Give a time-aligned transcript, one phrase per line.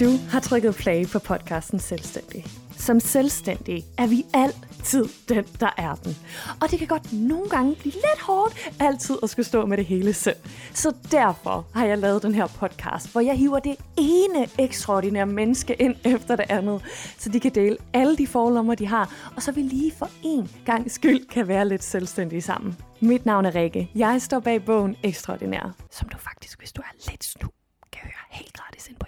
[0.00, 2.44] Du har trykket play på podcasten Selvstændig.
[2.76, 6.16] Som selvstændig er vi altid den, der er den.
[6.62, 9.86] Og det kan godt nogle gange blive lidt hårdt altid at skulle stå med det
[9.86, 10.36] hele selv.
[10.74, 15.74] Så derfor har jeg lavet den her podcast, hvor jeg hiver det ene ekstraordinære menneske
[15.74, 16.82] ind efter det andet,
[17.18, 20.50] så de kan dele alle de forlommer, de har, og så vi lige for en
[20.66, 22.76] gang skyld kan være lidt selvstændige sammen.
[23.00, 23.90] Mit navn er Rikke.
[23.94, 27.48] Jeg står bag bogen Ekstraordinær, som du faktisk, hvis du er lidt snu,
[27.92, 29.06] kan høre helt gratis ind på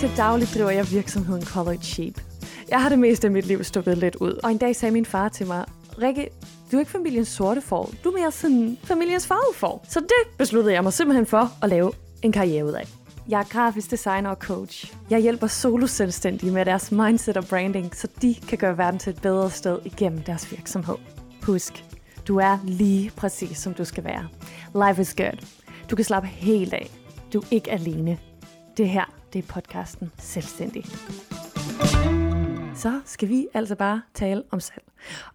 [0.00, 2.20] til daglig driver jeg virksomheden Colored Sheep.
[2.68, 5.06] Jeg har det meste af mit liv stukket lidt ud, og en dag sagde min
[5.06, 5.64] far til mig,
[6.02, 6.28] Rikke,
[6.70, 9.84] du er ikke familiens sorte får, du er mere sådan familiens farvede får.
[9.88, 12.88] Så det besluttede jeg mig simpelthen for at lave en karriere ud af.
[13.28, 14.94] Jeg er grafisk designer og coach.
[15.10, 19.22] Jeg hjælper solo-selvstændige med deres mindset og branding, så de kan gøre verden til et
[19.22, 20.96] bedre sted igennem deres virksomhed.
[21.42, 21.84] Husk,
[22.28, 24.28] du er lige præcis som du skal være.
[24.88, 25.46] Life is good.
[25.90, 26.90] Du kan slappe helt af.
[27.32, 28.18] Du er ikke alene.
[28.76, 30.84] Det her, det er podcasten Selvstændig.
[32.74, 34.84] Så skal vi altså bare tale om salg.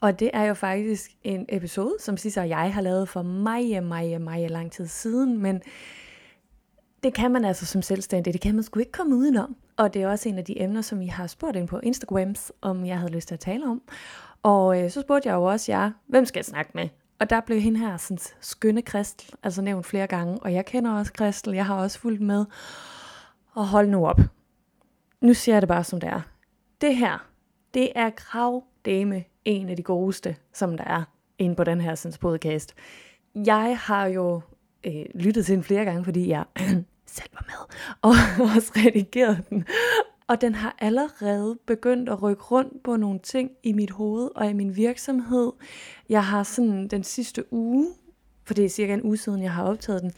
[0.02, 3.84] Og det er jo faktisk en episode, som Sisse og jeg har lavet for meget,
[3.84, 5.62] meget, meget lang tid siden, men
[7.04, 9.56] det kan man altså som selvstændig, det kan man sgu ikke komme udenom.
[9.78, 12.52] Og det er også en af de emner, som I har spurgt ind på Instagrams,
[12.62, 13.82] om jeg havde lyst til at tale om.
[14.44, 16.90] Og øh, så spurgte jeg jo også jer, hvem skal jeg snakke med?
[17.20, 20.92] Og der blev hende her sådan skønne Kristel, altså nævnt flere gange, og jeg kender
[20.92, 22.46] også Kristel, jeg har også fulgt med.
[23.54, 24.20] Og hold nu op.
[25.22, 26.22] Nu siger jeg det bare, som det er.
[26.82, 27.30] Det her,
[27.74, 31.04] det er kravdame en af de godeste, som der er
[31.38, 32.76] inde på den her sinds podcast.
[33.36, 34.42] Jeg har jo
[34.84, 36.46] øh, lyttet til den flere gange, fordi jeg
[37.18, 38.14] selv var med, og
[38.56, 39.66] også redigeret den.
[40.28, 44.50] Og den har allerede begyndt at rykke rundt på nogle ting i mit hoved og
[44.50, 45.52] i min virksomhed.
[46.10, 47.88] Jeg har sådan den sidste uge,
[48.44, 50.12] for det er cirka en uge siden, jeg har optaget den,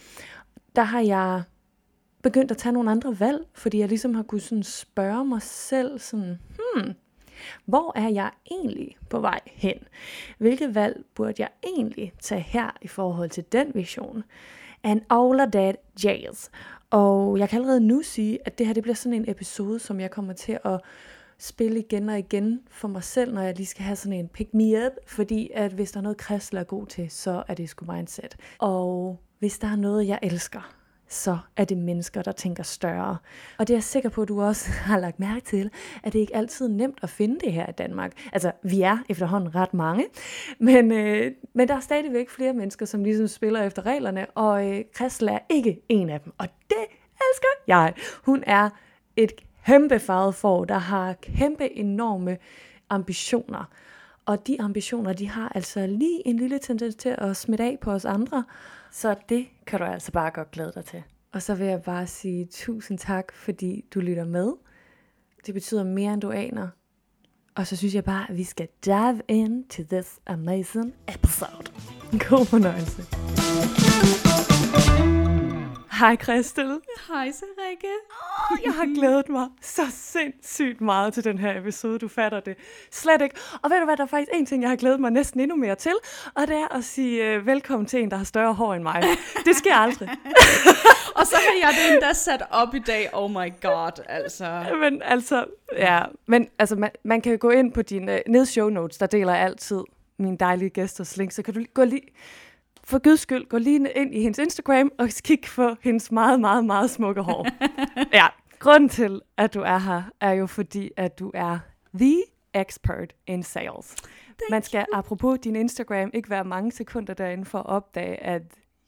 [0.75, 1.43] der har jeg
[2.23, 5.99] begyndt at tage nogle andre valg, fordi jeg ligesom har kunnet sådan spørge mig selv
[5.99, 6.93] sådan, hmm,
[7.65, 9.77] hvor er jeg egentlig på vej hen?
[10.37, 14.23] Hvilke valg burde jeg egentlig tage her i forhold til den vision?
[14.83, 16.49] And all of that jazz.
[16.89, 19.99] Og jeg kan allerede nu sige, at det her det bliver sådan en episode, som
[19.99, 20.81] jeg kommer til at
[21.37, 24.53] spille igen og igen for mig selv, når jeg lige skal have sådan en pick
[24.53, 27.69] me up, fordi at hvis der er noget, Kristel er god til, så er det
[27.69, 28.37] sgu mindset.
[28.57, 30.75] Og hvis der er noget, jeg elsker,
[31.11, 33.17] så er det mennesker, der tænker større.
[33.57, 35.69] Og det er jeg sikker på, at du også har lagt mærke til,
[36.03, 38.11] at det ikke altid er nemt at finde det her i Danmark.
[38.33, 40.05] Altså, vi er efterhånden ret mange,
[40.59, 44.83] men, øh, men der er stadigvæk flere mennesker, som ligesom spiller efter reglerne, og øh,
[44.93, 46.33] Kristel er ikke en af dem.
[46.37, 46.85] Og det
[47.31, 47.93] elsker jeg.
[48.25, 48.69] Hun er
[49.15, 49.31] et
[49.65, 52.37] kæmpe farvet for, der har kæmpe enorme
[52.89, 53.69] ambitioner.
[54.25, 57.91] Og de ambitioner, de har altså lige en lille tendens til at smitte af på
[57.91, 58.43] os andre.
[58.91, 61.03] Så det kan du altså bare godt glæde dig til.
[61.33, 64.53] Og så vil jeg bare sige tusind tak, fordi du lytter med.
[65.45, 66.67] Det betyder mere, end du aner.
[67.55, 71.71] Og så synes jeg bare, at vi skal dive into this amazing episode.
[72.29, 74.20] God fornøjelse.
[76.01, 76.79] Hej Christel.
[77.07, 77.87] Hej Rikke.
[78.51, 82.57] Oh, jeg har glædet mig så sindssygt meget til den her episode, du fatter det
[82.91, 83.35] slet ikke.
[83.61, 85.55] Og ved du hvad, der er faktisk en ting, jeg har glædet mig næsten endnu
[85.55, 85.93] mere til,
[86.35, 89.03] og det er at sige uh, velkommen til en, der har større hår end mig.
[89.45, 90.09] Det sker aldrig.
[91.17, 94.65] og så har jeg det endda sat op i dag, oh my god, altså.
[94.79, 95.45] Men altså,
[95.77, 99.05] ja, men altså, man, man kan gå ind på dine, uh, ned show notes, der
[99.05, 99.81] deler altid
[100.19, 102.01] mine dejlige gæsters link, så kan du gå lige
[102.83, 106.65] for guds skyld, gå lige ind i hendes Instagram og kig på hendes meget, meget,
[106.65, 107.47] meget smukke hår.
[108.19, 108.27] ja,
[108.59, 111.59] grunden til, at du er her, er jo fordi, at du er
[111.93, 113.95] the expert in sales.
[113.95, 114.97] Thank Man skal, you.
[114.99, 118.41] apropos din Instagram, ikke være mange sekunder derinde for at opdage, at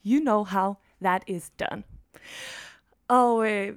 [0.05, 1.83] you know how that is done.
[3.07, 3.73] Og øh,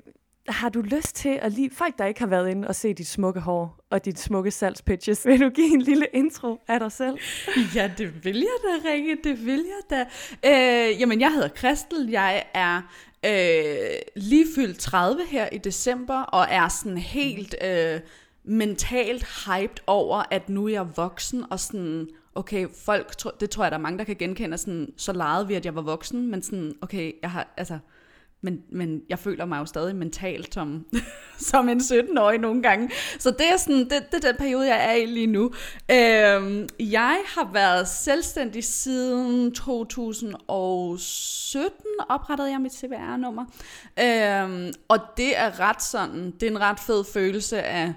[0.48, 3.06] har du lyst til at lige, folk der ikke har været inde og se dit
[3.06, 7.18] smukke hår og dit smukke salgspitches, vil du give en lille intro af dig selv?
[7.74, 10.06] Ja, det vil jeg da, Rikke, det vil jeg da.
[10.90, 12.82] Øh, jamen, jeg hedder Kristel, jeg er
[13.26, 18.00] øh, lige fyldt 30 her i december, og er sådan helt øh,
[18.44, 23.70] mentalt hyped over, at nu er jeg voksen, og sådan, okay, folk, det tror jeg,
[23.70, 26.42] der er mange, der kan genkende, sådan, så legede vi, at jeg var voksen, men
[26.42, 27.78] sådan, okay, jeg har, altså,
[28.42, 30.86] men, men jeg føler mig jo stadig mentalt som,
[31.50, 32.90] som en 17-årig nogle gange.
[33.18, 35.44] Så det er, sådan, det, det er den periode, jeg er i lige nu.
[35.90, 41.72] Øhm, jeg har været selvstændig siden 2017,
[42.08, 43.44] oprettede jeg mit CVR-nummer.
[44.00, 47.94] Øhm, og det er ret sådan, det er en ret fed følelse af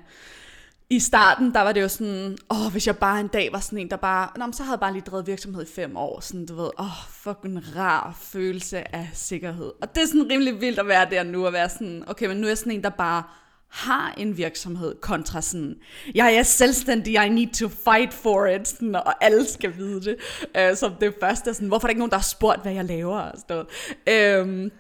[0.90, 3.80] i starten, der var det jo sådan, åh, hvis jeg bare en dag var sådan
[3.80, 6.46] en, der bare, nå, så havde jeg bare lige drevet virksomhed i fem år, sådan,
[6.46, 9.72] du ved, åh, fucking rar følelse af sikkerhed.
[9.82, 12.38] Og det er sådan rimelig vildt at være der nu, at være sådan, okay, men
[12.38, 13.24] nu er jeg sådan en, der bare
[13.70, 15.76] har en virksomhed, kontra sådan,
[16.16, 20.16] jeg er selvstændig, I need to fight for it, sådan, og alle skal vide det.
[20.58, 22.86] øh, som det første, sådan, hvorfor er der ikke nogen, der har spurgt, hvad jeg
[22.86, 23.20] laver?
[23.20, 23.66] Og sådan
[24.06, 24.48] noget.
[24.48, 24.72] Uh,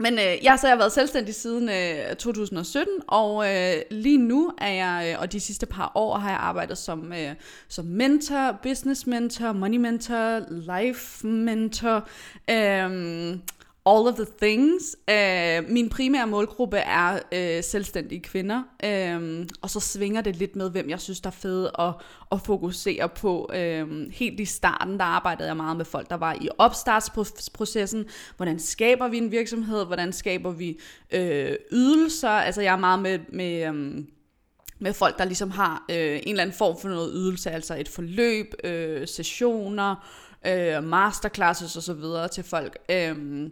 [0.00, 4.52] men øh, ja, så har jeg været selvstændig siden øh, 2017, og øh, lige nu
[4.58, 7.34] er jeg, øh, og de sidste par år har jeg arbejdet som, øh,
[7.68, 12.08] som mentor, business mentor, money mentor, life mentor,
[12.50, 13.36] øh,
[13.86, 14.96] all of the things.
[15.10, 20.70] Øh, min primære målgruppe er øh, selvstændige kvinder, øh, og så svinger det lidt med,
[20.70, 21.94] hvem jeg synes, der er fede at,
[22.32, 23.50] at fokusere på.
[23.54, 28.04] Øh, helt i starten, der arbejdede jeg meget med folk, der var i opstartsprocessen.
[28.36, 29.86] Hvordan skaber vi en virksomhed?
[29.86, 30.80] Hvordan skaber vi
[31.10, 32.28] øh, ydelser?
[32.28, 33.18] Altså jeg er meget med...
[33.32, 34.04] med øh,
[34.82, 37.88] med folk, der ligesom har øh, en eller anden form for noget ydelse, altså et
[37.88, 39.94] forløb, øh, sessioner,
[40.46, 42.78] øh, masterclasses og så videre til folk.
[42.88, 43.50] Øh,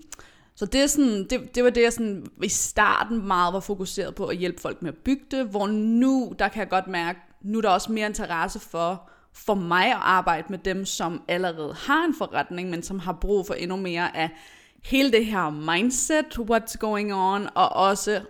[0.55, 4.15] så det, er sådan, det, det var det, jeg sådan, i starten meget var fokuseret
[4.15, 7.21] på at hjælpe folk med at bygge det, hvor nu, der kan jeg godt mærke,
[7.43, 11.75] nu er der også mere interesse for, for mig at arbejde med dem, som allerede
[11.75, 14.31] har en forretning, men som har brug for endnu mere af
[14.85, 18.21] hele det her mindset, what's going on, og også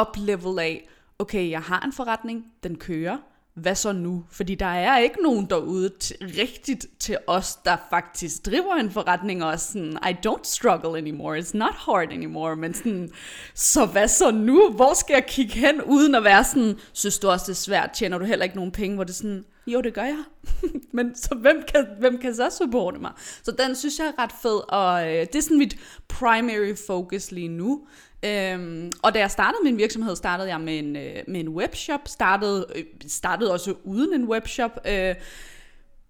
[0.00, 3.18] uplevel af, okay, jeg har en forretning, den kører,
[3.54, 4.24] hvad så nu?
[4.30, 9.44] Fordi der er ikke nogen derude t- rigtigt til os, der faktisk driver en forretning
[9.44, 13.10] og sådan, I don't struggle anymore, it's not hard anymore, men sådan,
[13.54, 14.70] så hvad så nu?
[14.70, 17.90] Hvor skal jeg kigge hen, uden at være sådan, synes du også det er svært,
[17.90, 20.24] tjener du heller ikke nogen penge, hvor det er sådan, jo det gør jeg,
[20.92, 23.12] men så hvem kan, hvem kan så supporte mig?
[23.42, 25.76] Så den synes jeg er ret fed, og øh, det er sådan mit
[26.08, 27.86] primary focus lige nu.
[28.24, 32.00] Øhm, og da jeg startede min virksomhed, startede jeg med en, øh, med en webshop,
[32.06, 35.14] startede, øh, startede også uden en webshop, øh,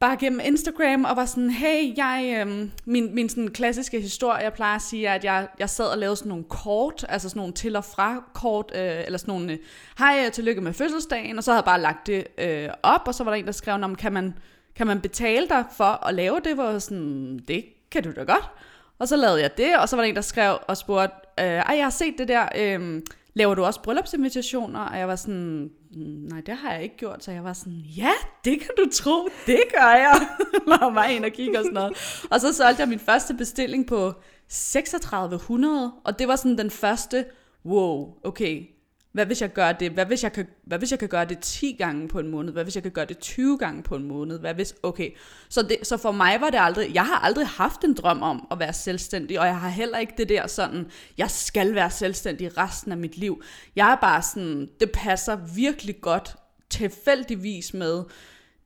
[0.00, 4.52] bare gennem Instagram, og var sådan, hey, jeg, øh, min, min sådan klassiske historie, jeg
[4.52, 7.52] plejer at sige, at jeg, jeg sad og lavede sådan nogle kort, altså sådan nogle
[7.52, 9.58] til og fra kort, øh, eller sådan nogle, øh,
[9.98, 13.14] hej, øh, tillykke med fødselsdagen, og så havde jeg bare lagt det øh, op, og
[13.14, 14.34] så var der en, der skrev, om kan man,
[14.76, 18.50] kan man betale dig for at lave det, hvor sådan, det kan du da godt.
[18.98, 21.46] Og så lavede jeg det, og så var der en, der skrev og spurgte, øh,
[21.46, 23.02] ej, jeg har set det der, øh,
[23.34, 24.80] laver du også bryllupsinvitationer?
[24.80, 27.24] Og jeg var sådan, mm, nej, det har jeg ikke gjort.
[27.24, 28.12] Så jeg var sådan, ja,
[28.44, 30.26] det kan du tro, det gør jeg.
[30.66, 32.22] Var mig ind og kigge og sådan noget.
[32.30, 34.12] Og så solgte jeg min første bestilling på
[34.48, 37.24] 3600, og det var sådan den første,
[37.64, 38.73] wow, okay,
[39.14, 39.92] hvad hvis jeg gør det?
[39.92, 42.52] Hvad hvis jeg, kan, hvad hvis jeg kan gøre det 10 gange på en måned?
[42.52, 44.38] Hvad hvis jeg kan gøre det 20 gange på en måned?
[44.38, 45.10] Hvad hvis, okay.
[45.48, 48.46] Så, det, så for mig var det aldrig, jeg har aldrig haft en drøm om
[48.50, 50.86] at være selvstændig, og jeg har heller ikke det der sådan,
[51.18, 53.42] jeg skal være selvstændig resten af mit liv.
[53.76, 56.36] Jeg er bare sådan, det passer virkelig godt
[56.70, 58.04] tilfældigvis med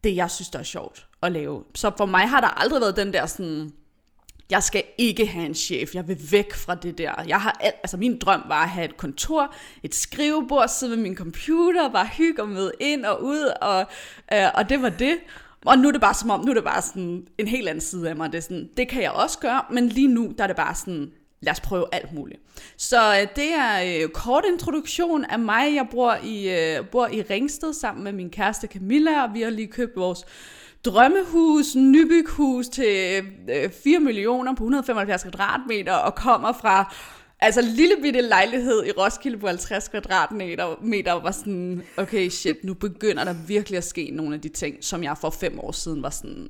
[0.04, 1.64] det, jeg synes, der er sjovt at lave.
[1.74, 3.72] Så for mig har der aldrig været den der sådan,
[4.50, 7.24] jeg skal ikke have en chef, jeg vil væk fra det der.
[7.28, 11.16] Jeg har, altså min drøm var at have et kontor, et skrivebord, sidde ved min
[11.16, 13.86] computer, bare hygge og møde ind og ud, og,
[14.32, 15.18] øh, og det var det.
[15.64, 17.80] Og nu er det bare som om, nu er det bare sådan en helt anden
[17.80, 18.32] side af mig.
[18.32, 20.74] Det, er sådan, det kan jeg også gøre, men lige nu, der er det bare
[20.74, 22.40] sådan, lad os prøve alt muligt.
[22.76, 25.74] Så øh, det er øh, kort introduktion af mig.
[25.74, 29.50] Jeg bor i, øh, bor i Ringsted sammen med min kæreste Camilla, og vi har
[29.50, 30.24] lige købt vores
[30.84, 36.94] drømmehus, nybyghus til øh, øh 4 millioner på 175 kvadratmeter og kommer fra
[37.40, 42.74] altså lille bitte lejlighed i Roskilde på 50 kvadratmeter meter, var sådan, okay shit, nu
[42.74, 46.03] begynder der virkelig at ske nogle af de ting, som jeg for fem år siden
[46.03, 46.48] var sådan,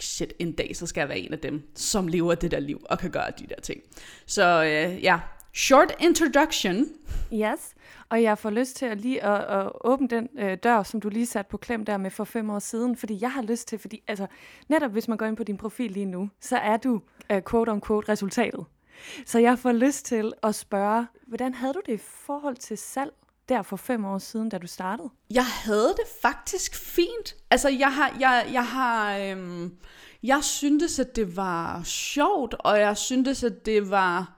[0.00, 2.80] shit, en dag så skal jeg være en af dem, som lever det der liv
[2.90, 3.80] og kan gøre de der ting.
[4.26, 5.18] Så øh, ja,
[5.54, 6.86] short introduction.
[7.32, 7.74] Yes.
[8.10, 11.08] Og jeg får lyst til at lige at, at åbne den øh, dør, som du
[11.08, 13.78] lige satte på klem der med for fem år siden, fordi jeg har lyst til,
[13.78, 14.26] fordi altså,
[14.68, 17.00] netop hvis man går ind på din profil lige nu, så er du
[17.32, 18.64] øh, quote on quote resultatet.
[19.26, 23.12] Så jeg får lyst til at spørge, hvordan havde du det i forhold til salg
[23.48, 25.10] der for fem år siden, da du startede?
[25.30, 27.36] Jeg havde det faktisk fint.
[27.50, 29.76] Altså, jeg har, jeg, jeg har, øhm,
[30.22, 34.37] jeg syntes, at det var sjovt, og jeg syntes, at det var,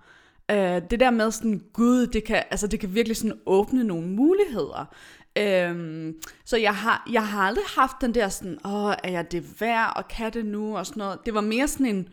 [0.51, 4.07] Øh, det der med sådan, gud, det kan, altså, det kan virkelig sådan åbne nogle
[4.07, 4.95] muligheder.
[5.39, 6.15] Øhm,
[6.45, 9.93] så jeg har, jeg har aldrig haft den der sådan, åh, er jeg det værd,
[9.97, 11.19] og kan det nu, og sådan noget.
[11.27, 12.09] Det var mere sådan en,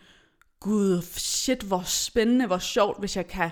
[0.59, 3.49] gud, shit, hvor spændende, hvor sjovt, hvis jeg kan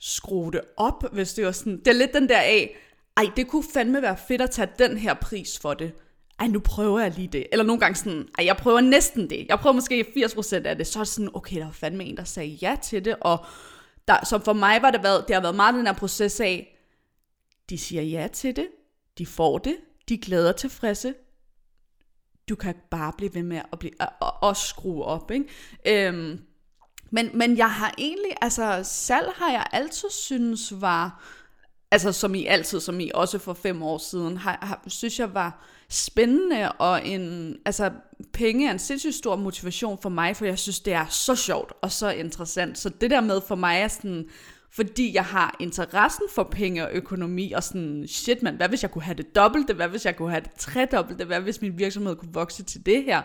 [0.00, 2.76] skrue det op, hvis det var sådan, det er lidt den der af,
[3.16, 5.92] ej, det kunne fandme være fedt at tage den her pris for det.
[6.40, 7.46] Ej, nu prøver jeg lige det.
[7.52, 9.46] Eller nogle gange sådan, ej, jeg prøver næsten det.
[9.48, 10.86] Jeg prøver måske 80% af det.
[10.86, 13.44] Så er det sådan, okay, der var fandme en, der sagde ja til det, og
[14.08, 16.78] der, som for mig var det, været, det har været meget den her proces af,
[17.70, 18.68] de siger ja til det,
[19.18, 19.76] de får det,
[20.08, 21.14] de glæder tilfredse.
[22.48, 25.30] Du kan bare blive ved med at, blive, og, og, og skrue op.
[25.30, 26.08] Ikke?
[26.08, 26.40] Øhm,
[27.10, 31.24] men, men jeg har egentlig, altså salg har jeg altid synes var,
[31.92, 35.34] altså som I altid, som I også for fem år siden, har, har, synes jeg
[35.34, 37.90] var spændende, og en, altså
[38.32, 41.72] penge er en sindssygt stor motivation for mig, for jeg synes, det er så sjovt
[41.82, 42.78] og så interessant.
[42.78, 44.28] Så det der med for mig er sådan,
[44.70, 48.90] fordi jeg har interessen for penge og økonomi, og sådan, shit man, hvad hvis jeg
[48.90, 52.16] kunne have det dobbelte, hvad hvis jeg kunne have det tredobbelte, hvad hvis min virksomhed
[52.16, 53.22] kunne vokse til det her?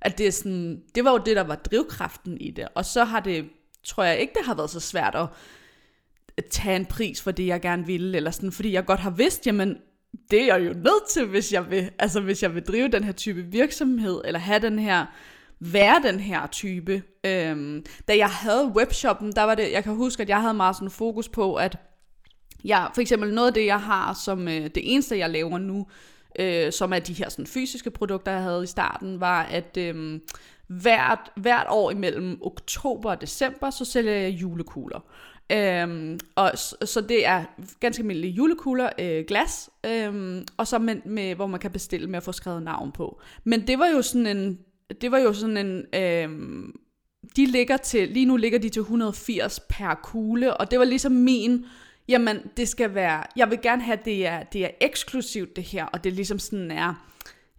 [0.00, 2.68] At det er sådan, det var jo det, der var drivkraften i det.
[2.74, 3.48] Og så har det,
[3.84, 5.26] tror jeg ikke, det har været så svært at
[6.44, 9.46] tage en pris for det, jeg gerne ville, eller sådan, fordi jeg godt har vidst,
[9.46, 9.76] jamen,
[10.30, 13.04] det er jeg jo nødt til, hvis jeg vil, altså hvis jeg vil drive den
[13.04, 15.06] her type virksomhed, eller have den her,
[15.60, 17.02] være den her type.
[17.24, 20.76] Øhm, da jeg havde webshoppen, der var det, jeg kan huske, at jeg havde meget
[20.76, 21.76] sådan fokus på, at
[22.64, 25.86] jeg, for eksempel noget af det, jeg har, som øh, det eneste, jeg laver nu,
[26.38, 30.20] øh, som er de her sådan, fysiske produkter, jeg havde i starten, var, at øh,
[30.66, 35.00] hvert, hvert år imellem oktober og december, så sælger jeg julekugler.
[35.52, 37.44] Øhm, og så, så det er
[37.80, 42.16] ganske almindelige julekugler, øh, glas, øhm, og så med, med, hvor man kan bestille med
[42.16, 43.20] at få skrevet navn på.
[43.44, 44.58] Men det var jo sådan en,
[45.00, 46.74] det var jo sådan en, øhm,
[47.36, 51.12] de ligger til, lige nu ligger de til 180 per kugle, og det var ligesom
[51.12, 51.66] min,
[52.08, 55.86] jamen det skal være, jeg vil gerne have, det er, det er eksklusivt det her,
[55.86, 57.09] og det ligesom sådan er,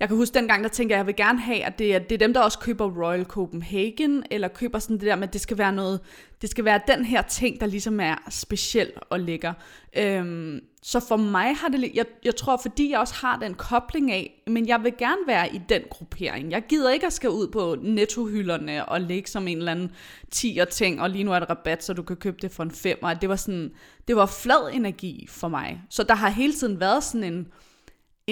[0.01, 1.99] jeg kan huske dengang, der tænkte jeg, at jeg vil gerne have, at det er,
[1.99, 5.33] det er dem, der også køber Royal Copenhagen, eller køber sådan det der med, at
[5.33, 5.99] det skal være noget,
[6.41, 9.53] det skal være den her ting, der ligesom er speciel og lækker.
[9.97, 14.11] Øhm, så for mig har det, jeg, jeg tror, fordi jeg også har den kobling
[14.11, 16.51] af, men jeg vil gerne være i den gruppering.
[16.51, 19.91] Jeg gider ikke at skal ud på nettohylderne og ligge som en eller anden
[20.31, 22.71] tiger ting, og lige nu er der rabat, så du kan købe det for en
[22.71, 23.13] femmer.
[23.13, 23.71] Det var sådan,
[24.07, 25.81] det var flad energi for mig.
[25.89, 27.47] Så der har hele tiden været sådan en,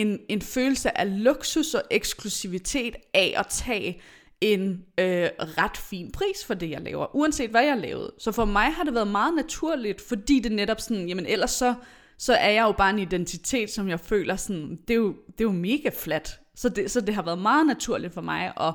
[0.02, 4.02] en, en følelse af luksus og eksklusivitet af at tage
[4.42, 8.14] en øh, ret fin pris for det, jeg laver, uanset hvad jeg lavede.
[8.20, 11.76] Så for mig har det været meget naturligt, fordi det netop sådan, jamen ellers så,
[12.18, 15.40] så er jeg jo bare en identitet, som jeg føler sådan, det er jo, det
[15.40, 16.40] er jo mega flat.
[16.56, 18.74] Så det, så det har været meget naturligt for mig at,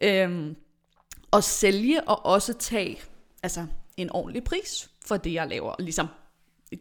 [0.00, 0.54] øh,
[1.32, 3.00] at sælge og også tage
[3.42, 5.74] altså, en ordentlig pris for det, jeg laver.
[5.78, 6.06] Ligesom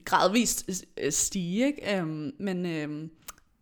[0.05, 1.97] gradvist øh, øh, stige, ikke?
[1.97, 2.07] Øh,
[2.39, 2.65] men...
[2.65, 3.09] Øh,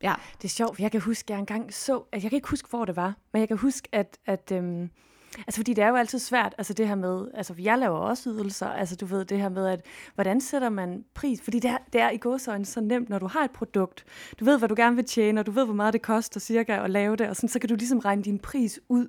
[0.03, 0.13] Ja.
[0.37, 2.49] Det er sjovt, for jeg kan huske, at jeg engang så, at jeg kan ikke
[2.49, 4.89] huske, hvor det var, men jeg kan huske, at, at øhm,
[5.37, 8.29] altså fordi det er jo altid svært, altså det her med, altså jeg laver også
[8.29, 11.77] ydelser, altså du ved det her med, at hvordan sætter man pris, fordi det er,
[11.93, 14.05] det er i godsøjne så nemt, når du har et produkt,
[14.39, 16.83] du ved, hvad du gerne vil tjene, og du ved, hvor meget det koster cirka
[16.83, 19.07] at lave det, og sådan, så kan du ligesom regne din pris ud.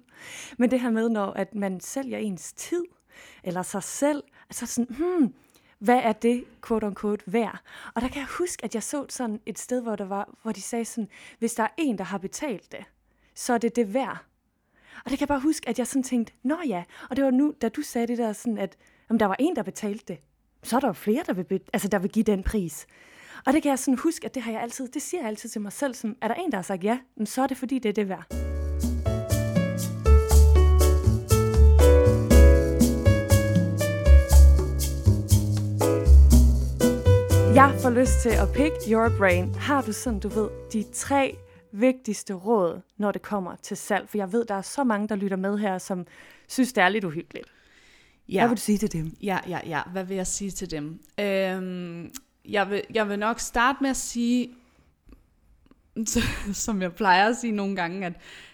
[0.59, 2.85] Men det her med, når at man sælger ens tid,
[3.45, 5.35] eller sig selv, altså sådan, hmm,
[5.81, 7.61] hvad er det, quote unquote, værd?
[7.95, 10.53] Og der kan jeg huske, at jeg så sådan et sted, hvor, der var, hvor
[10.53, 11.09] de sagde sådan,
[11.39, 12.85] hvis der er en, der har betalt det,
[13.35, 14.25] så er det det værd.
[15.05, 17.31] Og det kan jeg bare huske, at jeg sådan tænkte, nå ja, og det var
[17.31, 18.77] nu, da du sagde det der sådan, at
[19.11, 20.19] om der var en, der betalte det,
[20.63, 22.87] så er der jo flere, der vil, altså, der vil give den pris.
[23.47, 25.49] Og det kan jeg sådan huske, at det har jeg altid, det siger jeg altid
[25.49, 27.79] til mig selv, sådan, er der en, der har sagt ja, så er det fordi,
[27.79, 28.50] det er det værd.
[37.61, 39.55] Jeg får lyst til at pick your brain.
[39.55, 41.37] Har du sådan, du ved, de tre
[41.73, 44.09] vigtigste råd, når det kommer til salg?
[44.09, 46.07] For jeg ved, der er så mange, der lytter med her, som
[46.49, 47.47] synes, det er lidt uhyggeligt.
[48.29, 48.41] Ja.
[48.41, 49.17] Hvad vil du sige til dem?
[49.23, 49.83] Ja, ja, ja.
[49.93, 51.01] Hvad vil jeg sige til dem?
[51.21, 52.11] Øhm,
[52.49, 54.51] jeg, vil, jeg vil nok starte med at sige,
[56.65, 58.13] som jeg plejer at sige nogle gange, at,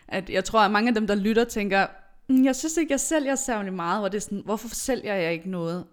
[0.09, 1.87] at jeg tror, at mange af dem, der lytter, tænker,
[2.29, 5.33] mm, jeg synes ikke, jeg sælger særlig meget, hvor det er sådan, hvorfor sælger jeg
[5.33, 5.85] ikke noget?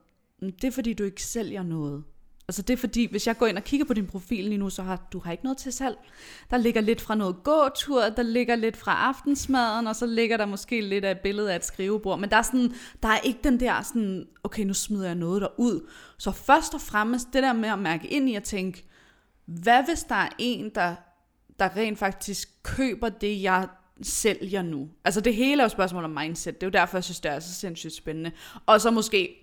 [0.41, 2.03] Mm, det er, fordi du ikke sælger noget.
[2.48, 4.70] Altså det er fordi, hvis jeg går ind og kigger på din profil lige nu,
[4.70, 5.98] så har du har ikke noget til salg.
[6.50, 10.46] Der ligger lidt fra noget gåtur, der ligger lidt fra aftensmaden, og så ligger der
[10.46, 12.20] måske lidt af et billede af et skrivebord.
[12.20, 12.74] Men der er, sådan,
[13.04, 15.90] der er ikke den der sådan, okay, nu smider jeg noget der ud.
[16.18, 18.86] Så først og fremmest det der med at mærke ind i at tænke,
[19.46, 20.96] hvad hvis der er en, der,
[21.60, 23.68] der rent faktisk køber det, jeg
[24.02, 24.90] sælger nu?
[25.06, 26.56] Altså det hele er jo spørgsmål om mindset.
[26.56, 28.32] Det er jo derfor, jeg synes, det er så sindssygt spændende.
[28.66, 29.43] Og så måske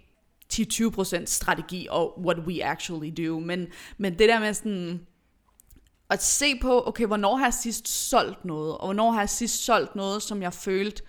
[0.55, 3.39] 10-20% strategi og what we actually do.
[3.39, 3.67] Men,
[3.99, 5.01] men det der med sådan
[6.11, 9.65] at se på, okay, hvornår har jeg sidst solgt noget, og hvornår har jeg sidst
[9.65, 11.03] solgt noget, som jeg følte,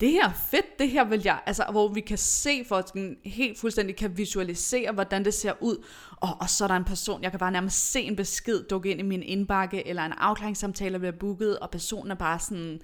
[0.00, 2.92] det her er fedt, det her vil jeg, altså hvor vi kan se for at
[3.24, 5.84] helt fuldstændig kan visualisere, hvordan det ser ud,
[6.16, 8.90] og, og så er der en person, jeg kan bare nærmest se en besked dukke
[8.90, 12.80] ind i min indbakke, eller en afklaringssamtale bliver booket, og personen er bare sådan,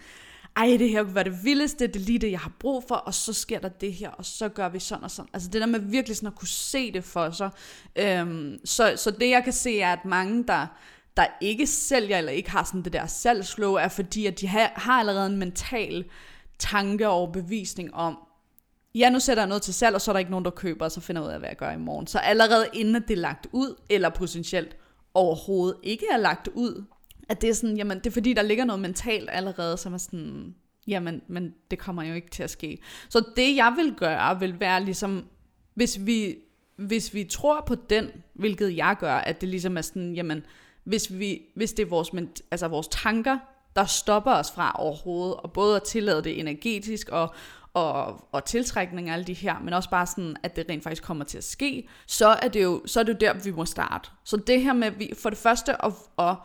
[0.56, 2.94] ej, det her kunne være det vildeste, det er lige det, jeg har brug for,
[2.94, 5.28] og så sker der det her, og så gør vi sådan og sådan.
[5.32, 7.50] Altså det der med virkelig sådan at kunne se det for sig.
[7.96, 10.66] Øhm, så, så det jeg kan se er, at mange, der,
[11.16, 14.72] der ikke sælger, eller ikke har sådan det der salgsflow, er fordi, at de har,
[14.74, 16.04] har allerede en mental
[16.58, 18.18] tanke og bevisning om,
[18.94, 20.84] ja, nu sætter jeg noget til salg, og så er der ikke nogen, der køber,
[20.84, 22.06] og så finder jeg ud af, hvad jeg gør i morgen.
[22.06, 24.76] Så allerede inden det er lagt ud, eller potentielt
[25.14, 26.84] overhovedet ikke er lagt ud,
[27.32, 29.98] at det er sådan, jamen, det er fordi, der ligger noget mentalt allerede, som er
[29.98, 30.54] sådan,
[30.86, 32.78] jamen, men det kommer jo ikke til at ske.
[33.08, 35.24] Så det, jeg vil gøre, vil være ligesom,
[35.74, 36.36] hvis vi,
[36.76, 40.46] hvis vi tror på den, hvilket jeg gør, at det ligesom er sådan, jamen,
[40.84, 42.10] hvis, vi, hvis det er vores,
[42.50, 43.38] altså vores tanker,
[43.76, 47.34] der stopper os fra overhovedet, og både at tillade det energetisk, og,
[47.74, 51.02] og, og tiltrækning af alle de her, men også bare sådan, at det rent faktisk
[51.02, 53.64] kommer til at ske, så er det jo, så er det jo der, vi må
[53.64, 54.10] starte.
[54.24, 56.36] Så det her med, for det første at, at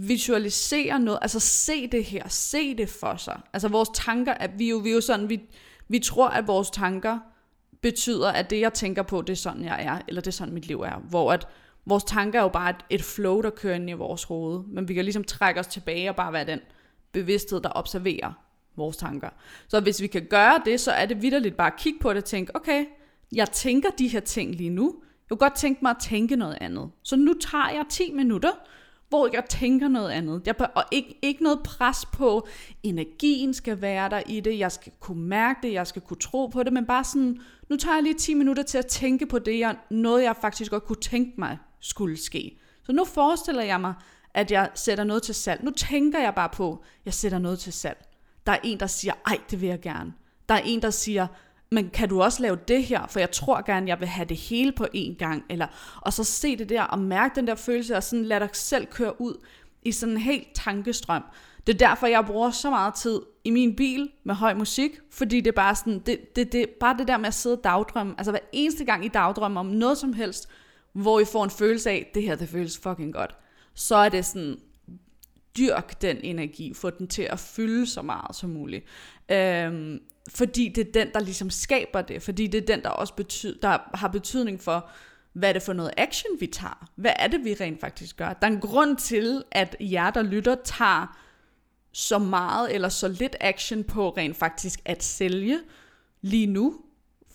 [0.00, 3.40] visualisere noget, altså se det her, se det for sig.
[3.52, 5.40] Altså vores tanker, at vi jo, vi jo sådan, vi,
[5.88, 7.18] vi tror, at vores tanker
[7.80, 10.54] betyder, at det jeg tænker på, det er sådan jeg er, eller det er sådan
[10.54, 11.48] mit liv er, hvor at
[11.86, 14.88] vores tanker er jo bare et, et flow, der kører ind i vores hoved, men
[14.88, 16.60] vi kan ligesom trække os tilbage og bare være den
[17.12, 18.32] bevidsthed, der observerer
[18.76, 19.28] vores tanker.
[19.68, 22.16] Så hvis vi kan gøre det, så er det vidderligt bare at kigge på det
[22.16, 22.84] og tænke, okay,
[23.32, 26.58] jeg tænker de her ting lige nu, jeg kunne godt tænke mig at tænke noget
[26.60, 26.90] andet.
[27.02, 28.50] Så nu tager jeg 10 minutter,
[29.08, 30.42] hvor jeg tænker noget andet.
[30.46, 32.46] Jeg, og ikke, ikke noget pres på,
[32.82, 36.46] energien skal være der i det, jeg skal kunne mærke det, jeg skal kunne tro
[36.46, 39.38] på det, men bare sådan, nu tager jeg lige 10 minutter til at tænke på
[39.38, 42.58] det, jeg, noget jeg faktisk godt kunne tænke mig skulle ske.
[42.82, 43.94] Så nu forestiller jeg mig,
[44.34, 45.64] at jeg sætter noget til salg.
[45.64, 47.98] Nu tænker jeg bare på, at jeg sætter noget til salg.
[48.46, 50.12] Der er en, der siger, ej, det vil jeg gerne.
[50.48, 51.26] Der er en, der siger,
[51.70, 54.36] men kan du også lave det her, for jeg tror gerne, jeg vil have det
[54.36, 55.66] hele på én gang, eller,
[56.00, 58.86] og så se det der, og mærke den der følelse, og sådan lade dig selv
[58.86, 59.44] køre ud
[59.82, 61.22] i sådan en helt tankestrøm.
[61.66, 65.36] Det er derfor, jeg bruger så meget tid i min bil med høj musik, fordi
[65.40, 68.14] det er bare sådan, det, det, det, bare det der med at sidde og dagdrømme,
[68.18, 70.48] altså hver eneste gang I dagdrømmer om noget som helst,
[70.92, 73.36] hvor I får en følelse af, det her, det føles fucking godt,
[73.74, 74.58] så er det sådan,
[75.58, 78.84] dyrk den energi, få den til at fylde så meget som muligt.
[79.30, 83.14] Øhm, fordi det er den, der ligesom skaber det, fordi det er den, der også
[83.14, 84.90] betyd, der har betydning for,
[85.32, 86.88] hvad er det for noget action, vi tager?
[86.94, 88.32] Hvad er det, vi rent faktisk gør?
[88.32, 91.18] Der er en grund til, at jer, der lytter, tager
[91.92, 95.58] så meget eller så lidt action på rent faktisk at sælge
[96.20, 96.80] lige nu,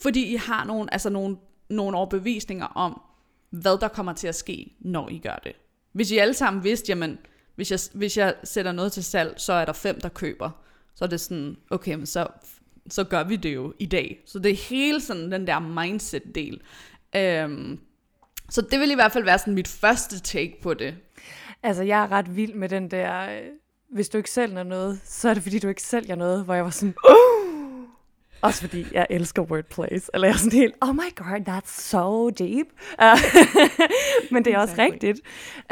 [0.02, 1.38] fordi I har nogle, altså nogle,
[1.70, 3.02] nogle overbevisninger om,
[3.50, 5.54] hvad der kommer til at ske, når I gør det.
[5.92, 7.18] Hvis I alle sammen vidste, jamen,
[7.56, 10.50] hvis jeg, hvis jeg sætter noget til salg, så er der fem, der køber.
[10.96, 12.28] Så er det sådan, okay, men så,
[12.90, 14.20] så gør vi det jo i dag.
[14.26, 16.62] Så det er hele sådan den der mindset-del.
[17.46, 17.80] Um,
[18.50, 20.96] så det vil i hvert fald være sådan mit første take på det.
[21.64, 23.48] Altså, jeg er ret vild med den der, øh,
[23.92, 26.64] hvis du ikke sælger noget, så er det fordi, du ikke sælger noget, hvor jeg
[26.64, 26.96] var sådan,
[28.44, 30.10] Også fordi jeg elsker wordplays.
[30.14, 32.68] Eller jeg er sådan helt, oh my god, that's so deep.
[33.02, 33.20] Uh,
[34.32, 35.08] men det er også exactly.
[35.08, 35.22] rigtigt.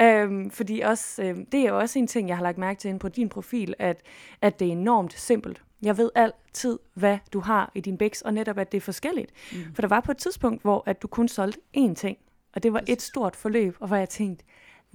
[0.02, 3.00] Um, fordi også, um, det er også en ting, jeg har lagt mærke til ind
[3.00, 4.02] på din profil, at,
[4.42, 5.62] at det er enormt simpelt.
[5.82, 9.32] Jeg ved altid, hvad du har i din bæks, og netop, at det er forskelligt.
[9.52, 9.76] Mm.
[9.76, 12.18] For der var på et tidspunkt, hvor at du kun solgte én ting,
[12.54, 14.46] og det var et stort forløb, og hvor jeg tænkte,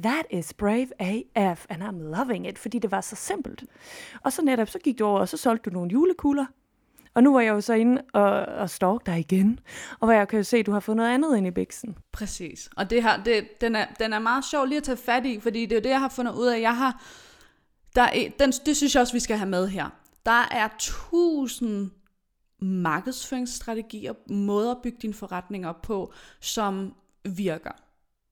[0.03, 0.89] that is brave
[1.35, 3.65] AF, and I'm loving it, fordi det var så simpelt.
[4.21, 6.47] Og så netop, så gik du over, og så solgte du nogle julekugler,
[7.17, 9.61] og nu var jeg jo så inde og, og stalk dig igen,
[10.01, 11.97] og hvor jeg kan jo se, at du har fået noget andet ind i biksen.
[12.13, 12.71] Præcis.
[12.77, 15.41] Og det her, det, den, er, den er meget sjov lige at tage fat i,
[15.41, 16.61] fordi det er det, jeg har fundet ud af.
[16.61, 17.03] Jeg har,
[17.97, 19.91] der er, den, det synes jeg også, vi skal have med her.
[20.27, 21.91] Der er tusind
[22.61, 27.73] markedsføringsstrategier, måder at bygge din forretning op på, som virker.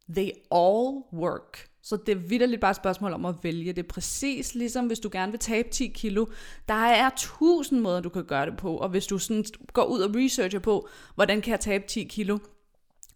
[0.09, 1.69] They all work.
[1.83, 3.73] Så det er vidderligt bare et spørgsmål om at vælge.
[3.73, 6.27] Det er præcis ligesom, hvis du gerne vil tabe 10 kilo.
[6.69, 8.77] Der er tusind måder, du kan gøre det på.
[8.77, 12.39] Og hvis du sådan går ud og researcher på, hvordan kan jeg tabe 10 kilo,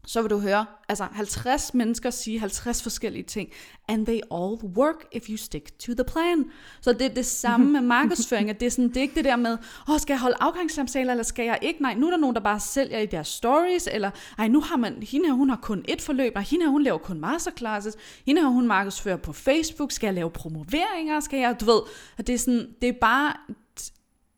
[0.09, 3.49] så vil du høre, altså 50 mennesker sige 50 forskellige ting,
[3.89, 6.45] and they all work if you stick to the plan.
[6.81, 9.25] Så det er det samme med markedsføring, at det er, sådan, det er ikke det
[9.25, 9.53] der med,
[9.89, 11.83] åh, oh, skal jeg holde afgangssamtaler, eller skal jeg ikke?
[11.83, 14.77] Nej, nu er der nogen, der bare sælger i deres stories, eller ej, nu har
[14.77, 17.97] man, hende her, hun har kun et forløb, og hende her, hun laver kun masterclasses,
[18.27, 21.81] hende her, hun markedsfører på Facebook, skal jeg lave promoveringer, skal jeg, du ved,
[22.19, 23.33] at det er sådan, det er bare,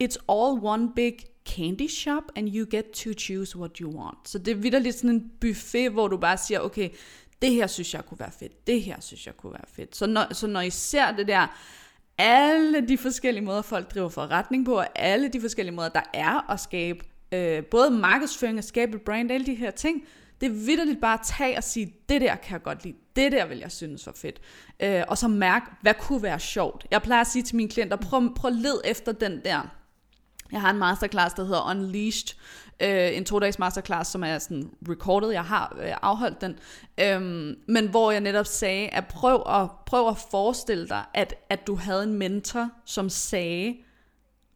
[0.02, 1.14] it's all one big
[1.48, 4.28] candy shop, and you get to choose what you want.
[4.28, 6.88] Så det er vidderligt sådan en buffet, hvor du bare siger, okay,
[7.42, 9.96] det her synes jeg kunne være fedt, det her synes jeg kunne være fedt.
[9.96, 11.46] Så når, så når I ser det der,
[12.18, 16.50] alle de forskellige måder, folk driver forretning på, og alle de forskellige måder, der er
[16.50, 20.04] at skabe øh, både markedsføring og skabe et brand, alle de her ting,
[20.40, 23.32] det er vidderligt bare at tage og sige, det der kan jeg godt lide, det
[23.32, 24.40] der vil jeg synes var fedt.
[24.80, 26.86] Øh, og så mærke, hvad kunne være sjovt.
[26.90, 29.79] Jeg plejer at sige til mine klienter, prøv, prøv at led efter den der
[30.52, 32.36] jeg har en masterclass, der hedder Unleashed,
[32.80, 36.58] øh, en to-dages masterclass, som er sådan recorded, jeg har øh, afholdt den,
[37.00, 41.66] øhm, men hvor jeg netop sagde, at prøv at, prøv at forestille dig, at, at
[41.66, 43.76] du havde en mentor, som sagde,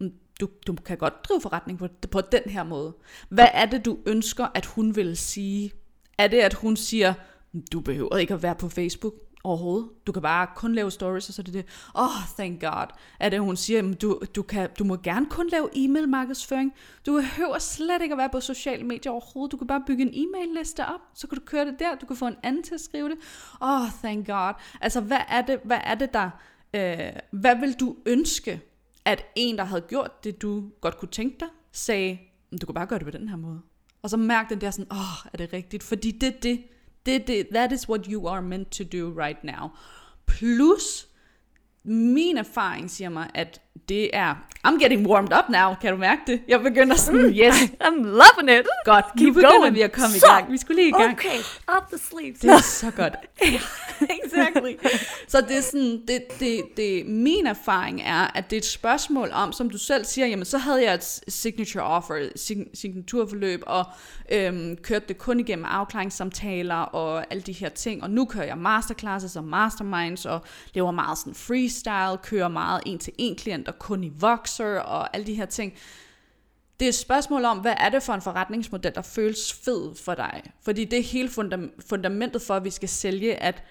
[0.00, 2.94] mm, du, du kan godt drive forretning på, på den her måde.
[3.28, 5.72] Hvad er det, du ønsker, at hun vil sige?
[6.18, 7.14] Er det, at hun siger,
[7.52, 9.88] mm, du behøver ikke at være på Facebook overhovedet.
[10.06, 11.66] Du kan bare kun lave stories, og så er det det.
[11.94, 12.86] Oh, thank God.
[13.20, 16.72] at det, hun siger, du, du, kan, du må gerne kun lave e-mail markedsføring.
[17.06, 19.52] Du behøver slet ikke at være på sociale medier overhovedet.
[19.52, 21.94] Du kan bare bygge en e-mail-liste op, så kan du køre det der.
[21.94, 23.16] Du kan få en anden til at skrive det.
[23.60, 24.52] Oh, thank God.
[24.80, 26.30] Altså, hvad er det, hvad er det der...
[26.74, 28.60] Øh, hvad vil du ønske,
[29.04, 32.18] at en, der havde gjort det, du godt kunne tænke dig, sagde,
[32.60, 33.60] du kan bare gøre det på den her måde.
[34.02, 35.82] Og så mærk den der sådan, åh, oh, er det rigtigt?
[35.82, 36.64] Fordi det er det,
[37.06, 39.70] det, det, that is what you are meant to do right now.
[40.26, 41.06] Plus,
[41.84, 44.34] min erfaring siger mig, at det er,
[44.66, 46.40] I'm getting warmed up now, kan du mærke det?
[46.48, 47.54] Jeg begynder sådan, yes,
[47.86, 48.66] I'm loving it.
[48.84, 49.74] godt, nu Keep begynder going.
[49.74, 50.26] vi at komme Så.
[50.26, 50.52] i gang.
[50.52, 51.12] Vi skulle lige i gang.
[51.12, 51.38] Okay,
[51.76, 52.38] up the sleeves.
[52.40, 53.14] Det er så godt.
[54.24, 54.88] exactly.
[55.28, 59.30] Så det er sådan, det, det, det, min erfaring er, at det er et spørgsmål
[59.32, 63.84] om, som du selv siger, jamen så havde jeg et signature offer, sig- signaturforløb, og
[64.32, 68.58] øhm, kørte det kun igennem afklaringssamtaler og alle de her ting, og nu kører jeg
[68.58, 70.40] masterclasses og masterminds, og
[70.74, 75.46] laver meget sådan freestyle, kører meget en-til-en klienter, kun i Voxer, og alle de her
[75.46, 75.72] ting
[76.80, 80.14] det er et spørgsmål om, hvad er det for en forretningsmodel, der føles fed for
[80.14, 80.42] dig?
[80.62, 83.62] Fordi det er hele fundam- fundamentet for, at vi skal sælge, at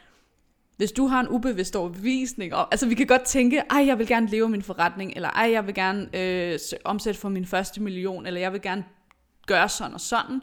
[0.77, 4.07] hvis du har en ubevidst overbevisning, og, altså vi kan godt tænke, ej, jeg vil
[4.07, 8.25] gerne leve min forretning, eller ej, jeg vil gerne øh, omsætte for min første million,
[8.25, 8.83] eller jeg vil gerne
[9.47, 10.41] gøre sådan og sådan.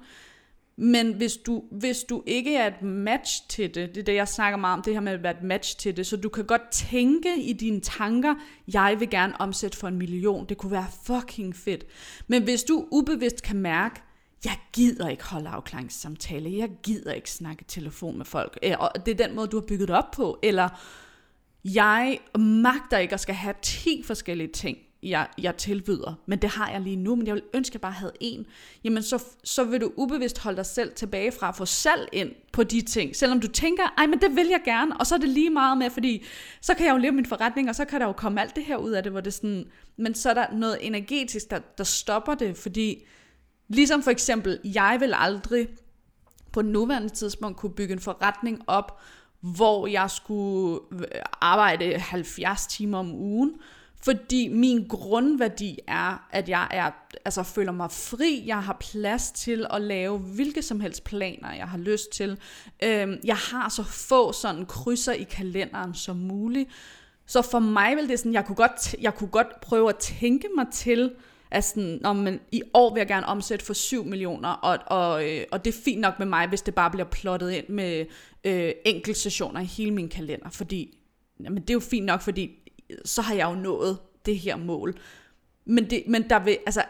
[0.82, 4.28] Men hvis du, hvis du ikke er et match til det, det er det, jeg
[4.28, 6.44] snakker meget om, det her med at være et match til det, så du kan
[6.44, 8.34] godt tænke i dine tanker,
[8.72, 11.86] jeg vil gerne omsætte for en million, det kunne være fucking fedt.
[12.28, 14.00] Men hvis du ubevidst kan mærke,
[14.44, 19.20] jeg gider ikke holde afklaringssamtale, jeg gider ikke snakke telefon med folk, eh, og det
[19.20, 20.68] er den måde, du har bygget det op på, eller
[21.64, 26.70] jeg magter ikke at skal have 10 forskellige ting, jeg, jeg tilbyder, men det har
[26.70, 28.46] jeg lige nu, men jeg vil ønske, at jeg bare havde en,
[28.84, 32.30] jamen så, så vil du ubevidst holde dig selv tilbage fra at få salg ind
[32.52, 35.18] på de ting, selvom du tænker, ej, men det vil jeg gerne, og så er
[35.18, 36.24] det lige meget med, fordi
[36.60, 38.64] så kan jeg jo leve min forretning, og så kan der jo komme alt det
[38.64, 39.64] her ud af det, hvor det er sådan,
[39.96, 43.06] men så er der noget energetisk, der, der stopper det, fordi
[43.68, 45.68] ligesom for eksempel, jeg vil aldrig
[46.52, 49.00] på nuværende tidspunkt kunne bygge en forretning op,
[49.40, 51.04] hvor jeg skulle øh,
[51.40, 53.54] arbejde 70 timer om ugen,
[54.04, 56.90] fordi min grundværdi er, at jeg er,
[57.24, 61.68] altså føler mig fri, jeg har plads til at lave hvilke som helst planer, jeg
[61.68, 62.38] har lyst til.
[62.82, 66.70] Øhm, jeg har så få sådan krydser i kalenderen som muligt.
[67.26, 70.48] Så for mig vil det sådan, jeg kunne godt, jeg kunne godt prøve at tænke
[70.56, 71.12] mig til,
[71.50, 75.28] at sådan, om men i år vil jeg gerne omsætte for 7 millioner, og, og,
[75.28, 78.06] øh, og det er fint nok med mig, hvis det bare bliver plottet ind med
[78.44, 80.98] øh, enkelte sessioner i hele min kalender, fordi
[81.44, 82.59] jamen, det er jo fint nok, fordi
[83.04, 84.98] så har jeg jo nået det her mål.
[85.64, 86.84] Men, det, men der vil, altså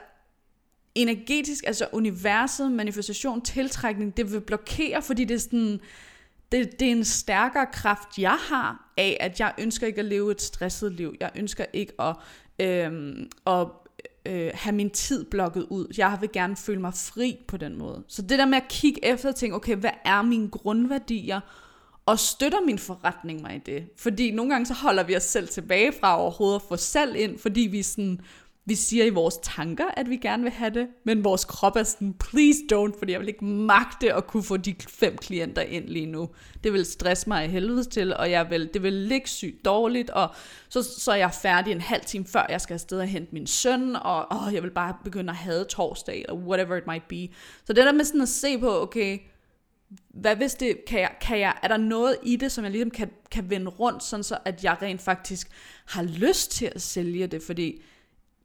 [0.94, 5.80] energetisk, altså universet, manifestation, tiltrækning, det vil blokere, fordi det er sådan,
[6.52, 10.30] det, det er en stærkere kraft, jeg har af, at jeg ønsker ikke at leve
[10.30, 11.14] et stresset liv.
[11.20, 12.16] Jeg ønsker ikke at,
[12.58, 13.66] øhm, at
[14.26, 15.94] øh, have min tid blokket ud.
[15.98, 18.04] Jeg vil gerne føle mig fri på den måde.
[18.08, 21.40] Så det der med at kigge efter og tænke, okay, hvad er mine grundværdier?
[22.10, 23.84] Og støtter min forretning mig i det?
[23.96, 27.38] Fordi nogle gange så holder vi os selv tilbage fra overhovedet at få salg ind,
[27.38, 28.20] fordi vi sådan,
[28.64, 31.82] vi siger i vores tanker, at vi gerne vil have det, men vores krop er
[31.82, 35.88] sådan, please don't, fordi jeg vil ikke magte at kunne få de fem klienter ind
[35.88, 36.28] lige nu.
[36.64, 40.10] Det vil stresse mig i helvede til, og jeg vil, det vil ligge sygt dårligt,
[40.10, 40.34] og
[40.68, 43.46] så, så er jeg færdig en halv time før, jeg skal afsted og hente min
[43.46, 47.34] søn, og åh, jeg vil bare begynde at have torsdag, eller whatever it might be.
[47.64, 49.18] Så det der med sådan at se på, okay,
[50.08, 52.90] hvad hvis det, kan jeg, kan jeg, er der noget i det, som jeg ligesom
[52.90, 55.50] kan, kan vende rundt, sådan så at jeg rent faktisk
[55.86, 57.82] har lyst til at sælge det, fordi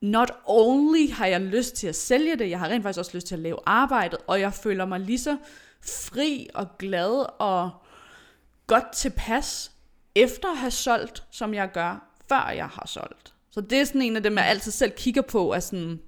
[0.01, 3.27] not only har jeg lyst til at sælge det, jeg har rent faktisk også lyst
[3.27, 5.37] til at lave arbejdet, og jeg føler mig lige så
[5.81, 7.71] fri og glad og
[8.67, 9.71] godt tilpas
[10.15, 13.33] efter at have solgt, som jeg gør, før jeg har solgt.
[13.51, 15.99] Så det er sådan en af dem, jeg altid selv kigger på, er sådan,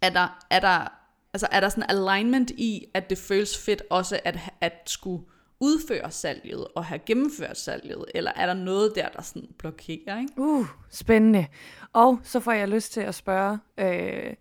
[0.00, 0.97] er der, er der,
[1.32, 5.24] altså er der sådan alignment i, at det føles fedt også at, at skulle
[5.60, 10.32] udføre salget og have gennemført salget, eller er der noget der, der sådan blokerer, ikke?
[10.36, 11.46] Uh, spændende.
[11.92, 14.34] Og så får jeg lyst til at spørge, øh,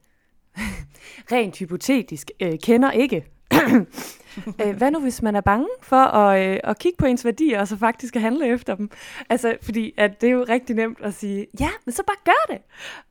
[1.32, 3.26] rent hypotetisk, øh, kender ikke.
[4.66, 7.60] øh, hvad nu, hvis man er bange for at, øh, at kigge på ens værdier,
[7.60, 8.90] og så faktisk at handle efter dem?
[9.30, 12.54] Altså, fordi at det er jo rigtig nemt at sige, ja, men så bare gør
[12.54, 12.62] det.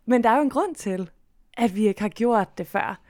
[0.07, 1.11] Men der er jo en grund til,
[1.57, 3.01] at vi ikke har gjort det før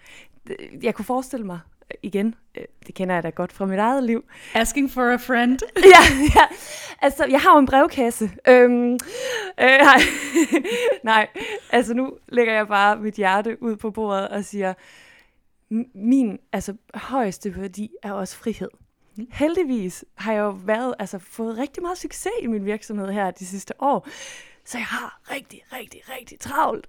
[0.83, 1.61] jeg kunne forestille mig,
[2.03, 4.25] igen, øh, det kender jeg da godt fra mit eget liv.
[4.55, 5.59] Asking for a friend.
[5.95, 6.03] ja,
[6.37, 6.47] ja,
[7.03, 8.31] altså jeg har jo en brevkasse.
[8.49, 8.99] Øhm, øh,
[9.59, 10.01] nej.
[11.03, 11.29] nej,
[11.71, 14.75] altså nu lægger jeg bare mit hjerte ud på bordet og siger,
[15.95, 18.69] min altså, højeste værdi er også frihed.
[19.17, 19.27] Mm.
[19.33, 23.47] Heldigvis har jeg jo været, altså, fået rigtig meget succes i min virksomhed her de
[23.47, 24.09] sidste år.
[24.67, 26.89] Så jeg har rigtig, rigtig, rigtig travlt.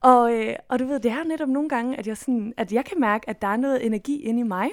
[0.00, 2.84] Og, øh, og du ved, det er netop nogle gange, at jeg, sådan, at jeg
[2.84, 4.70] kan mærke, at der er noget energi inde i mig,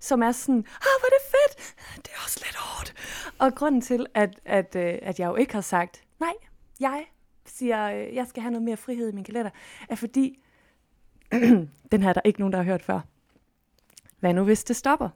[0.00, 2.94] som er sådan, ah, hvor er det fedt, det er også lidt hårdt.
[3.38, 6.32] Og grunden til, at, at, øh, at jeg jo ikke har sagt, nej,
[6.80, 7.04] jeg
[7.46, 9.50] siger, øh, jeg skal have noget mere frihed i min kalender,
[9.88, 10.42] er fordi,
[11.92, 13.00] den her der er ikke nogen, der har hørt før.
[14.20, 15.08] Hvad nu hvis det stopper?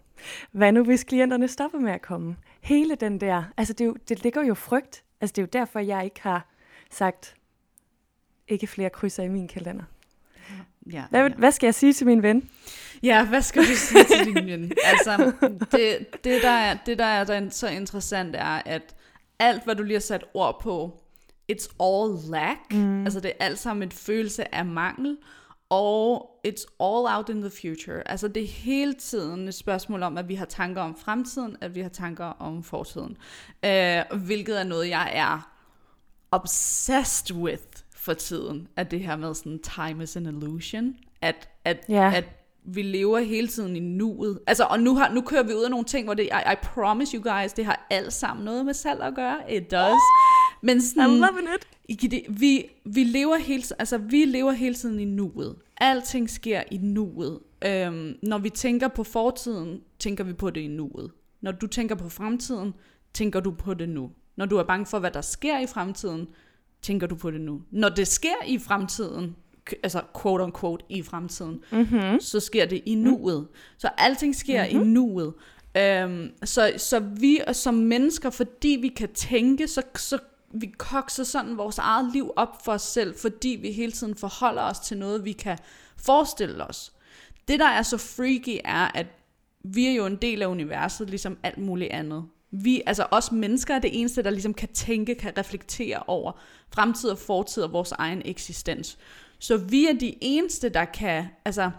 [0.53, 2.37] Hvad nu hvis klienterne stopper med at komme?
[2.61, 5.05] Hele den der, altså det, jo, det ligger jo frygt.
[5.21, 6.52] Altså det er jo derfor, jeg ikke har
[6.93, 7.35] sagt,
[8.49, 9.85] ikke flere krydser i min kalender.
[10.93, 11.29] Ja, hvad, ja.
[11.29, 12.51] hvad skal jeg sige til min ven?
[13.03, 14.73] Ja, hvad skal du sige til din ven?
[14.85, 15.33] Altså,
[15.73, 18.95] det, det, der er, det der er der så interessant er, at
[19.39, 21.03] alt, hvad du lige har sat ord på,
[21.53, 22.59] it's all lack.
[22.71, 23.05] Mm.
[23.05, 25.17] Altså, det er alt sammen en følelse af mangel
[25.73, 28.09] og it's all out in the future.
[28.09, 31.75] Altså det er hele tiden et spørgsmål om, at vi har tanker om fremtiden, at
[31.75, 33.17] vi har tanker om fortiden.
[33.63, 35.52] Uh, hvilket er noget, jeg er
[36.33, 37.63] obsessed with
[37.97, 40.95] for tiden, at det her med sådan, time is an illusion.
[41.21, 42.17] At, at, yeah.
[42.17, 42.25] at
[42.65, 44.39] vi lever hele tiden i nuet.
[44.47, 46.55] Altså, og nu, har, nu kører vi ud af nogle ting, hvor det, I, I
[46.63, 49.53] promise you guys, det har alt sammen noget med salg at gøre.
[49.53, 50.01] It does.
[50.63, 51.67] Men sådan, I'm loving it
[52.41, 55.57] vi, vi, lever hele, altså, vi lever hele tiden i nuet.
[55.77, 57.41] Alting sker i nuet.
[57.65, 61.11] Øhm, når vi tænker på fortiden, tænker vi på det i nuet.
[61.41, 62.75] Når du tænker på fremtiden,
[63.15, 64.11] tænker du på det nu.
[64.37, 66.29] Når du er bange for, hvad der sker i fremtiden,
[66.83, 67.63] tænker du på det nu.
[67.71, 69.37] Når det sker i fremtiden,
[69.83, 72.21] altså quote on quote i fremtiden, mm-hmm.
[72.21, 73.41] så sker det i nuet.
[73.41, 73.57] Mm.
[73.79, 74.89] Så alting sker mm-hmm.
[74.89, 75.35] i nuet.
[75.77, 80.19] Øhm, så, så vi som mennesker, fordi vi kan tænke, så, så
[80.55, 84.63] vi kokser sådan vores eget liv op for os selv, fordi vi hele tiden forholder
[84.63, 85.59] os til noget, vi kan
[85.97, 86.93] forestille os.
[87.49, 89.07] Det, der er så freaky, er, at
[89.65, 92.25] vi er jo en del af universet, ligesom alt muligt andet.
[92.53, 96.33] Vi, altså os mennesker er det eneste, der ligesom kan tænke, kan reflektere over
[96.75, 98.99] fremtid og fortid og vores egen eksistens.
[99.39, 101.71] Så vi er de eneste, der kan, altså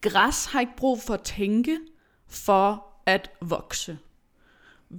[0.00, 1.78] græs har ikke brug for at tænke
[2.28, 3.98] for at vokse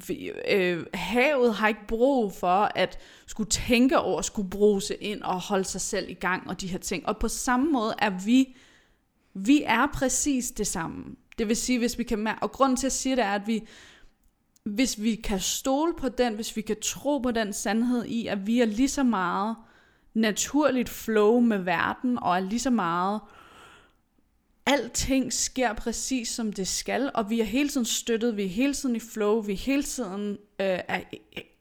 [0.08, 5.42] vi, øh, havet har ikke brug for at skulle tænke over, skulle bruse ind og
[5.42, 7.08] holde sig selv i gang og de her ting.
[7.08, 8.56] Og på samme måde er vi,
[9.34, 11.16] vi er præcis det samme.
[11.38, 13.48] Det vil sige, hvis vi kan mærke, og grunden til at sige det er, at
[13.48, 13.64] vi,
[14.66, 18.48] hvis vi kan stole på den, hvis vi kan tro på den sandhed i, at
[18.48, 19.56] vi er lige så meget
[20.14, 23.22] naturligt flow med verden, og er lige så meget
[24.66, 28.74] alting sker præcis som det skal, og vi er hele tiden støttet, vi er hele
[28.74, 31.02] tiden i flow, vi er hele tiden, øh, er,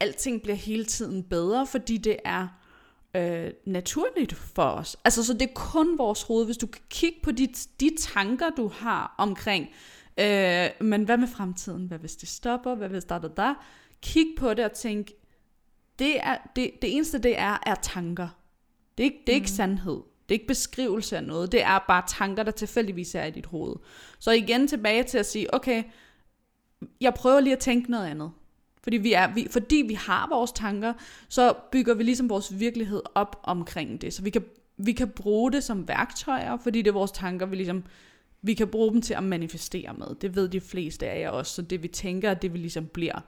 [0.01, 2.49] alting bliver hele tiden bedre, fordi det er
[3.17, 4.97] øh, naturligt for os.
[5.05, 6.45] Altså, så det er kun vores hoved.
[6.45, 7.49] Hvis du kan kigge på de,
[7.81, 10.02] de tanker, du har omkring, øh,
[10.81, 11.87] men hvad med fremtiden?
[11.87, 12.75] Hvad hvis det stopper?
[12.75, 13.55] Hvad hvis der der der?
[14.03, 15.11] Kig på det og tænk,
[15.99, 18.29] det, er, det, det eneste det er, er tanker.
[18.99, 19.57] Det er ikke, det er ikke mm.
[19.57, 20.01] sandhed.
[20.29, 23.47] Det er ikke beskrivelse af noget, det er bare tanker, der tilfældigvis er i dit
[23.47, 23.77] hoved.
[24.19, 25.83] Så igen tilbage til at sige, okay,
[27.01, 28.33] jeg prøver lige at tænke noget andet.
[28.83, 30.93] Fordi vi, er, vi, fordi vi har vores tanker,
[31.29, 34.15] så bygger vi ligesom vores virkelighed op omkring det.
[34.15, 34.45] Så vi kan,
[34.77, 37.85] vi kan bruge det som værktøjer, fordi det er vores tanker, vi ligesom
[38.43, 40.07] vi kan bruge dem til at manifestere med.
[40.21, 43.21] Det ved de fleste af jer også, så det vi tænker, det vi ligesom bliver.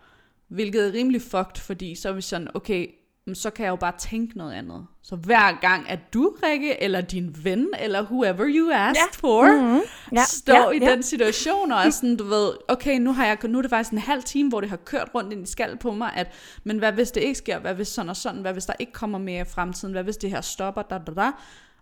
[0.49, 2.89] Hvilket er rimelig fucked, fordi så er vi sådan, okay,
[3.35, 4.87] så kan jeg jo bare tænke noget andet.
[5.03, 9.29] Så hver gang, at du, Rikke, eller din ven, eller whoever you asked ja.
[9.29, 9.81] for, mm-hmm.
[10.13, 10.25] ja.
[10.29, 10.91] står ja, i ja.
[10.91, 13.93] den situation, og er sådan, du ved, okay, nu, har jeg, nu er det faktisk
[13.93, 16.33] en halv time, hvor det har kørt rundt ind i skallen på mig, at,
[16.65, 18.93] men hvad hvis det ikke sker, hvad hvis sådan og sådan, hvad hvis der ikke
[18.93, 21.31] kommer mere i fremtiden, hvad hvis det her stopper, da, da, da.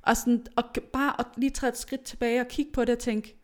[0.03, 2.99] Og, sådan, og bare at lige træde et skridt tilbage og kigge på det og
[2.99, 3.37] tænke,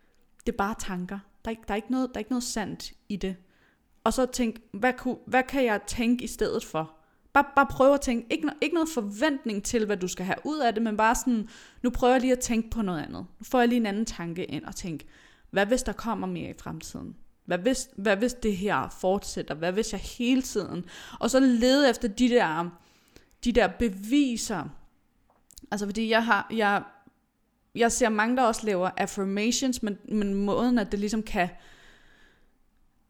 [0.46, 1.18] det er bare tanker.
[1.44, 3.36] Der er ikke, der er ikke, noget, der er ikke noget sandt i det.
[4.04, 6.94] Og så tænke, hvad, kunne, hvad kan jeg tænke i stedet for?
[7.32, 10.58] Bare, bare prøve at tænke, ikke, ikke noget forventning til, hvad du skal have ud
[10.58, 11.48] af det, men bare sådan,
[11.82, 13.26] nu prøver jeg lige at tænke på noget andet.
[13.38, 15.06] Nu får jeg lige en anden tanke ind og tænke,
[15.50, 17.16] hvad hvis der kommer mere i fremtiden?
[17.44, 19.54] Hvad hvis, hvad hvis det her fortsætter?
[19.54, 20.84] Hvad hvis jeg hele tiden?
[21.20, 22.70] Og så lede efter de der,
[23.44, 24.64] de der beviser.
[25.70, 26.82] Altså fordi jeg har, jeg,
[27.74, 31.48] jeg ser mange, der også laver affirmations, men, men måden, at det ligesom kan,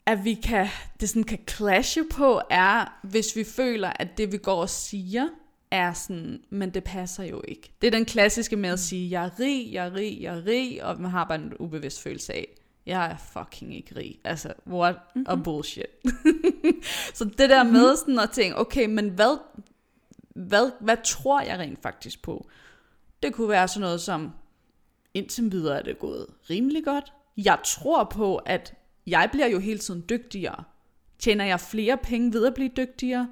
[0.07, 0.66] at vi kan,
[1.01, 5.29] det sådan kan clashe på, er, hvis vi føler, at det vi går og siger,
[5.71, 7.73] er sådan, men det passer jo ikke.
[7.81, 10.47] Det er den klassiske med at sige, jeg er rig, jeg er rig, jeg er
[10.47, 12.49] rig, og man har bare en ubevidst følelse af,
[12.87, 14.18] jeg er fucking ikke rig.
[14.25, 15.27] Altså, what mm-hmm.
[15.29, 15.87] a bullshit.
[17.14, 19.38] så det der med sådan at tænke, okay, men hvad,
[20.46, 22.48] hvad, hvad tror jeg rent faktisk på?
[23.22, 24.33] Det kunne være sådan noget som,
[25.14, 27.12] indtil videre er det gået rimelig godt.
[27.37, 28.74] Jeg tror på, at
[29.07, 30.64] jeg bliver jo hele tiden dygtigere.
[31.18, 33.29] Tjener jeg flere penge ved at blive dygtigere?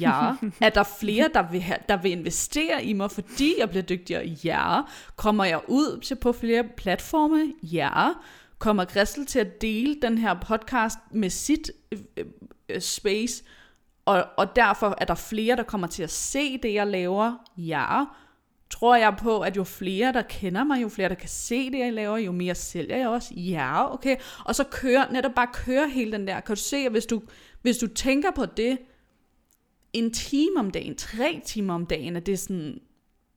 [0.00, 0.32] Ja.
[0.60, 4.26] Er der flere, der vil, have, der vil investere i mig, fordi jeg bliver dygtigere?
[4.44, 4.80] Ja.
[5.16, 7.52] Kommer jeg ud til på flere platforme?
[7.62, 8.12] Ja.
[8.58, 12.24] Kommer Christel til at dele den her podcast med sit øh,
[12.68, 13.44] øh, space?
[14.04, 17.34] Og, og derfor er der flere, der kommer til at se det, jeg laver?
[17.56, 18.04] Ja.
[18.70, 21.78] Tror jeg på, at jo flere, der kender mig, jo flere, der kan se det,
[21.78, 23.34] jeg laver, jo mere sælger jeg også?
[23.34, 24.16] Ja, okay.
[24.44, 26.40] Og så kører, netop bare køre hele den der.
[26.40, 27.22] Kan du se, at hvis du,
[27.62, 28.78] hvis du tænker på det,
[29.92, 32.80] en time om dagen, tre timer om dagen, at det er sådan,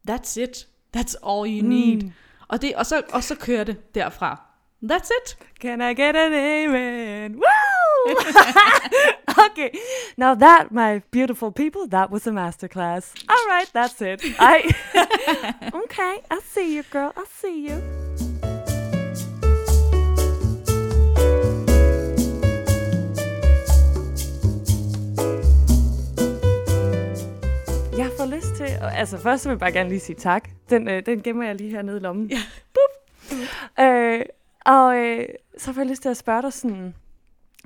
[0.10, 0.68] that's it.
[0.98, 2.02] That's all you need.
[2.04, 2.12] Mm.
[2.48, 4.42] Og, det, og, så, og så kører det derfra.
[4.84, 5.38] That's it.
[5.62, 7.36] Can I get an amen?
[7.36, 7.55] Woo!
[9.46, 9.72] okay.
[10.18, 13.14] Now that, my beautiful people, that was a masterclass.
[13.30, 14.22] All right, that's it.
[14.40, 14.76] I
[15.84, 17.12] okay, I see you, girl.
[17.18, 17.82] I see you.
[27.98, 30.50] Jeg får lyst til, altså først vil jeg bare gerne lige sige tak.
[30.70, 32.28] Den, øh, den gemmer jeg lige hernede i lommen.
[32.28, 32.38] Ja.
[32.74, 33.40] Bup.
[33.80, 34.22] Øh,
[34.66, 35.26] og øh,
[35.58, 36.96] så får jeg lyst til at spørge dig sådan,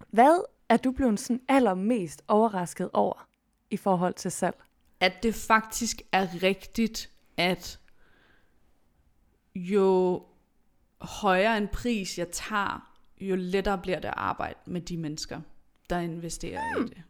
[0.09, 3.27] hvad er du blevet sådan allermest overrasket over
[3.69, 4.55] i forhold til salg?
[4.99, 7.79] At det faktisk er rigtigt, at
[9.55, 10.23] jo
[11.01, 15.41] højere en pris jeg tager, jo lettere bliver det at arbejde med de mennesker,
[15.89, 16.85] der investerer hmm.
[16.85, 17.03] i det.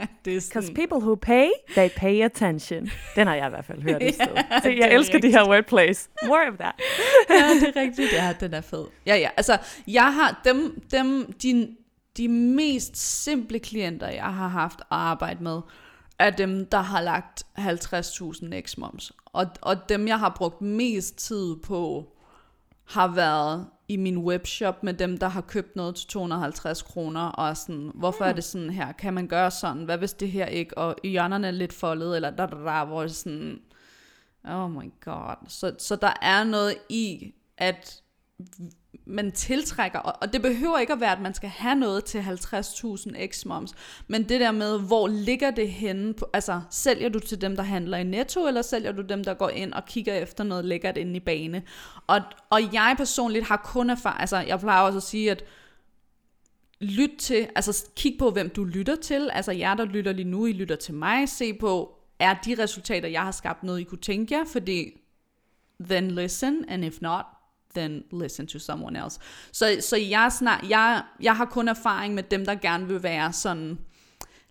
[0.24, 2.90] Because people who pay, they pay attention.
[3.16, 4.60] Den har jeg i hvert fald hørt et sted.
[4.62, 5.22] Så jeg elsker rigtigt.
[5.22, 6.10] de her wordplays.
[6.26, 6.74] More of that.
[7.30, 8.12] ja, det er rigtigt.
[8.12, 8.84] Ja, den er fed.
[9.06, 9.28] Ja, ja.
[9.36, 9.58] Altså,
[9.88, 11.76] jeg har dem, dem de,
[12.16, 15.60] de mest simple klienter, jeg har haft at arbejde med,
[16.18, 19.10] er dem, der har lagt 50.000 x-moms.
[19.26, 22.06] Og, og dem, jeg har brugt mest tid på,
[22.90, 27.56] har været i min webshop med dem, der har købt noget til 250 kroner, og
[27.56, 28.28] sådan, hvorfor mm.
[28.28, 28.92] er det sådan her?
[28.92, 29.84] Kan man gøre sådan?
[29.84, 30.78] Hvad hvis det her ikke?
[30.78, 33.60] Og hjørnerne er lidt foldet, eller der, der, der, hvor det sådan,
[34.44, 35.34] oh my god.
[35.48, 38.02] Så, så der er noget i, at
[39.06, 43.26] man tiltrækker, og det behøver ikke at være, at man skal have noget til 50.000
[43.26, 43.72] x-moms,
[44.08, 47.62] men det der med, hvor ligger det henne, på, altså sælger du til dem, der
[47.62, 50.96] handler i Netto, eller sælger du dem, der går ind og kigger efter noget lækkert
[50.96, 51.62] inde i bane?
[52.06, 55.44] Og, og jeg personligt har kun erfaring, altså jeg plejer også at sige, at
[56.80, 60.46] lyt til, altså kig på, hvem du lytter til, altså jer, der lytter lige nu,
[60.46, 64.00] I lytter til mig, se på, er de resultater, jeg har skabt noget, I kunne
[64.00, 65.00] tænke jer, fordi
[65.80, 67.24] then listen, and if not,
[67.74, 69.20] then listen to someone else.
[69.52, 73.32] Så, så jeg, snak, jeg, jeg har kun erfaring med dem, der gerne vil være
[73.32, 73.78] sådan,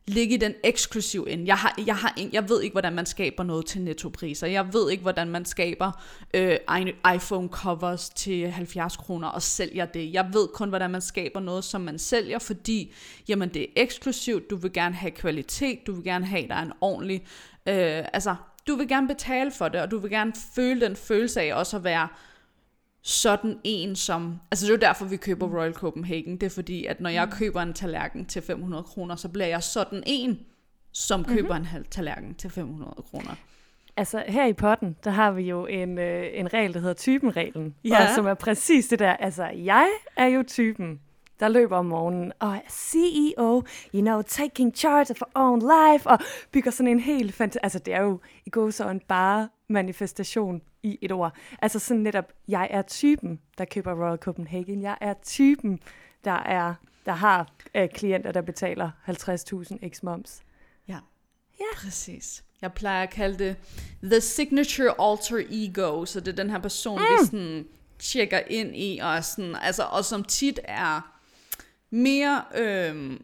[0.10, 1.46] ligge i den eksklusiv ind.
[1.46, 4.48] Jeg, har, jeg, har, jeg ved ikke, hvordan man skaber noget til nettopriser.
[4.48, 5.92] Jeg ved ikke, hvordan man skaber
[6.34, 6.58] øh,
[7.16, 10.14] iPhone covers til 70 kroner og sælger det.
[10.14, 12.94] Jeg ved kun, hvordan man skaber noget, som man sælger, fordi
[13.28, 14.50] jamen, det er eksklusivt.
[14.50, 15.80] Du vil gerne have kvalitet.
[15.88, 17.26] Du vil gerne have, der er en ordentlig...
[17.68, 18.36] Øh, altså,
[18.68, 21.78] du vil gerne betale for det, og du vil gerne føle den følelse af også
[21.78, 22.08] at være
[23.10, 24.40] sådan en som...
[24.52, 25.60] Altså det er jo derfor, vi køber.
[25.60, 26.38] Royal Copenhagen.
[26.38, 27.32] Det er fordi, at når jeg mm.
[27.32, 30.40] køber en tallerken til 500 kroner, så bliver jeg sådan en,
[30.92, 31.30] som mhm.
[31.30, 31.78] køber mm-hmm.
[31.78, 33.36] en tallerken til 500 kroner.
[33.98, 37.76] Altså her i potten, der har vi jo en, øh, en regel, der hedder typenreglen.
[37.84, 38.04] Ja.
[38.04, 39.14] Og som er præcis det der.
[39.14, 41.00] Altså jeg er jo typen,
[41.40, 43.64] der løber om morgenen og er CEO,
[43.96, 46.20] you know, taking charge of our own life, og
[46.52, 47.64] bygger sådan en helt fantastisk...
[47.64, 51.36] Altså det er jo i går så en bare manifestation i et ord.
[51.62, 54.82] Altså sådan netop, jeg er typen, der køber Royal Copenhagen.
[54.82, 55.80] Jeg er typen,
[56.24, 56.74] der er
[57.06, 60.42] der har øh, klienter, der betaler 50.000 x-moms.
[60.88, 61.00] Ja,
[61.60, 62.44] ja, præcis.
[62.62, 63.56] Jeg plejer at kalde det
[64.04, 67.06] the signature alter ego, så det er den her person, mm.
[67.06, 67.68] vi sådan
[68.00, 71.20] tjekker ind i, og, sådan, altså, og som tit er
[71.90, 73.20] mere øh,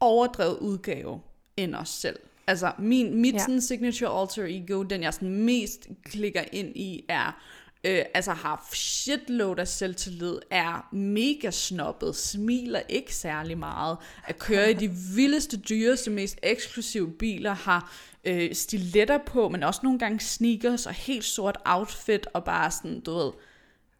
[0.00, 1.20] overdrevet udgave
[1.56, 2.18] end os selv.
[2.50, 3.38] Altså, min, mit ja.
[3.38, 7.40] sådan, signature alter ego, den jeg sådan mest klikker ind i, er,
[7.84, 13.96] øh, altså har shitload af selvtillid, er mega snobbet, smiler ikke særlig meget,
[14.26, 17.92] at køre i de vildeste, dyreste, mest eksklusive biler, har
[18.24, 23.00] øh, stiletter på, men også nogle gange sneakers og helt sort outfit, og bare sådan,
[23.00, 23.32] du ved,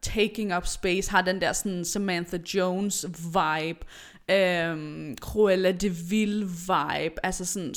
[0.02, 3.84] taking up space, har den der sådan Samantha Jones vibe,
[4.30, 7.74] øhm, Cruella de Vil vibe, altså sådan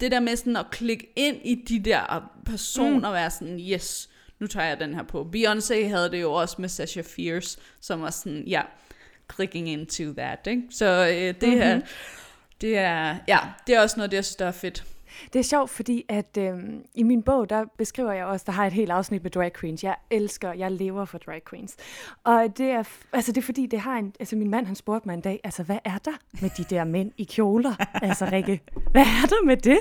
[0.00, 3.04] det der med sådan at klikke ind i de der personer, mm.
[3.04, 5.30] og være sådan, yes, nu tager jeg den her på.
[5.36, 8.62] Beyoncé havde det jo også med Sasha Fierce, som var sådan, ja,
[9.34, 10.62] clicking into that, ikke?
[10.70, 11.60] Så øh, det mm-hmm.
[11.60, 11.80] her,
[12.60, 14.84] det er, ja, det er også noget, det jeg synes, der er fedt.
[15.32, 16.58] Det er sjovt, fordi at øh,
[16.94, 19.84] i min bog, der beskriver jeg også, der har et helt afsnit med drag queens.
[19.84, 21.76] Jeg elsker, jeg lever for drag queens.
[22.24, 25.08] Og det er, altså det er fordi, det har en, altså min mand, han spurgte
[25.08, 27.74] mig en dag, altså hvad er der med de der mænd i kjoler?
[28.02, 28.60] altså Rikke,
[28.90, 29.78] hvad er der med det?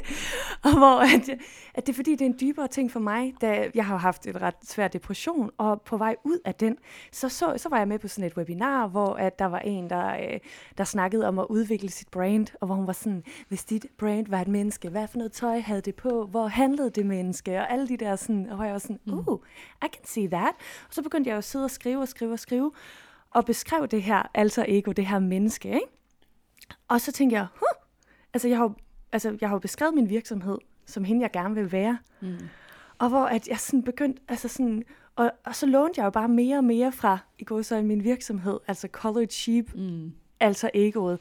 [0.64, 1.30] Og hvor at,
[1.74, 4.28] at det er fordi, det er en dybere ting for mig, da jeg har haft
[4.28, 6.78] et ret svær depression, og på vej ud af den,
[7.12, 9.90] så, så, så var jeg med på sådan et webinar, hvor at der var en,
[9.90, 10.40] der, øh,
[10.78, 14.28] der snakkede om at udvikle sit brand, og hvor hun var sådan, hvis dit brand
[14.28, 17.72] var et menneske, hvad for noget tøj havde det på, hvor handlede det menneske, og
[17.72, 19.40] alle de der sådan, og jeg var sådan, uh,
[19.86, 20.56] I can see that.
[20.88, 22.72] Og så begyndte jeg at sidde og skrive og skrive og skrive,
[23.32, 25.88] og beskrev det her alter ego, det her menneske, ikke?
[26.88, 27.84] Og så tænkte jeg, huh,
[28.34, 28.74] altså jeg har,
[29.12, 31.98] altså jeg har beskrevet min virksomhed, som hende jeg gerne vil være.
[32.22, 32.38] Mm.
[33.00, 34.84] Og hvor at jeg sådan begyndte, altså sådan,
[35.16, 37.84] og, og så lånte jeg jo bare mere og mere fra, i går så i
[37.84, 40.14] min virksomhed, altså College Sheep, mm.
[40.40, 41.20] altså egoet.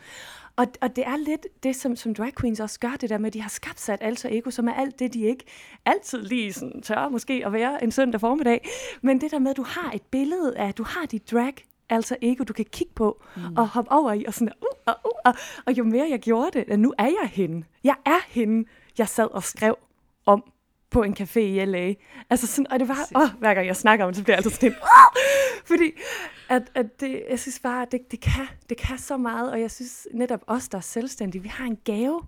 [0.56, 3.26] Og, og det er lidt det, som, som drag queens også gør, det der med,
[3.26, 5.44] at de har skabt sig et alter ego, som er alt det, de ikke
[5.84, 8.68] altid lige sådan tør måske at være en søndag formiddag.
[9.02, 11.54] Men det der med, at du har et billede af, at du har dit drag
[11.88, 13.56] altså ego, du kan kigge på mm.
[13.56, 15.34] og hoppe over i, og sådan, uh, uh, uh, uh,
[15.66, 17.66] og jo mere jeg gjorde det, at nu er jeg hende.
[17.84, 19.76] Jeg er hende, jeg sad og skrev
[20.26, 20.44] om
[20.90, 21.94] på en café i LA.
[22.30, 24.46] Altså sådan, og det var, åh, hver gang jeg snakker om det, så bliver jeg
[24.46, 24.74] altid sådan,
[25.64, 25.92] fordi
[26.48, 29.70] at, at det, jeg synes bare, det, det, kan, det kan så meget, og jeg
[29.70, 32.22] synes netop os, der er selvstændige, vi har en gave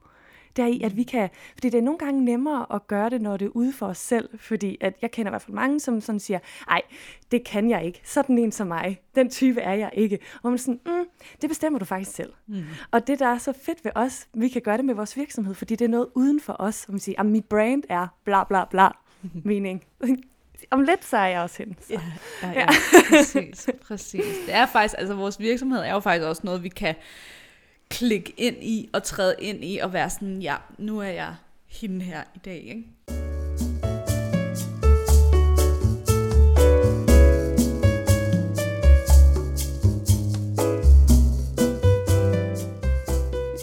[0.58, 3.36] der i, at vi kan, fordi det er nogle gange nemmere at gøre det, når
[3.36, 6.00] det er ude for os selv, fordi at jeg kender i hvert fald mange, som
[6.00, 6.38] sådan siger,
[6.68, 6.82] nej,
[7.30, 10.58] det kan jeg ikke, sådan en som mig, den type er jeg ikke, og man
[10.58, 11.04] sådan, mm,
[11.40, 12.32] det bestemmer du faktisk selv.
[12.46, 12.62] Mm.
[12.90, 15.54] Og det, der er så fedt ved os, vi kan gøre det med vores virksomhed,
[15.54, 18.64] fordi det er noget uden for os, som siger, at mit brand er bla bla
[18.64, 18.88] bla,
[19.44, 19.84] mening.
[20.70, 21.76] om lidt så er jeg også hen.
[21.80, 21.92] Så.
[21.92, 22.00] Ja,
[22.42, 22.66] ja, ja,
[23.10, 24.24] præcis, præcis.
[24.46, 26.94] Det er faktisk, altså vores virksomhed er jo faktisk også noget, vi kan
[27.90, 31.34] klikke ind i og træde ind i og være sådan, ja, nu er jeg
[31.66, 32.84] hende her i dag, ikke?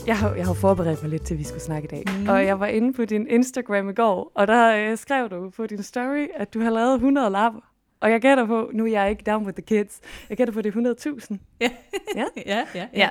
[0.08, 2.04] Jeg har, jeg har forberedt mig lidt til, at vi skulle snakke i dag.
[2.20, 2.30] Mm.
[2.30, 5.68] Og jeg var inde på din Instagram i går, og der øh, skrev du på
[5.68, 7.75] din story, at du har lavet 100 lapper.
[8.00, 10.62] Og jeg gætter på, nu er jeg ikke down with the kids, jeg gætter på,
[10.62, 10.96] det er
[11.30, 11.38] 100.000.
[11.60, 11.70] Ja.
[12.16, 13.10] ja, ja, ja.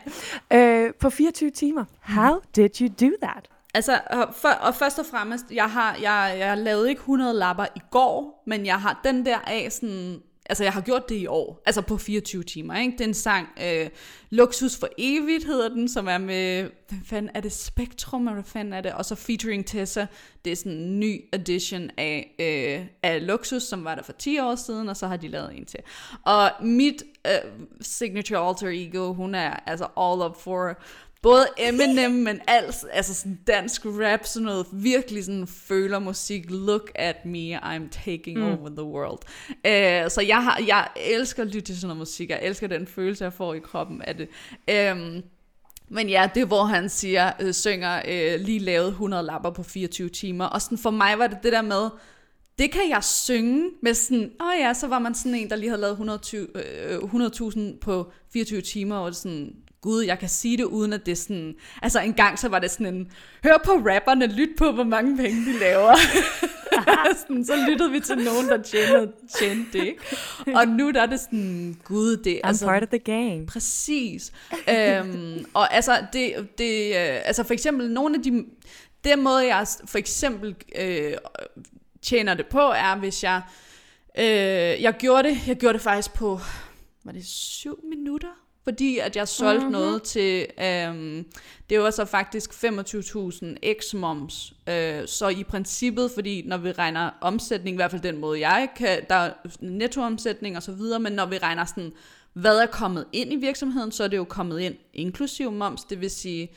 [0.51, 0.87] ja.
[0.87, 1.85] Øh, på 24 timer.
[2.01, 3.49] How did you do that?
[3.75, 4.01] Altså,
[4.33, 8.43] for, og først og fremmest, jeg har, jeg, jeg lavede ikke 100 lapper i går,
[8.47, 11.63] men jeg har den der af sådan Altså, jeg har gjort det i år.
[11.67, 12.99] Altså på 24 timer, ikke?
[12.99, 13.89] Den sang, øh,
[14.31, 18.45] Luksus for evigt hedder den, som er med, hvad fanden er det, Spektrum, eller hvad
[18.45, 18.93] fanden er det?
[18.93, 20.07] Og så featuring Tessa.
[20.45, 24.39] Det er sådan en ny edition af, øh, af Luksus, som var der for 10
[24.39, 25.81] år siden, og så har de lavet en til.
[26.23, 30.77] Og mit øh, signature alter ego, hun er altså all up for
[31.25, 36.51] både Eminem, men alt, altså sådan dansk rap, sådan noget virkelig sådan føler musik.
[36.51, 38.45] Look at me, I'm taking mm.
[38.45, 39.19] over the world.
[39.49, 42.31] Uh, så jeg, har, jeg elsker at lytte til sådan noget musik.
[42.31, 44.29] Jeg elsker den følelse, jeg får i kroppen af det.
[44.93, 45.23] Um,
[45.89, 49.63] men ja, det er hvor han siger, øh, synger øh, lige lavet 100 lapper på
[49.63, 50.45] 24 timer.
[50.45, 51.89] Og sådan for mig var det det der med,
[52.59, 55.57] det kan jeg synge med sådan, åh oh ja, så var man sådan en, der
[55.57, 60.57] lige havde lavet 100.000 øh, 100 på 24 timer, og sådan, gud, jeg kan sige
[60.57, 63.13] det uden at det er sådan, altså en gang så var det sådan en,
[63.45, 65.95] hør på rapperne, lyt på, hvor mange penge de laver.
[67.21, 70.01] sådan, så lyttede vi til nogen, der tjente, tjente det, ikke?
[70.55, 72.67] Og nu der er det sådan, gud, det er altså...
[72.67, 73.47] part of the game.
[73.47, 74.33] Præcis.
[74.69, 78.45] øhm, og altså, det, det, øh, altså for eksempel, nogle af de,
[79.05, 81.13] det måde, jeg for eksempel øh,
[82.03, 83.43] tjener det på, er, hvis jeg,
[84.19, 86.41] øh, jeg gjorde det, jeg gjorde det faktisk på,
[87.05, 88.44] var det syv minutter?
[88.65, 89.73] Fordi at jeg solgte mm-hmm.
[89.73, 91.27] noget til, øhm,
[91.71, 92.65] det var så faktisk 25.000
[93.81, 94.53] x-moms.
[94.73, 98.69] Øh, så i princippet, fordi når vi regner omsætning, i hvert fald den måde jeg
[98.77, 101.93] kan, der er nettoomsætning og så videre, men når vi regner sådan,
[102.33, 106.01] hvad er kommet ind i virksomheden, så er det jo kommet ind inklusiv moms, det
[106.01, 106.49] vil sige,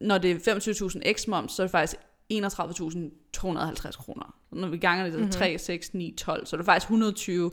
[0.00, 2.00] når det er 25.000 x-moms, så er det faktisk
[2.32, 4.34] 31.250 kroner.
[4.50, 5.32] Når vi ganger det til mm-hmm.
[5.32, 7.50] 3, 6, 9, 12, så er det faktisk 120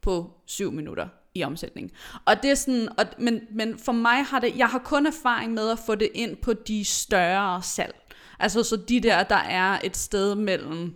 [0.00, 1.92] på 7 minutter i omsætning.
[2.24, 5.52] Og det er sådan, og, men, men for mig har det, jeg har kun erfaring
[5.52, 7.94] med at få det ind på de større salg.
[8.38, 10.94] Altså så de der, der er et sted mellem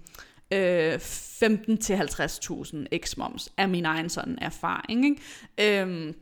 [0.51, 5.05] øh, 15 til 50.000 x-moms, er min egen sådan erfaring.
[5.05, 5.81] Ikke?
[5.81, 6.15] Øhm,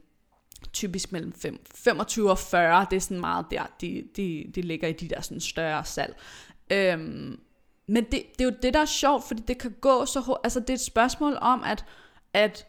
[0.72, 4.88] typisk mellem 5, 25 og 40, det er sådan meget der, de, de, de ligger
[4.88, 6.16] i de der sådan større salg.
[6.70, 7.40] Øhm,
[7.88, 10.44] men det, det er jo det, der er sjovt, fordi det kan gå så hurtigt.
[10.44, 11.84] Altså, det er et spørgsmål om, at,
[12.32, 12.66] at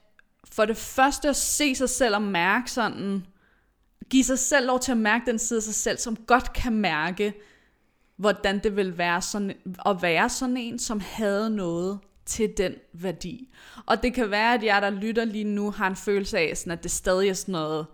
[0.52, 3.26] for det første at se sig selv og mærke sådan,
[4.10, 6.74] give sig selv lov til at mærke den side af sig selv, som godt kan
[6.74, 7.34] mærke,
[8.18, 9.54] hvordan det vil være sådan,
[9.86, 13.50] at være sådan en, som havde noget til den værdi.
[13.86, 16.72] Og det kan være, at jeg, der lytter lige nu, har en følelse af, sådan,
[16.72, 17.86] at det stadig er sådan noget,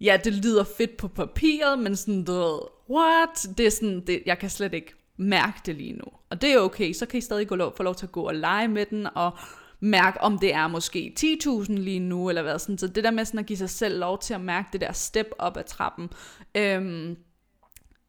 [0.00, 3.58] ja, det lyder fedt på papiret, men sådan, du ved, what?
[3.58, 6.04] Det er sådan, det, jeg kan slet ikke mærke det lige nu.
[6.30, 8.22] Og det er okay, så kan I stadig gå lov, få lov til at gå
[8.22, 9.38] og lege med den, og
[9.80, 12.78] mærke, om det er måske 10.000 lige nu, eller hvad sådan.
[12.78, 14.92] Så det der med sådan at give sig selv lov til at mærke det der
[14.92, 16.10] step op ad trappen.
[16.54, 17.16] Øhm,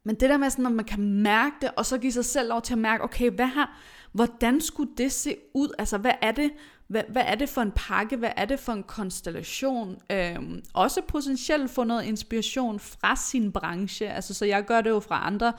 [0.03, 2.49] men det der med sådan, at man kan mærke det, og så give sig selv
[2.49, 3.79] lov til at mærke, okay, hvad har,
[4.11, 5.69] hvordan skulle det se ud?
[5.79, 6.51] Altså, hvad er det,
[6.87, 8.17] hvad, hvad er det for en pakke?
[8.17, 9.97] Hvad er det for en konstellation?
[10.11, 14.09] Øhm, også potentielt få noget inspiration fra sin branche.
[14.09, 15.53] Altså, så jeg gør det jo fra andre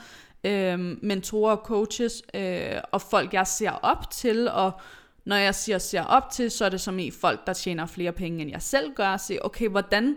[0.45, 4.73] øhm, mentorer og coaches, øh, og folk, jeg ser op til, og
[5.25, 8.13] når jeg siger ser op til, så er det som i folk, der tjener flere
[8.13, 10.17] penge, end jeg selv gør, se, okay, hvordan,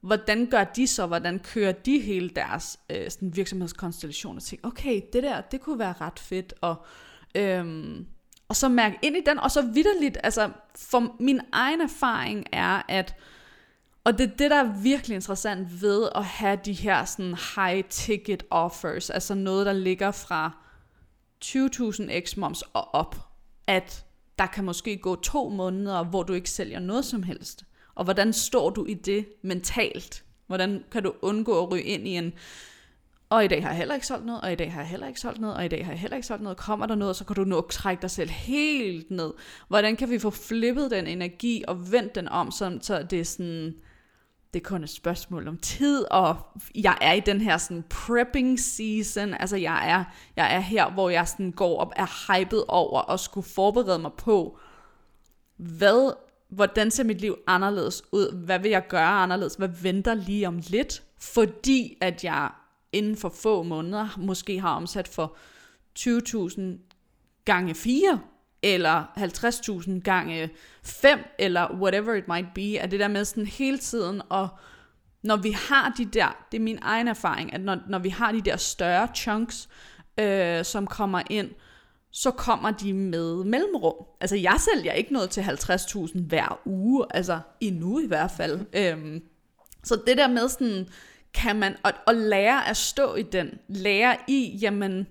[0.00, 5.00] hvordan gør de så, hvordan kører de hele deres øh, sådan virksomhedskonstellation, og tænke, okay,
[5.12, 6.84] det der, det kunne være ret fedt, og,
[7.34, 8.06] øhm,
[8.48, 12.82] og så mærke ind i den, og så vidderligt, altså, for min egen erfaring er,
[12.88, 13.14] at,
[14.04, 17.84] og det er det, der er virkelig interessant ved at have de her sådan high
[17.84, 20.50] ticket offers, altså noget, der ligger fra
[21.44, 23.16] 20.000 x-moms og op,
[23.66, 24.04] at
[24.38, 27.64] der kan måske gå to måneder, hvor du ikke sælger noget som helst.
[27.94, 30.24] Og hvordan står du i det mentalt?
[30.46, 32.32] Hvordan kan du undgå at ryge ind i en,
[33.28, 35.06] og i dag har jeg heller ikke solgt noget, og i dag har jeg heller
[35.06, 36.58] ikke solgt noget, og i dag har jeg heller ikke solgt noget.
[36.58, 39.32] Kommer der noget, så kan du nå trække dig selv helt ned.
[39.68, 43.74] Hvordan kan vi få flippet den energi og vendt den om, så det er sådan,
[44.54, 46.36] det er kun et spørgsmål om tid, og
[46.74, 50.04] jeg er i den her sådan prepping season, altså jeg er,
[50.36, 54.12] jeg er her, hvor jeg sådan går op er hyped over at skulle forberede mig
[54.12, 54.58] på,
[55.56, 56.12] hvad,
[56.48, 60.60] hvordan ser mit liv anderledes ud, hvad vil jeg gøre anderledes, hvad venter lige om
[60.66, 62.50] lidt, fordi at jeg
[62.92, 65.36] inden for få måneder måske har omsat for
[65.98, 66.60] 20.000
[67.44, 68.20] gange 4,
[68.64, 70.50] eller 50.000 gange
[70.82, 74.48] 5, eller whatever it might be, at det der med sådan hele tiden, og
[75.22, 78.32] når vi har de der, det er min egen erfaring, at når, når vi har
[78.32, 79.68] de der større chunks,
[80.18, 81.50] øh, som kommer ind,
[82.10, 83.94] så kommer de med mellemrum.
[84.20, 88.60] Altså jeg sælger ikke noget til 50.000 hver uge, altså endnu i hvert fald.
[88.72, 89.22] Øhm,
[89.84, 90.88] så det der med sådan,
[91.34, 95.06] kan man, og, og lære at stå i den, lære i, jamen,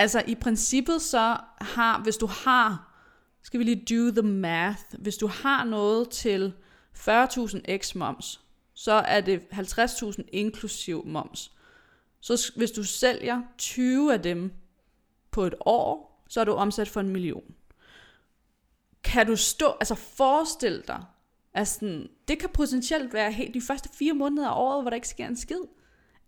[0.00, 2.94] Altså i princippet så har, hvis du har,
[3.42, 6.52] skal vi lige do the math, hvis du har noget til
[6.96, 8.40] 40.000 x moms,
[8.74, 11.52] så er det 50.000 inklusiv moms.
[12.20, 14.52] Så hvis du sælger 20 af dem
[15.30, 17.54] på et år, så er du omsat for en million.
[19.04, 21.04] Kan du stå, altså forestil dig,
[21.54, 24.94] at sådan, det kan potentielt være helt de første fire måneder af året, hvor der
[24.94, 25.60] ikke sker en skid.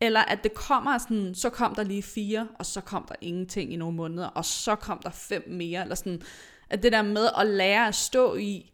[0.03, 3.73] Eller at det kommer sådan, så kom der lige fire, og så kom der ingenting
[3.73, 6.23] i nogle måneder, og så kom der fem mere, eller sådan,
[6.71, 8.73] at det der med at lære at stå i,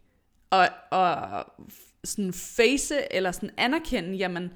[0.51, 1.45] og, og
[2.05, 4.51] sådan face, eller sådan anerkende, jamen,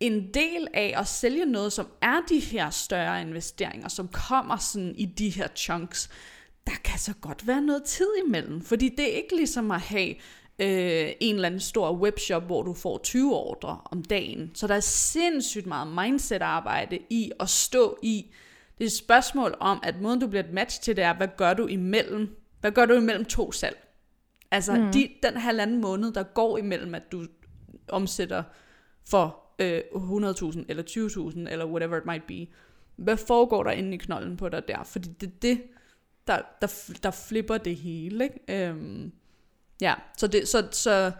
[0.00, 4.94] en del af at sælge noget, som er de her større investeringer, som kommer sådan
[4.96, 6.10] i de her chunks,
[6.66, 10.14] der kan så godt være noget tid imellem, fordi det er ikke ligesom at have
[10.60, 14.50] øh, en eller anden stor webshop, hvor du får 20 ordre om dagen.
[14.54, 18.26] Så der er sindssygt meget mindset-arbejde i at stå i.
[18.78, 21.28] Det er et spørgsmål om, at måden du bliver et match til, det er, hvad
[21.36, 23.86] gør du imellem, hvad gør du imellem to salg?
[24.50, 24.92] Altså mm.
[24.92, 27.26] de, den halvanden måned, der går imellem, at du
[27.88, 28.42] omsætter
[29.08, 32.46] for øh, 100.000 eller 20.000 eller whatever it might be.
[32.96, 34.82] Hvad foregår der inde i knolden på dig der?
[34.84, 35.62] Fordi det er det,
[36.26, 38.24] der, der, der flipper det hele.
[38.24, 38.68] Ikke?
[38.68, 39.12] Øhm,
[39.80, 41.12] Ja, så, det, så, så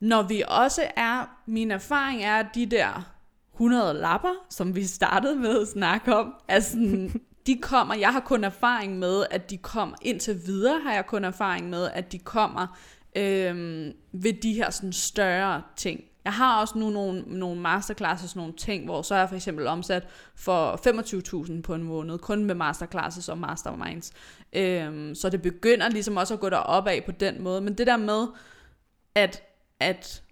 [0.00, 3.14] når vi også er, min erfaring er, at de der
[3.54, 6.76] 100 lapper, som vi startede med at snakke om, altså,
[7.46, 11.24] de kommer, jeg har kun erfaring med, at de kommer, indtil videre har jeg kun
[11.24, 12.78] erfaring med, at de kommer
[13.16, 16.00] øhm, ved de her sådan større ting.
[16.24, 19.66] Jeg har også nu nogle, nogle masterclasses, nogle ting, hvor så er jeg for eksempel
[19.66, 20.76] omsat for
[21.56, 24.12] 25.000 på en måned, kun med masterclasses og masterminds.
[24.52, 27.60] Øhm, så det begynder ligesom også at gå derop af på den måde.
[27.60, 28.26] Men det der med,
[29.14, 29.42] at,
[29.80, 30.22] at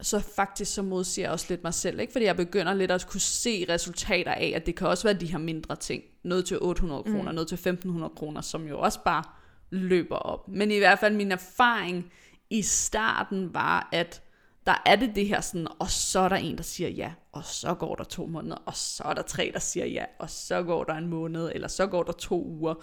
[0.00, 2.12] så faktisk så modsiger jeg også lidt mig selv, ikke?
[2.12, 5.26] fordi jeg begynder lidt at kunne se resultater af, at det kan også være de
[5.26, 6.02] her mindre ting.
[6.22, 7.34] Noget til 800 kroner, mm.
[7.34, 9.22] noget til 1500 kroner, som jo også bare
[9.70, 10.48] løber op.
[10.48, 12.12] Men i hvert fald min erfaring
[12.50, 14.22] i starten var, at
[14.66, 17.44] der er det det her sådan, og så er der en, der siger ja, og
[17.44, 20.62] så går der to måneder, og så er der tre, der siger ja, og så
[20.62, 22.74] går der en måned, eller så går der to uger.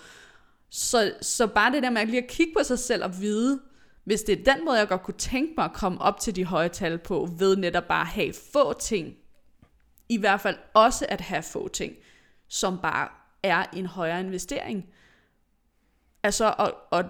[0.69, 3.59] Så, så bare det der med at lige at kigge på sig selv og vide,
[4.03, 6.45] hvis det er den måde, jeg godt kunne tænke mig at komme op til de
[6.45, 9.15] høje tal på, ved netop bare at have få ting,
[10.09, 11.93] i hvert fald også at have få ting,
[12.47, 13.07] som bare
[13.43, 14.86] er en højere investering.
[16.23, 17.03] Altså, og, og,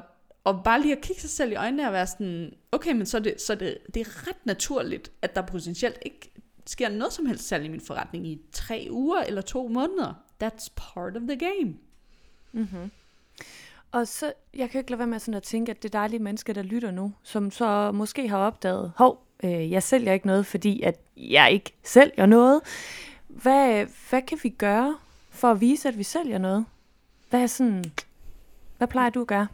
[0.47, 3.17] og bare lige at kigge sig selv i øjnene og være sådan, okay, men så
[3.17, 6.31] er det, så er det, det er ret naturligt, at der potentielt ikke
[6.65, 10.13] sker noget som helst salg i min forretning i tre uger eller to måneder.
[10.43, 11.75] That's part of the game.
[12.51, 12.91] Mm-hmm.
[13.91, 16.19] Og så, jeg kan ikke lade være med sådan at tænke, at det er dejlige
[16.19, 20.45] mennesker, der lytter nu, som så måske har opdaget, hov, øh, jeg sælger ikke noget,
[20.45, 22.61] fordi at jeg ikke sælger noget.
[23.27, 24.97] Hvad, hvad kan vi gøre
[25.29, 26.65] for at vise, at vi sælger noget?
[27.29, 27.83] Hvad er sådan,
[28.77, 29.47] hvad plejer du at gøre?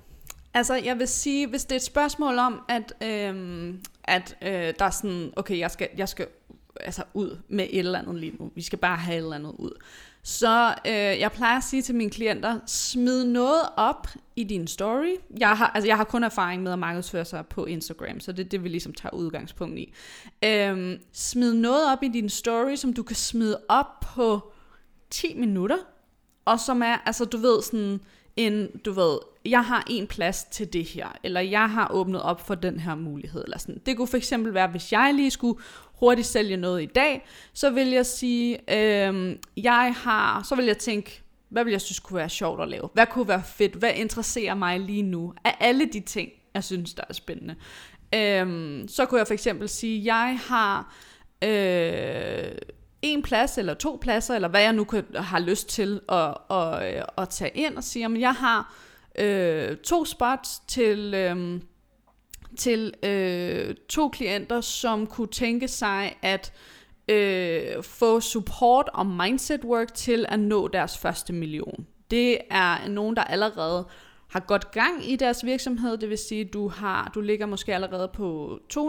[0.54, 4.86] Altså, jeg vil sige, hvis det er et spørgsmål om, at, øhm, at øh, der
[4.86, 6.28] er sådan, okay, jeg skal, jeg skal
[6.80, 8.52] altså ud med et eller andet lige nu.
[8.56, 9.72] Vi skal bare have et eller andet ud.
[10.24, 15.16] Så øh, jeg plejer at sige til mine klienter, smid noget op i din story.
[15.40, 18.46] Jeg har, altså, jeg har kun erfaring med at markedsføre sig på Instagram, så det
[18.46, 19.94] er det, vi ligesom tager udgangspunkt i.
[20.44, 24.54] Øhm, smid noget op i din story, som du kan smide op på
[25.10, 25.78] 10 minutter,
[26.46, 28.00] og som er, altså du ved sådan,
[28.36, 32.48] end, du ved, jeg har en plads til det her, eller jeg har åbnet op
[32.48, 33.82] for den her mulighed, eller sådan.
[33.86, 35.60] Det kunne for eksempel være, hvis jeg lige skulle
[36.00, 40.78] hurtigt sælge noget i dag, så vil jeg sige, øh, jeg har, så vil jeg
[40.78, 42.90] tænke, hvad vil jeg synes kunne være sjovt at lave?
[42.94, 43.74] Hvad kunne være fedt?
[43.74, 45.34] Hvad interesserer mig lige nu?
[45.46, 47.56] Af alle de ting, jeg synes, der er spændende.
[48.16, 50.96] Øh, så kunne jeg for eksempel sige, jeg har
[51.44, 52.52] øh,
[53.04, 56.84] en plads eller to pladser, eller hvad jeg nu kan, har lyst til at, at,
[56.84, 58.76] at, at tage ind og sige, at jeg har
[59.20, 61.14] øh, to spots til...
[61.14, 61.62] Øh,
[62.58, 66.54] til øh, to klienter, som kunne tænke sig at
[67.08, 71.88] øh, få support og mindset work til at nå deres første million.
[72.12, 73.88] Det er nogen, der allerede
[74.34, 78.08] har godt gang i deres virksomhed, det vil sige, du har du ligger måske allerede
[78.08, 78.80] på 200.000,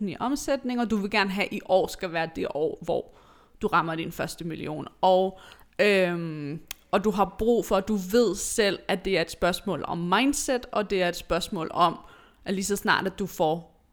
[0.00, 2.78] 250.000 i omsætning, og du vil gerne have, at i år skal være det år,
[2.84, 3.14] hvor
[3.62, 4.88] du rammer din første million.
[5.00, 5.40] Og
[5.78, 6.60] øhm,
[6.90, 9.98] og du har brug for, at du ved selv, at det er et spørgsmål om
[9.98, 11.98] mindset, og det er et spørgsmål om,
[12.44, 13.84] at lige så snart, at du får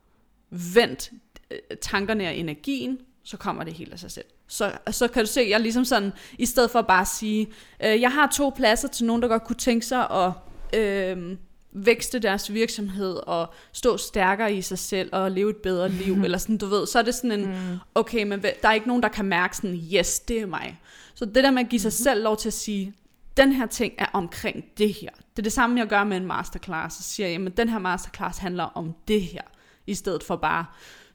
[0.75, 1.11] vendt
[1.51, 2.99] øh, tankerne og energien,
[3.31, 4.25] så kommer det helt af sig selv.
[4.47, 7.47] Så, så kan du se, jeg ligesom sådan, i stedet for bare at sige,
[7.83, 10.31] øh, jeg har to pladser til nogen, der godt kunne tænke sig at
[10.79, 11.37] øh,
[11.71, 16.37] vækste deres virksomhed og stå stærkere i sig selv og leve et bedre liv, eller
[16.37, 17.77] sådan, du ved, så er det sådan en, mm.
[17.95, 20.79] okay, men der er ikke nogen, der kan mærke sådan, yes, det er mig.
[21.13, 22.03] Så det der med at give sig mm-hmm.
[22.03, 22.93] selv lov til at sige,
[23.37, 25.09] den her ting er omkring det her.
[25.09, 26.95] Det er det samme, jeg gør med en masterclass.
[26.95, 29.41] Så siger at den her masterclass handler om det her,
[29.87, 30.65] i stedet for bare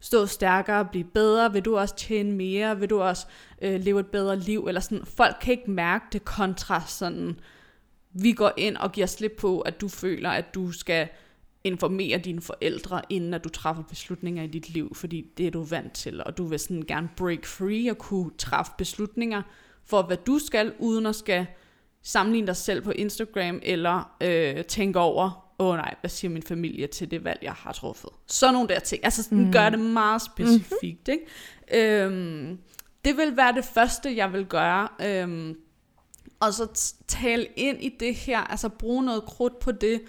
[0.07, 3.26] stå stærkere, blive bedre, vil du også tjene mere, vil du også
[3.62, 5.07] øh, leve et bedre liv, eller sådan.
[5.07, 7.40] Folk kan ikke mærke det kontra sådan,
[8.11, 11.09] vi går ind og giver slip på, at du føler, at du skal
[11.64, 15.62] informere dine forældre, inden at du træffer beslutninger i dit liv, fordi det er du
[15.62, 19.42] vant til, og du vil sådan gerne break free og kunne træffe beslutninger
[19.84, 21.46] for, hvad du skal, uden at skal
[22.02, 26.42] sammenligne dig selv på Instagram, eller øh, tænke over, åh oh, nej, hvad siger min
[26.42, 28.11] familie til det valg, jeg har truffet.
[28.26, 29.04] Sådan nogle der ting.
[29.04, 29.52] Altså sådan mm.
[29.52, 31.09] gør det meget specifikt.
[31.09, 31.20] Mm-hmm.
[31.72, 32.04] Ikke?
[32.04, 32.59] Øhm,
[33.04, 34.88] det vil være det første, jeg vil gøre.
[35.04, 35.57] Øhm,
[36.40, 40.02] og så tale ind i det her, altså bruge noget krudt på det.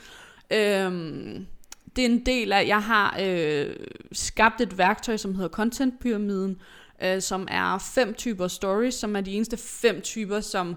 [0.51, 1.47] Øhm,
[1.95, 3.75] det er en del af, jeg har øh,
[4.11, 6.61] skabt et værktøj, som hedder Content Pyramiden,
[7.03, 10.75] øh, som er fem typer stories, som er de eneste fem typer, som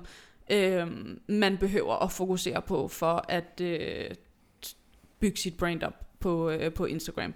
[0.50, 0.86] øh,
[1.28, 4.10] man behøver at fokusere på for at øh,
[5.20, 7.34] bygge sit brand op på, øh, på Instagram.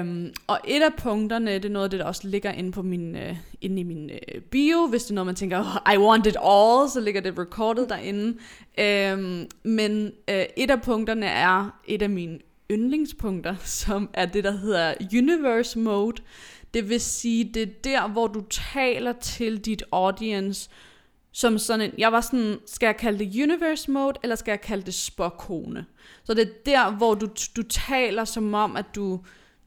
[0.00, 2.82] Um, og et af punkterne, det er noget af det, der også ligger inde, på
[2.82, 5.98] min, uh, inde i min uh, bio, hvis det er noget, man tænker, oh, I
[5.98, 8.38] want it all, så ligger det recorded derinde.
[9.14, 12.38] Um, men uh, et af punkterne er et af mine
[12.70, 16.22] yndlingspunkter, som er det, der hedder Universe Mode.
[16.74, 20.70] Det vil sige, det er der, hvor du taler til dit audience,
[21.36, 24.60] som sådan en, jeg var sådan, skal jeg kalde det universe mode, eller skal jeg
[24.60, 25.86] kalde det spokone?
[26.24, 29.20] Så det er der, hvor du, du taler som om, at du,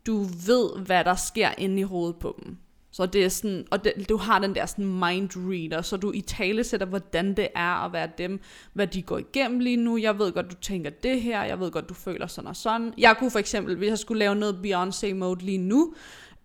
[0.05, 2.57] du ved, hvad der sker inde i hovedet på dem.
[2.91, 6.11] Så det er sådan, og det, du har den der sådan mind reader, så du
[6.11, 8.39] i tale sætter, hvordan det er at være dem,
[8.73, 9.97] hvad de går igennem lige nu.
[9.97, 12.93] Jeg ved godt, du tænker det her, jeg ved godt, du føler sådan og sådan.
[12.97, 15.93] Jeg kunne for eksempel, hvis jeg skulle lave noget Beyoncé mode lige nu,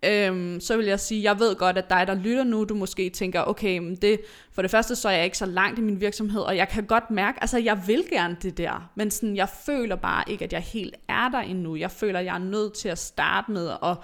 [0.05, 3.11] øhm, så vil jeg sige, jeg ved godt, at dig, der lytter nu, du måske
[3.11, 4.21] tænker, okay, men det,
[4.53, 6.85] for det første, så er jeg ikke så langt i min virksomhed, og jeg kan
[6.85, 10.53] godt mærke, altså jeg vil gerne det der, men sådan, jeg føler bare ikke, at
[10.53, 11.77] jeg helt er der endnu.
[11.77, 13.97] Jeg føler, at jeg er nødt til at starte med at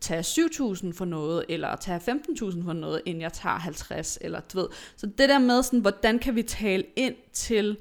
[0.00, 4.58] tage 7.000 for noget, eller tage 15.000 for noget, inden jeg tager 50, eller du
[4.58, 4.68] ved.
[4.96, 7.76] Så det der med, sådan, hvordan kan vi tale ind til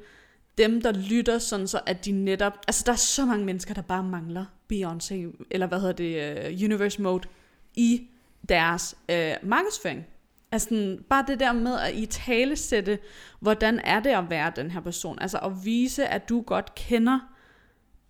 [0.58, 2.54] dem, der lytter, sådan så at de netop...
[2.68, 6.64] Altså, der er så mange mennesker, der bare mangler Beyoncé, eller hvad hedder det, uh,
[6.66, 7.28] Universe Mode,
[7.76, 8.08] i
[8.50, 10.06] deres øh, markedsføring.
[10.52, 13.00] Altså bare det der med at i tale sætte,
[13.40, 15.20] hvordan er det at være den her person.
[15.22, 17.20] Altså at vise, at du godt kender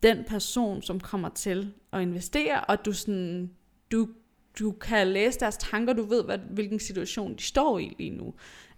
[0.03, 3.51] den person, som kommer til at investere, og du sådan,
[3.91, 4.07] du,
[4.59, 8.33] du kan læse deres tanker, du ved, hvad, hvilken situation de står i lige nu.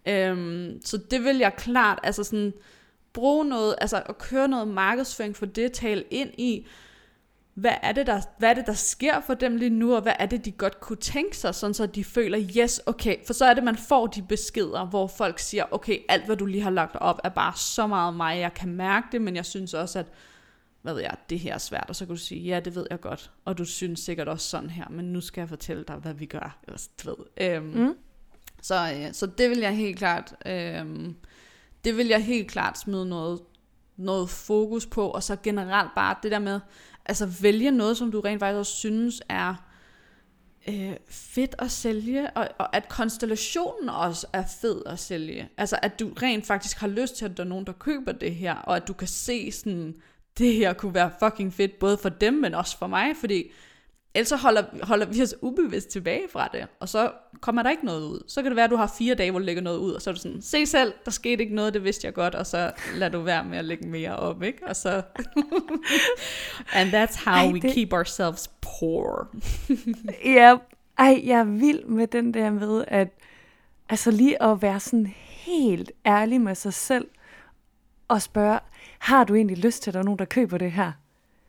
[0.08, 2.54] Øhm, så det vil jeg klart, altså sådan,
[3.14, 6.68] bruge noget, altså at køre noget markedsføring for det, tale ind i,
[7.54, 10.14] hvad er, det, der, hvad er det, der sker for dem lige nu, og hvad
[10.20, 13.46] er det, de godt kunne tænke sig, sådan så de føler, yes, okay, for så
[13.46, 16.70] er det, man får de beskeder, hvor folk siger, okay, alt hvad du lige har
[16.70, 20.00] lagt op, er bare så meget mig, jeg kan mærke det, men jeg synes også,
[20.00, 20.06] at
[20.82, 22.86] hvad ved jeg, det her er svært, og så kan du sige, ja, det ved
[22.90, 25.96] jeg godt, og du synes sikkert også sådan her, men nu skal jeg fortælle dig,
[25.96, 27.48] hvad vi gør, eller du ved.
[27.48, 27.96] Øhm, mm.
[28.62, 31.16] så, øh, så det vil jeg helt klart, øhm,
[31.84, 33.40] det vil jeg helt klart smide noget,
[33.98, 36.60] noget fokus på, og så generelt bare det der med,
[37.06, 39.56] altså vælge noget, som du rent faktisk også synes er
[40.70, 45.50] øh, fedt at sælge, og, og at konstellationen også er fed at sælge.
[45.58, 48.36] Altså at du rent faktisk har lyst til, at der er nogen, der køber det
[48.36, 49.96] her, og at du kan se sådan,
[50.38, 53.52] det her kunne være fucking fedt, både for dem, men også for mig, fordi
[54.14, 57.86] ellers så holder, holder vi os ubevidst tilbage fra det, og så kommer der ikke
[57.86, 58.24] noget ud.
[58.28, 60.02] Så kan det være, at du har fire dage, hvor du lægger noget ud, og
[60.02, 62.46] så er du sådan, se selv, der skete ikke noget, det vidste jeg godt, og
[62.46, 64.68] så lader du være med at lægge mere op, ikke?
[64.68, 65.02] Og så...
[66.74, 67.74] And that's how ej, we det...
[67.74, 69.36] keep ourselves poor.
[70.38, 70.58] ja,
[70.98, 73.08] ej, jeg er vild med den der med, at
[73.90, 77.08] altså lige at være sådan helt ærlig med sig selv,
[78.08, 78.60] og spørge,
[79.00, 80.92] har du egentlig lyst til, at der er nogen, der køber det her?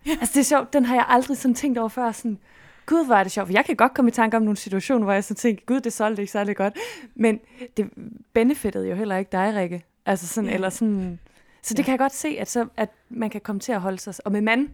[0.07, 2.39] Altså det er sjovt, den har jeg aldrig sådan tænkt over før, sådan,
[2.87, 3.49] gud, hvor er det sjovt.
[3.49, 5.81] For jeg kan godt komme i tanke om nogle situationer, hvor jeg så tænker, gud,
[5.81, 6.79] det solgte ikke særlig godt.
[7.15, 7.41] Men
[7.77, 7.91] det
[8.33, 9.85] benefittede jo heller ikke dig, Rikke.
[10.07, 10.55] Altså sådan, ja.
[10.55, 11.19] eller sådan,
[11.63, 11.85] så det ja.
[11.85, 14.15] kan jeg godt se, at, så, at man kan komme til at holde sig.
[14.25, 14.69] Og med mand,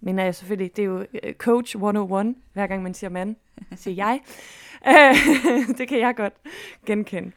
[0.00, 3.36] mener jeg selvfølgelig, det er jo øh, coach 101, hver gang man siger mand,
[3.76, 4.20] siger jeg.
[5.78, 6.34] det kan jeg godt
[6.86, 7.32] genkende.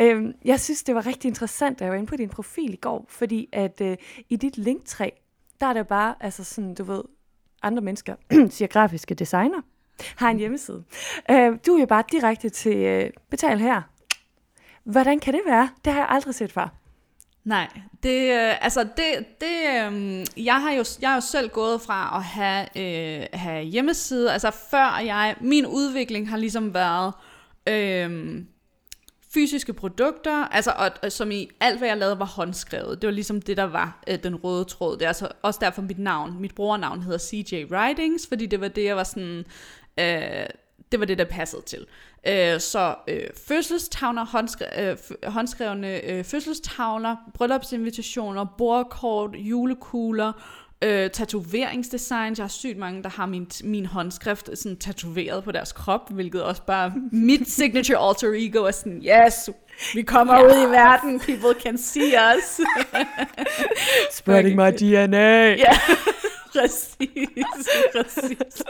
[0.00, 2.76] Øhm, jeg synes, det var rigtig interessant, da jeg var inde på din profil i
[2.76, 3.96] går, fordi at øh,
[4.28, 5.08] i dit linktræ,
[5.62, 7.02] der er det bare, altså sådan, du ved,
[7.62, 8.14] andre mennesker
[8.50, 9.60] siger grafiske designer,
[10.16, 10.84] har en hjemmeside.
[11.30, 13.82] Øh, du er jo bare direkte til øh, betal her.
[14.84, 15.68] Hvordan kan det være?
[15.84, 16.68] Det har jeg aldrig set før.
[17.44, 17.68] Nej,
[18.02, 22.16] det, øh, altså det, det øh, jeg har jo, jeg har jo selv gået fra
[22.16, 27.12] at have, øh, have hjemmeside, altså før jeg, min udvikling har ligesom været,
[27.68, 28.42] øh,
[29.34, 33.02] fysiske produkter, altså og, og, som i alt, hvad jeg lavede, var håndskrevet.
[33.02, 34.96] Det var ligesom det, der var øh, den røde tråd.
[34.96, 38.68] Det er altså også derfor mit navn, mit brugernavn hedder CJ Writings, fordi det var
[38.68, 39.44] det, jeg var sådan,
[40.00, 40.46] øh,
[40.92, 41.86] det var det, der passede til.
[42.26, 50.32] Øh, så øh, fødselstavner, håndskre, øh, håndskrevne øh, fødselstavler, bryllupsinvitationer, bordkort, julekugler,
[50.82, 52.34] øh, tatoveringsdesign.
[52.36, 56.42] Jeg har sygt mange, der har min, min håndskrift sådan tatoveret på deres krop, hvilket
[56.42, 59.50] også bare mit signature alter ego er sådan, yes,
[59.94, 60.46] vi kommer yeah.
[60.46, 62.60] ud i verden, people can see us.
[64.18, 65.48] Spreading my DNA.
[65.48, 65.56] Ja.
[65.56, 65.96] Yeah.
[66.52, 68.62] præcis, præcis.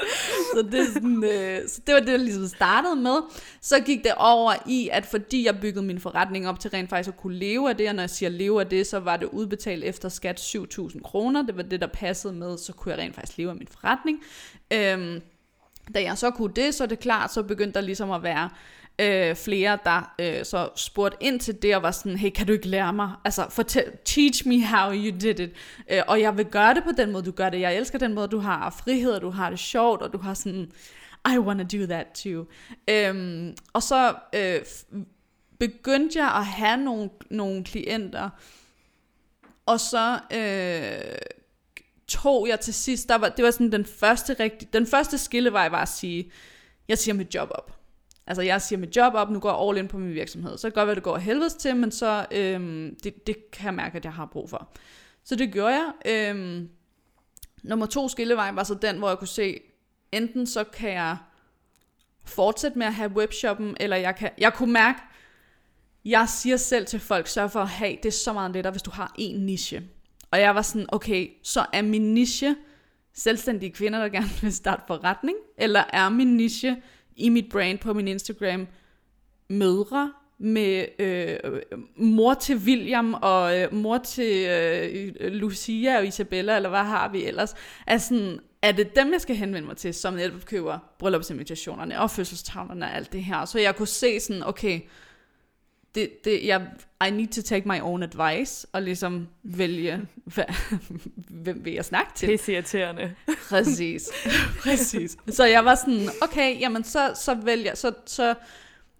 [0.54, 3.16] Så det, er sådan, øh, så det var det, jeg ligesom startede med.
[3.60, 7.08] Så gik det over i, at fordi jeg byggede min forretning op til rent faktisk
[7.08, 9.26] at kunne leve af det, og når jeg siger leve af det, så var det
[9.26, 11.42] udbetalt efter skat 7.000 kroner.
[11.42, 14.22] Det var det, der passede med, så kunne jeg rent faktisk leve af min forretning.
[14.72, 15.20] Øhm,
[15.94, 18.50] da jeg så kunne det, så er det klart, så begyndte der ligesom at være
[18.98, 22.52] øh, flere, der øh, så spurgte ind til det og var sådan, hey, kan du
[22.52, 23.10] ikke lære mig?
[23.24, 25.50] Altså, fortæl, teach me how you did it.
[25.90, 27.60] Øh, og jeg vil gøre det på den måde, du gør det.
[27.60, 30.34] Jeg elsker den måde, du har frihed, og du har det sjovt, og du har
[30.34, 30.72] sådan,
[31.34, 32.44] I wanna do that too.
[32.88, 34.60] Øhm, og så øh,
[35.58, 38.30] begyndte jeg at have nogle, nogle klienter,
[39.66, 41.18] og så øh,
[42.08, 45.68] tog jeg til sidst, der var, det var sådan den første, rigtig, den første skillevej
[45.68, 46.32] var at sige,
[46.88, 47.81] jeg siger mit job op.
[48.26, 50.58] Altså jeg siger mit job op, nu går jeg all in på min virksomhed.
[50.58, 53.64] Så kan det godt være, det går helvedes til, men så øhm, det, det kan
[53.64, 54.72] jeg mærke, at jeg har brug for.
[55.24, 55.92] Så det gjorde jeg.
[56.06, 56.68] Øhm,
[57.62, 59.60] nummer to skillevej var så den, hvor jeg kunne se,
[60.12, 61.16] enten så kan jeg
[62.24, 64.98] fortsætte med at have webshoppen, eller jeg, kan, jeg kunne mærke,
[66.04, 68.82] jeg siger selv til folk, sørg for at have, det er så meget lettere, hvis
[68.82, 69.82] du har en niche.
[70.30, 72.56] Og jeg var sådan, okay, så er min niche
[73.14, 76.82] selvstændige kvinder, der gerne vil starte forretning, eller er min niche
[77.16, 78.66] i mit brand på min Instagram
[79.48, 81.38] mødre med øh,
[81.96, 87.24] mor til William og øh, mor til øh, Lucia og Isabella, eller hvad har vi
[87.24, 87.54] ellers?
[87.86, 92.10] Er, sådan, er det dem, jeg skal henvende mig til, som netop køber bryllupsinvitationerne og
[92.10, 93.44] fødselstavlerne og alt det her?
[93.44, 94.80] Så jeg kunne se sådan, okay,
[95.94, 96.66] det, det, jeg,
[97.06, 100.00] I need to take my own advice, og ligesom vælge,
[100.34, 100.44] hvad,
[101.28, 102.28] hvem vil jeg snakke til?
[102.28, 103.14] Det er irriterende.
[103.48, 104.10] Præcis,
[104.62, 105.16] præcis.
[105.28, 108.34] Så jeg var sådan, okay, jamen så, så vælger, så, så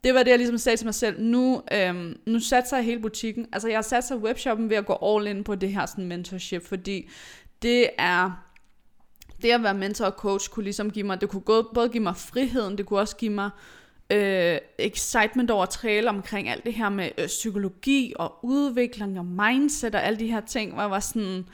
[0.05, 1.23] det var det, jeg ligesom sagde til mig selv.
[1.23, 3.47] Nu, øhm, nu satser jeg hele butikken.
[3.53, 6.07] Altså, jeg har sat sig webshoppen ved at gå all in på det her sådan
[6.07, 7.09] mentorship, fordi
[7.63, 8.47] det er...
[9.43, 11.43] Det at være mentor og coach kunne ligesom give mig, det kunne
[11.75, 13.82] både give mig friheden, det kunne også give mig øh,
[14.13, 19.25] øh, excitement over at tale omkring alt det her med øh, psykologi og udvikling og
[19.25, 21.47] mindset og alle de her ting, hvor jeg var sådan,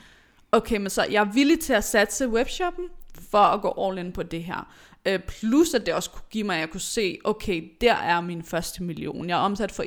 [0.51, 2.85] okay, men så jeg er villig til at satse webshoppen
[3.31, 4.73] for at gå all in på det her.
[5.05, 8.21] Øh, plus at det også kunne give mig, at jeg kunne se, okay, der er
[8.21, 9.29] min første million.
[9.29, 9.83] Jeg er omsat for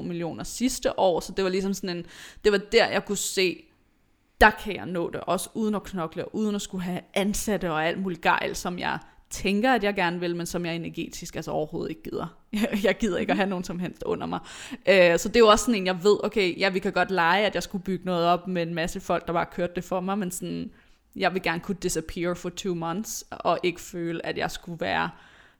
[0.00, 2.06] 1,2 millioner sidste år, så det var ligesom sådan en,
[2.44, 3.62] det var der, jeg kunne se,
[4.40, 7.70] der kan jeg nå det, også uden at knokle, og uden at skulle have ansatte
[7.70, 8.98] og alt muligt gejl, som jeg
[9.30, 12.26] tænker, at jeg gerne vil, men som jeg energetisk altså overhovedet ikke gider.
[12.84, 14.40] Jeg gider ikke at have nogen som helst under mig.
[14.88, 17.10] Øh, så det er jo også sådan en, jeg ved, okay, ja, vi kan godt
[17.10, 19.84] lege, at jeg skulle bygge noget op med en masse folk, der bare kørte det
[19.84, 20.70] for mig, men sådan,
[21.16, 25.10] jeg vil gerne kunne disappear for two months, og ikke føle, at jeg skulle være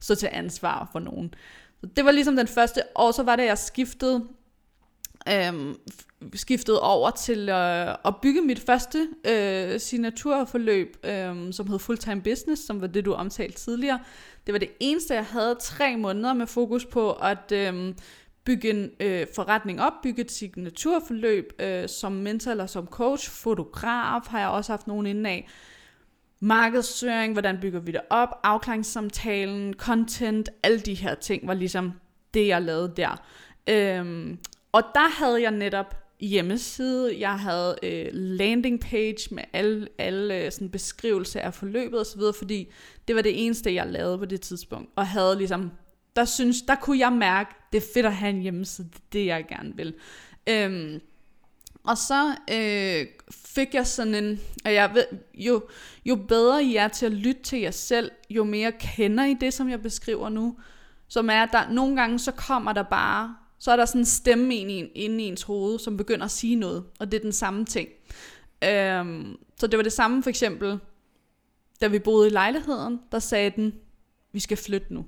[0.00, 1.34] så til ansvar for nogen.
[1.80, 4.24] Så det var ligesom den første, og så var det, jeg skiftede,
[5.34, 5.74] øhm,
[6.34, 12.66] skiftet over til øh, at bygge mit første øh, signaturforløb, øh, som hed Fulltime Business,
[12.66, 13.98] som var det, du omtalte tidligere.
[14.46, 17.94] Det var det eneste, jeg havde tre måneder med fokus på at øh,
[18.44, 24.22] bygge en øh, forretning op, bygge et signaturforløb øh, som mentor eller som coach, fotograf
[24.26, 25.48] har jeg også haft nogen inden af,
[26.40, 31.92] markedsføring, hvordan bygger vi det op, afklaringssamtalen, content, alle de her ting var ligesom
[32.34, 33.22] det, jeg lavede der.
[33.68, 34.38] Øhm,
[34.76, 40.52] og der havde jeg netop hjemmeside, jeg havde øh, landing page med alle, alle øh,
[40.52, 42.72] sådan beskrivelser af forløbet osv., fordi
[43.08, 45.70] det var det eneste, jeg lavede på det tidspunkt, og havde ligesom
[46.16, 49.08] der synes, der kunne jeg mærke, det er fedt at have en hjemmeside, det er
[49.12, 49.94] det, jeg gerne vil.
[50.46, 51.00] Øhm,
[51.84, 55.04] og så øh, fik jeg sådan en, og jeg ved,
[55.34, 55.62] jo,
[56.04, 59.54] jo bedre I er til at lytte til jer selv, jo mere kender I det,
[59.54, 60.56] som jeg beskriver nu,
[61.08, 64.04] som er, at der nogle gange, så kommer der bare, så er der sådan en
[64.04, 67.22] stemme inde i, inde i ens hoved, som begynder at sige noget, og det er
[67.22, 67.88] den samme ting.
[68.64, 70.78] Øhm, så det var det samme for eksempel,
[71.80, 73.74] da vi boede i lejligheden, der sagde den,
[74.32, 75.06] vi skal flytte nu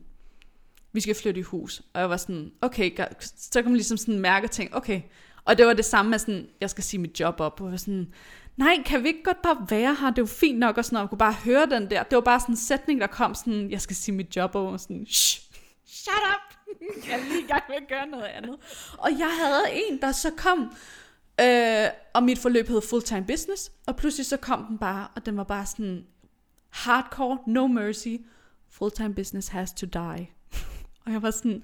[0.92, 1.82] vi skal flytte i hus.
[1.94, 2.90] Og jeg var sådan, okay,
[3.20, 5.00] så kan man ligesom sådan mærke og tænke, okay.
[5.44, 7.60] Og det var det samme med sådan, jeg skal sige mit job op.
[7.60, 8.14] Og jeg var sådan,
[8.56, 10.10] nej, kan vi ikke godt bare være her?
[10.10, 12.02] Det er jo fint nok, og sådan, og jeg kunne bare høre den der.
[12.02, 14.72] Det var bare sådan en sætning, der kom sådan, jeg skal sige mit job op,
[14.72, 15.42] og sådan, Shh,
[15.86, 16.57] shut up!
[17.08, 18.56] jeg er lige i gang med at gøre noget andet.
[18.98, 20.58] Og jeg havde en, der så kom,
[21.40, 25.36] øh, og mit forløb hed Full-Time Business, og pludselig så kom den bare, og den
[25.36, 26.06] var bare sådan,
[26.70, 28.16] hardcore, no mercy,
[28.70, 30.30] full-time business has to die.
[31.06, 31.62] Og jeg var sådan,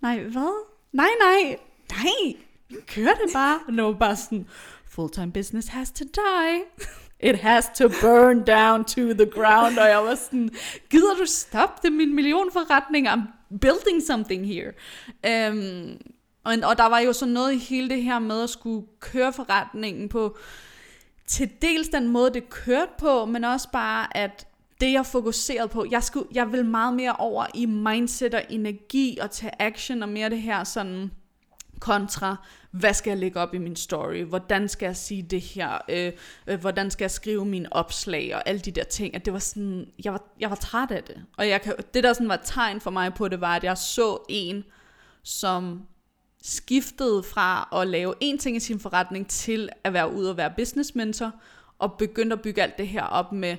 [0.00, 0.66] nej, hvad?
[0.92, 1.56] Nej, nej,
[1.90, 2.36] nej,
[2.86, 3.60] kør det bare.
[3.66, 4.46] Og den var bare sådan,
[4.86, 6.62] full-time business has to die.
[7.30, 9.78] It has to burn down to the ground.
[9.78, 10.50] Og jeg var sådan,
[10.90, 11.92] gider du stoppe det?
[11.92, 14.72] Min millionforretning, I'm building something here.
[15.26, 16.00] Øhm,
[16.44, 19.32] og, og der var jo så noget i hele det her med at skulle køre
[19.32, 20.36] forretningen på
[21.26, 24.46] til dels den måde, det kørte på, men også bare, at
[24.80, 29.18] det jeg fokuserede på, jeg, skulle, jeg vil meget mere over i mindset og energi
[29.22, 31.10] og tage action og mere det her sådan
[31.80, 32.36] kontra,
[32.70, 36.12] hvad skal jeg lægge op i min story, hvordan skal jeg sige det her, øh,
[36.46, 38.34] øh, hvordan skal jeg skrive mine opslag?
[38.34, 41.02] Og alle de der ting, at det var sådan, jeg var, jeg var træt af
[41.02, 41.24] det.
[41.38, 43.64] Og jeg kan, det der sådan var et tegn for mig på det, var, at
[43.64, 44.64] jeg så en,
[45.22, 45.82] som
[46.42, 50.52] skiftede fra at lave en ting i sin forretning til at være ude og være
[50.56, 51.32] business mentor,
[51.78, 53.56] og begyndte at bygge alt det her op med,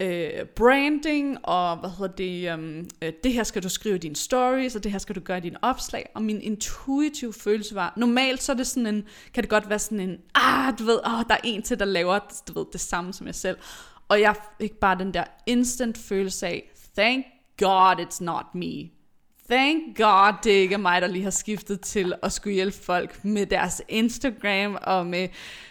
[0.00, 4.16] øh, branding, og hvad hedder det, um, øh, det her skal du skrive i dine
[4.16, 7.92] stories, og det her skal du gøre i dine opslag, og min intuitive følelse var,
[7.96, 11.00] normalt så er det sådan en, kan det godt være sådan en, ah, du ved,
[11.04, 12.18] oh, der er en til, der laver
[12.48, 13.56] du ved, det samme som jeg selv,
[14.08, 17.26] og jeg fik bare den der instant følelse af, thank
[17.58, 18.90] God it's not me.
[19.50, 23.24] Thank God, det ikke er mig, der lige har skiftet til at skulle hjælpe folk
[23.24, 25.28] med deres Instagram og med,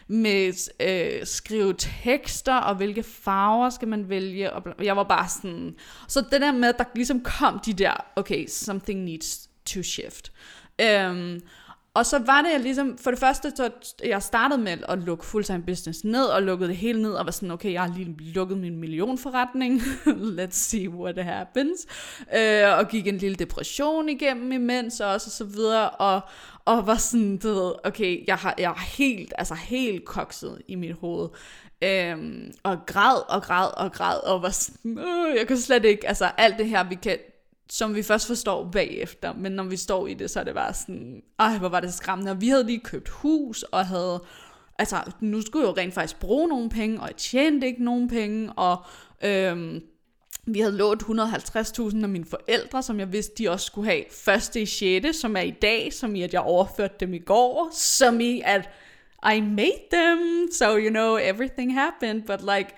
[0.08, 4.54] med øh, skrive tekster og hvilke farver skal man vælge.
[4.54, 5.76] Og jeg var bare sådan...
[6.08, 10.32] Så det der med, at der ligesom kom de der, okay, something needs to shift.
[10.84, 11.42] Um,
[11.96, 13.70] og så var det jeg ligesom, for det første, så
[14.04, 17.32] jeg startede med at lukke fulltime business ned, og lukkede det hele ned, og var
[17.32, 19.82] sådan, okay, jeg har lige lukket min millionforretning,
[20.40, 21.88] let's see what happens,
[22.36, 26.22] øh, og gik en lille depression igennem imens, og så, og så videre, og,
[26.66, 30.76] og var sådan, du ved, okay, jeg har, jeg har helt, altså helt kokset i
[30.76, 31.30] mit hoved,
[31.84, 36.08] øhm, og græd og græd og græd, og var sådan, øh, jeg kan slet ikke,
[36.08, 37.18] altså alt det her, vi kan,
[37.70, 40.74] som vi først forstår bagefter, men når vi står i det, så er det bare
[40.74, 44.24] sådan, ej, hvor var det skræmmende, og vi havde lige købt hus, og havde,
[44.80, 48.10] altså, nu skulle jeg jo rent faktisk bruge nogle penge, og jeg tjente ikke nogen
[48.10, 48.86] penge, og
[49.24, 49.82] øhm,
[50.46, 54.62] vi havde lånt 150.000 af mine forældre, som jeg vidste, de også skulle have første
[54.62, 58.20] i 6., som er i dag, som i at jeg overførte dem i går, som
[58.20, 58.70] i at
[59.36, 62.70] I made them, so you know, everything happened, but like,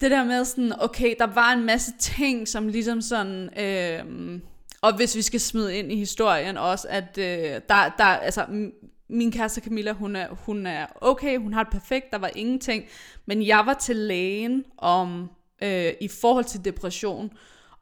[0.00, 4.40] det der med sådan, okay, der var en masse ting, som ligesom sådan, øh,
[4.80, 8.46] og hvis vi skal smide ind i historien også, at øh, der, der, altså,
[9.08, 12.84] min kæreste Camilla, hun er, hun er okay, hun har det perfekt, der var ingenting,
[13.26, 15.30] men jeg var til lægen om,
[15.62, 17.30] øh, i forhold til depression,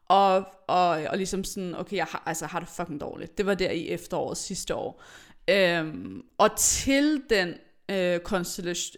[0.09, 0.35] og,
[0.67, 3.37] og, og ligesom sådan, okay, jeg har, altså, har det fucking dårligt.
[3.37, 5.03] Det var der i efteråret sidste år.
[5.49, 7.53] Øhm, og til den
[7.91, 8.19] øh,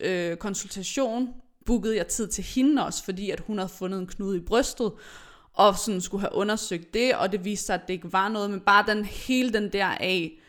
[0.01, 1.30] øh, konsultation
[1.66, 4.91] bookede jeg tid til hende også, fordi at hun havde fundet en knude i brystet,
[5.53, 8.51] og sådan skulle have undersøgt det, og det viste sig, at det ikke var noget,
[8.51, 10.39] men bare den hele den der af,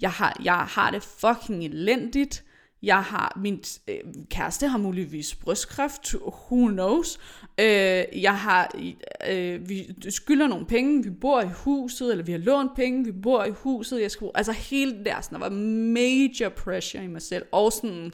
[0.00, 2.44] jeg har, jeg har det fucking elendigt,
[2.82, 3.98] jeg har, min øh,
[4.30, 7.18] kæreste har muligvis brystkræft, who knows.
[7.60, 8.74] Øh, jeg har,
[9.30, 13.12] øh, vi skylder nogle penge, vi bor i huset, eller vi har lånt penge, vi
[13.12, 15.56] bor i huset, jeg skulle, altså hele det der, sådan, der var
[15.94, 18.12] major pressure i mig selv, og sådan,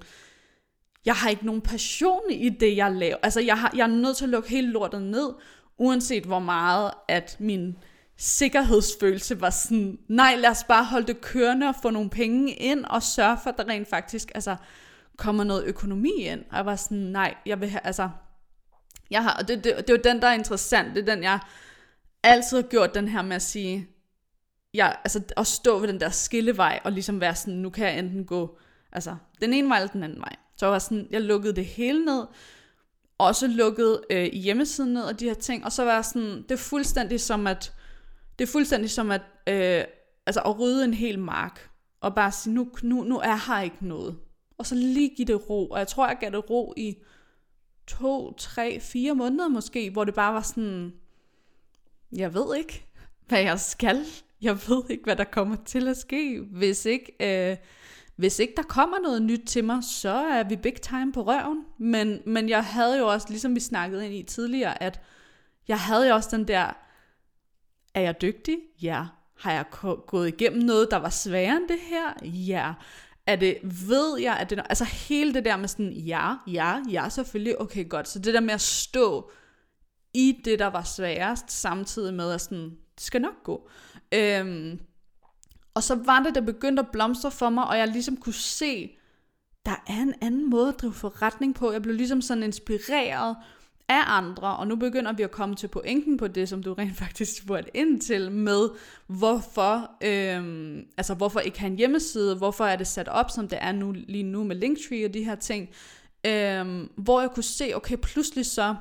[1.07, 3.17] jeg har ikke nogen passion i det, jeg laver.
[3.23, 5.35] Altså, jeg, har, jeg er nødt til at lukke hele lortet ned,
[5.79, 7.77] uanset hvor meget, at min
[8.17, 12.85] sikkerhedsfølelse var sådan, nej, lad os bare holde det kørende og få nogle penge ind,
[12.85, 14.57] og sørge for, at der rent faktisk altså,
[15.17, 16.45] kommer noget økonomi ind.
[16.51, 18.11] Og jeg var sådan, nej, jeg vil have, altså,
[19.11, 21.23] jeg har, og det, det, det er jo den, der er interessant, det er den,
[21.23, 21.39] jeg
[22.23, 23.89] altid har gjort den her med at sige,
[24.75, 27.99] ja, altså at stå ved den der skillevej, og ligesom være sådan, nu kan jeg
[27.99, 28.59] enten gå,
[28.93, 30.37] altså, den ene vej eller den anden vej.
[30.57, 32.25] Så jeg var sådan, jeg lukkede det hele ned,
[33.19, 36.51] også lukkede øh, hjemmesiden ned og de her ting, og så var jeg sådan, det
[36.51, 37.73] er fuldstændig som at,
[38.39, 39.85] det er fuldstændig som at, øh,
[40.27, 43.87] altså at rydde en hel mark, og bare sige, nu, nu, nu er her ikke
[43.87, 44.17] noget.
[44.59, 46.97] Og så lige give det ro, og jeg tror, jeg gav det ro i
[47.87, 50.93] to, tre, fire måneder måske, hvor det bare var sådan,
[52.13, 52.87] jeg ved ikke,
[53.29, 54.05] hvad jeg skal.
[54.43, 57.57] Jeg ved ikke, hvad der kommer til at ske, hvis ikke, øh,
[58.17, 61.65] hvis ikke der kommer noget nyt til mig, så er vi big time på røven.
[61.79, 65.01] Men, men jeg havde jo også, ligesom vi snakkede ind i tidligere, at
[65.69, 66.73] jeg havde jo også den der,
[67.95, 68.59] er jeg dygtig?
[68.83, 69.05] Ja.
[69.39, 69.65] Har jeg
[70.07, 72.13] gået igennem noget, der var sværere end det her?
[72.23, 72.73] Ja.
[73.27, 73.59] Er det,
[73.89, 77.89] ved jeg, at det, altså hele det der med sådan, ja, ja, ja, selvfølgelig, okay,
[77.89, 78.09] godt.
[78.09, 79.31] Så det der med at stå
[80.15, 83.69] i det, der var sværest, samtidig med at sådan, det skal nok gå.
[84.15, 84.81] Øhm,
[85.77, 88.91] og så var det, der begyndte at blomstre for mig, og jeg ligesom kunne se,
[89.67, 91.73] der er en anden måde at drive forretning på.
[91.73, 93.37] Jeg blev ligesom sådan inspireret
[93.89, 96.97] af andre, og nu begynder vi at komme til pointen på det, som du rent
[97.05, 98.69] faktisk spurgte ind til, med
[99.07, 103.59] hvorfor, øhm, altså hvorfor ikke have en hjemmeside, hvorfor er det sat op, som det
[103.61, 105.69] er nu, lige nu med Linktree og de her ting,
[106.27, 108.75] øhm, hvor jeg kunne se, okay, pludselig så,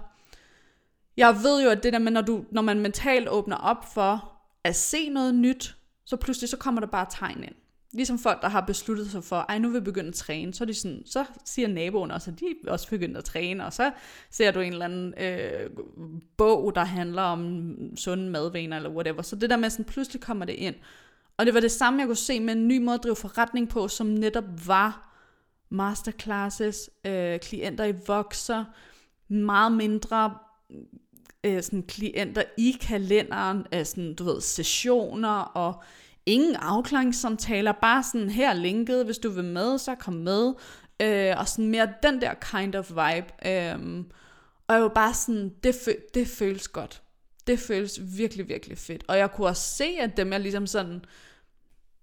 [1.17, 4.31] jeg ved jo, at det der med, når, du, når man mentalt åbner op for
[4.63, 5.75] at se noget nyt,
[6.05, 7.55] så pludselig så kommer der bare tegn ind.
[7.93, 10.63] Ligesom folk, der har besluttet sig for, ej, nu vil jeg begynde at træne, så,
[10.63, 13.73] er de sådan, så siger naboen også, at de er også begyndt at træne, og
[13.73, 13.91] så
[14.29, 15.69] ser du en eller anden øh,
[16.37, 19.21] bog, der handler om sunde madvaner, eller whatever.
[19.21, 20.75] Så det der med, sådan pludselig kommer det ind.
[21.37, 23.69] Og det var det samme, jeg kunne se med en ny måde at drive forretning
[23.69, 25.15] på, som netop var
[25.69, 28.65] masterclasses, øh, klienter i vokser,
[29.27, 30.37] meget mindre
[31.45, 35.83] øh, sådan klienter i kalenderen, af sådan, du ved, sessioner og
[36.25, 40.53] ingen afklaringssamtaler, bare sådan her linket, hvis du vil med, så kom med,
[41.01, 43.47] øh, og sådan mere den der kind of vibe.
[43.47, 44.05] Øh,
[44.67, 47.01] og jeg var bare sådan, det, fø- det føles godt.
[47.47, 49.03] Det føles virkelig, virkelig fedt.
[49.07, 51.05] Og jeg kunne også se, at dem jeg ligesom sådan,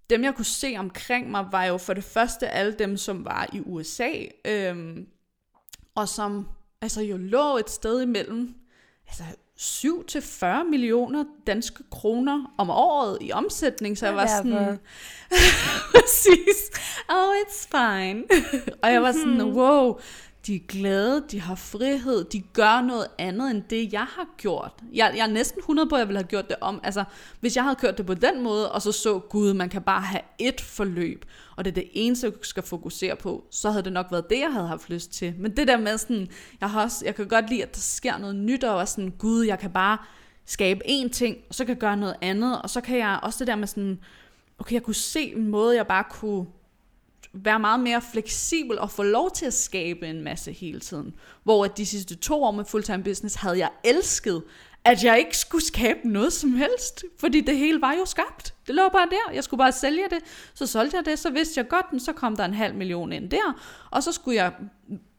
[0.09, 3.49] dem jeg kunne se omkring mig, var jo for det første alle dem, som var
[3.53, 4.11] i USA,
[4.45, 4.97] øh,
[5.95, 6.47] og som
[6.81, 8.55] altså jo lå et sted imellem
[9.07, 9.23] altså
[9.55, 14.79] 7 til 40 millioner danske kroner om året i omsætning, så jeg var sådan,
[15.93, 16.71] præcis,
[17.09, 18.23] oh, it's fine.
[18.83, 19.99] og jeg var sådan, wow,
[20.45, 24.71] de er glade, de har frihed, de gør noget andet end det, jeg har gjort.
[24.93, 26.79] Jeg, jeg er næsten 100 på, at jeg ville have gjort det om.
[26.83, 27.03] Altså,
[27.39, 30.01] hvis jeg havde kørt det på den måde, og så så, gud, man kan bare
[30.01, 31.25] have et forløb,
[31.55, 34.39] og det er det eneste, jeg skal fokusere på, så havde det nok været det,
[34.39, 35.33] jeg havde haft lyst til.
[35.37, 36.27] Men det der med sådan,
[36.61, 39.43] jeg, har også, jeg kan godt lide, at der sker noget nyt, og sådan, gud,
[39.43, 39.97] jeg kan bare
[40.45, 43.39] skabe én ting, og så kan jeg gøre noget andet, og så kan jeg også
[43.39, 43.99] det der med sådan,
[44.59, 46.45] okay, jeg kunne se en måde, jeg bare kunne
[47.33, 51.13] være meget mere fleksibel og få lov til at skabe en masse hele tiden.
[51.43, 54.43] Hvor at de sidste to år med fulltime business havde jeg elsket,
[54.85, 58.53] at jeg ikke skulle skabe noget som helst, fordi det hele var jo skabt.
[58.67, 59.33] Det lå bare der.
[59.33, 60.19] Jeg skulle bare sælge det.
[60.53, 63.29] Så solgte jeg det, så vidste jeg godt, så kom der en halv million ind
[63.29, 63.61] der,
[63.91, 64.53] og så skulle jeg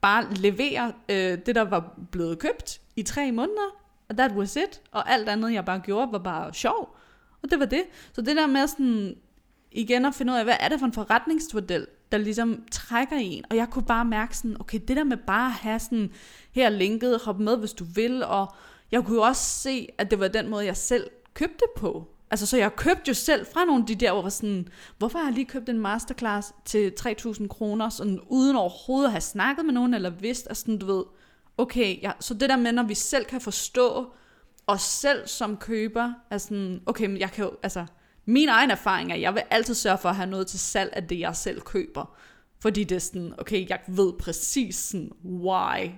[0.01, 3.75] bare levere øh, det, der var blevet købt i tre måneder,
[4.09, 4.81] og that was it.
[4.91, 6.95] Og alt andet, jeg bare gjorde, var bare sjov.
[7.43, 7.83] Og det var det.
[8.13, 9.15] Så det der med sådan,
[9.71, 13.25] igen at finde ud af, hvad er det for en forretningsmodel, der ligesom trækker i
[13.25, 13.43] en.
[13.49, 16.11] Og jeg kunne bare mærke sådan, okay, det der med bare at have sådan,
[16.51, 18.55] her linket, hoppe med, hvis du vil, og
[18.91, 22.07] jeg kunne jo også se, at det var den måde, jeg selv købte på.
[22.31, 25.19] Altså, så jeg købte jo selv fra nogle af de der, hvor var sådan, hvorfor
[25.19, 29.65] har jeg lige købt en masterclass til 3.000 kroner, sådan uden overhovedet at have snakket
[29.65, 31.03] med nogen, eller vidst, at sådan, du ved,
[31.57, 34.13] okay, ja, så det der med, når vi selv kan forstå
[34.67, 37.85] os selv som køber, er sådan, okay, men jeg kan jo, altså,
[38.25, 40.89] min egen erfaring er, at jeg vil altid sørge for at have noget til salg
[40.93, 42.17] af det, jeg selv køber.
[42.59, 45.89] Fordi det er sådan, okay, jeg ved præcis sådan, why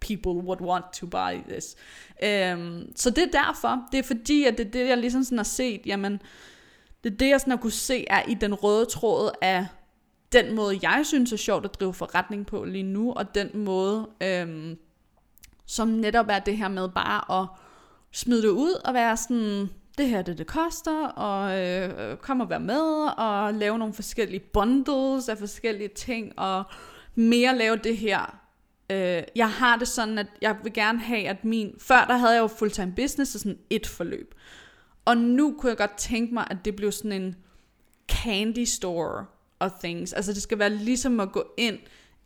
[0.00, 1.76] people would want to buy this.
[2.22, 3.88] Øhm, så det er derfor.
[3.92, 6.20] Det er fordi, at det er det, jeg ligesom sådan har set, jamen,
[7.04, 9.66] det er det, jeg sådan har kunne se, er i den røde tråd af
[10.32, 14.08] den måde, jeg synes er sjovt at drive forretning på lige nu, og den måde,
[14.20, 14.78] øhm,
[15.66, 17.48] som netop er det her med bare at
[18.12, 22.50] smide det ud og være sådan, det her det, det koster, og øh, kom og
[22.50, 26.64] være med, og lave nogle forskellige bundles af forskellige ting, og
[27.14, 28.38] mere lave det her.
[28.90, 31.74] Øh, jeg har det sådan, at jeg vil gerne have, at min...
[31.78, 34.34] Før der havde jeg jo fulltime business og sådan et forløb.
[35.04, 37.36] Og nu kunne jeg godt tænke mig, at det blev sådan en
[38.08, 39.26] candy store
[39.60, 40.12] of things.
[40.12, 41.78] Altså det skal være ligesom at gå ind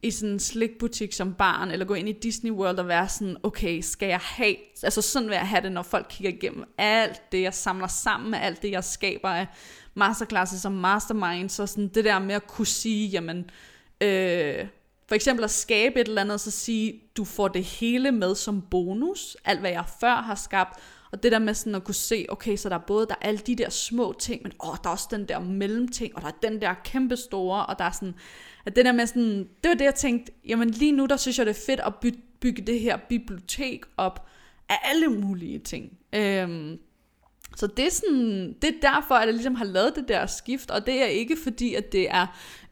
[0.03, 3.37] i sådan en slikbutik som barn, eller gå ind i Disney World og være sådan,
[3.43, 7.33] okay, skal jeg have, altså sådan vil jeg have det, når folk kigger igennem alt
[7.33, 9.47] det, jeg samler sammen med alt det, jeg skaber af
[9.95, 13.51] masterclasses og masterminds, så sådan det der med at kunne sige, jamen,
[14.01, 14.67] øh,
[15.09, 18.63] for eksempel at skabe et eller andet, så sige, du får det hele med som
[18.71, 20.81] bonus, alt hvad jeg før har skabt,
[21.13, 23.29] og det der med sådan at kunne se, okay, så der er både der er
[23.29, 26.29] alle de der små ting, men åh, der er også den der mellemting, og der
[26.29, 28.15] er den der kæmpe store, og der er sådan,
[28.67, 31.39] at det der med sådan, det var det, jeg tænkte, jamen lige nu, der synes
[31.39, 34.27] jeg, det er fedt at by- bygge det her bibliotek op
[34.69, 35.99] af alle mulige ting.
[36.13, 36.79] Øhm,
[37.57, 40.71] så det er, sådan, det er derfor, at jeg ligesom har lavet det der skift,
[40.71, 42.27] og det er ikke fordi, at det er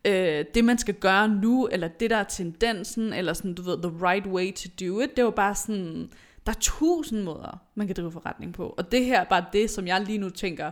[0.05, 3.83] øh, det, man skal gøre nu, eller det, der er tendensen, eller sådan, du ved,
[3.83, 5.17] the right way to do it.
[5.17, 6.11] Det var bare sådan,
[6.49, 8.75] der er tusind måder, man kan drive forretning på.
[8.77, 10.71] Og det her er bare det, som jeg lige nu tænker,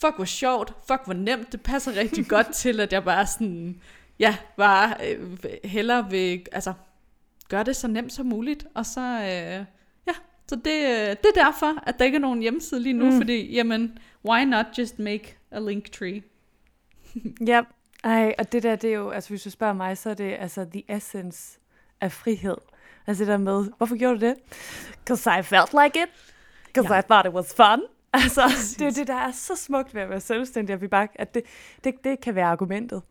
[0.00, 3.80] fuck hvor sjovt, fuck hvor nemt, det passer rigtig godt til, at jeg bare sådan,
[4.18, 6.72] ja, bare øh, hellere vil, altså,
[7.48, 9.64] gøre det så nemt som muligt, og så, øh,
[10.06, 10.12] ja,
[10.48, 13.16] så det, øh, det er derfor, at der ikke er nogen hjemmeside lige nu, mm.
[13.16, 16.22] fordi, jamen, why not just make a link tree?
[17.50, 17.62] ja,
[18.04, 20.36] ej, og det der, det er jo, altså hvis du spørger mig, så er det
[20.38, 21.58] altså the essence
[22.00, 22.56] af frihed.
[23.08, 24.34] Altså det der med, hvorfor gjorde du det?
[25.04, 26.08] Because I felt like it.
[26.66, 27.00] Because ja.
[27.00, 27.82] I thought it was fun.
[28.12, 28.76] Altså, Præcis.
[28.76, 31.34] det er det, der er så smukt ved at være selvstændig, at, vi bare, at
[31.34, 31.42] det,
[31.84, 33.02] det, det kan være argumentet.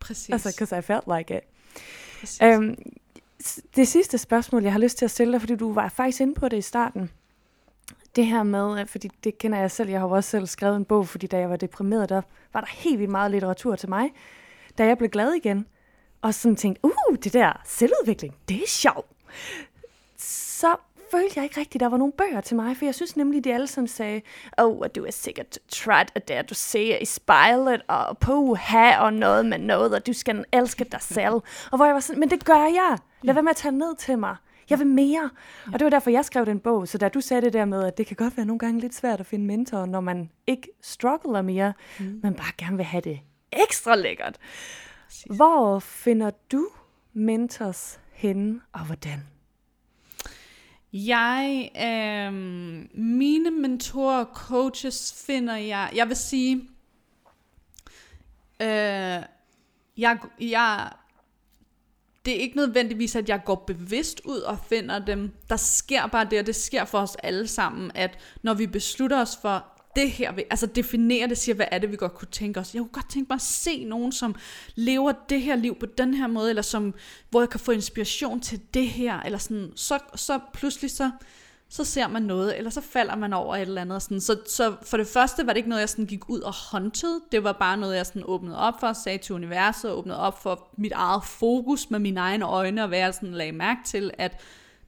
[0.00, 0.28] Præcis.
[0.30, 1.42] Altså, because I felt like it.
[2.20, 2.42] Præcis.
[2.42, 2.76] Um,
[3.76, 6.34] det sidste spørgsmål, jeg har lyst til at stille dig, fordi du var faktisk inde
[6.34, 7.10] på det i starten.
[8.16, 11.08] Det her med, fordi det kender jeg selv, jeg har også selv skrevet en bog,
[11.08, 12.22] fordi da jeg var deprimeret, der
[12.52, 14.10] var der helt vildt meget litteratur til mig.
[14.78, 15.66] Da jeg blev glad igen,
[16.22, 19.06] og sådan tænkte, uh, det der selvudvikling, det er sjovt.
[20.18, 20.76] Så
[21.10, 23.54] følte jeg ikke rigtigt, der var nogen bøger til mig, for jeg synes nemlig, de
[23.54, 24.20] alle sammen sagde,
[24.58, 29.12] oh, du er sikkert træt af det, du ser i spejlet, og på ha og
[29.12, 31.34] noget med noget, og du skal elske dig selv.
[31.70, 32.98] Og hvor jeg var sådan, men det gør jeg.
[33.22, 34.36] Lad være med at tage ned til mig.
[34.70, 35.30] Jeg vil mere.
[35.66, 35.72] Ja.
[35.72, 36.88] Og det var derfor, jeg skrev den bog.
[36.88, 38.94] Så da du sagde det der med, at det kan godt være nogle gange lidt
[38.94, 42.20] svært at finde mentorer, når man ikke struggler mere, mm.
[42.22, 43.20] men bare gerne vil have det
[43.52, 44.36] ekstra lækkert.
[45.06, 45.36] Præcis.
[45.36, 46.68] Hvor finder du
[47.12, 49.26] mentors henne, og hvordan?
[50.92, 52.32] Jeg, øh,
[53.00, 56.56] mine mentorer og coaches finder jeg, jeg vil sige,
[58.60, 59.22] øh,
[59.96, 60.92] jeg, jeg,
[62.24, 65.32] det er ikke nødvendigvis, at jeg går bevidst ud og finder dem.
[65.48, 69.20] Der sker bare det, og det sker for os alle sammen, at når vi beslutter
[69.20, 72.28] os for, det her, vil, altså definere det, siger, hvad er det, vi godt kunne
[72.30, 72.74] tænke os.
[72.74, 74.34] Jeg kunne godt tænke mig at se nogen, som
[74.74, 76.94] lever det her liv på den her måde, eller som,
[77.30, 81.10] hvor jeg kan få inspiration til det her, eller sådan, så, så pludselig så,
[81.68, 84.02] så ser man noget, eller så falder man over et eller andet.
[84.02, 84.20] Sådan.
[84.20, 87.20] Så, så for det første var det ikke noget, jeg sådan gik ud og håndtede.
[87.32, 90.68] Det var bare noget, jeg sådan åbnede op for, sagde til universet, åbnede op for
[90.76, 94.40] mit eget fokus med mine egne øjne, og hvad jeg sådan lagde mærke til, at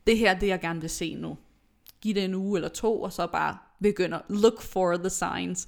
[0.07, 1.39] det her det, jeg gerne vil se nu.
[2.01, 5.67] Giv det en uge eller to, og så bare begynder look for the signs.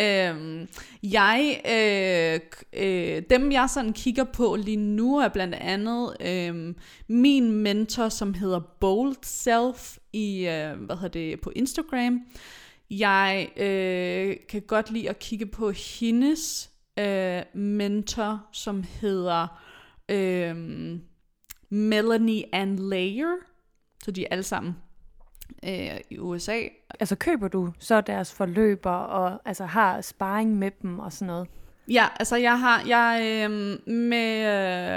[0.00, 0.68] Øhm,
[1.02, 2.40] jeg, øh,
[2.72, 6.74] øh, dem jeg sådan kigger på lige nu er blandt andet øh,
[7.08, 12.20] min mentor, som hedder Bold Self i øh, hvad hedder det på Instagram.
[12.90, 19.46] Jeg øh, kan godt lide at kigge på hendes øh, mentor, som hedder
[20.08, 20.56] øh,
[21.70, 23.36] Melanie Ann Layer.
[24.04, 24.74] Så de er alle sammen
[25.64, 26.60] øh, i USA.
[27.00, 31.48] Altså køber du så deres forløber og altså har sparring med dem og sådan noget?
[31.88, 33.50] Ja, altså jeg har jeg øh,
[33.92, 34.46] med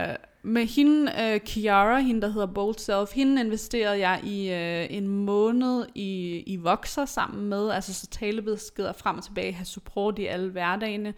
[0.10, 4.98] øh, med hende øh, Kiara, hende der hedder Bold Self, hende investerede jeg i øh,
[4.98, 10.19] en måned i i Voxer sammen med, altså så talebeskeder frem og tilbage, have support
[10.19, 11.14] i alle hverdagene.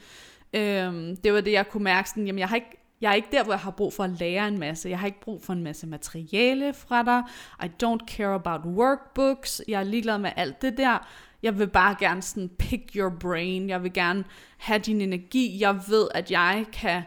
[0.53, 3.27] Øh, det var det jeg kunne mærke sådan, jamen jeg har ikke jeg er ikke
[3.31, 4.89] der, hvor jeg har brug for at lære en masse.
[4.89, 7.23] Jeg har ikke brug for en masse materiale fra dig.
[7.63, 9.61] I don't care about workbooks.
[9.67, 11.07] Jeg er ligeglad med alt det der.
[11.43, 13.69] Jeg vil bare gerne sådan pick your brain.
[13.69, 14.23] Jeg vil gerne
[14.57, 15.57] have din energi.
[15.61, 17.03] Jeg ved, at jeg kan,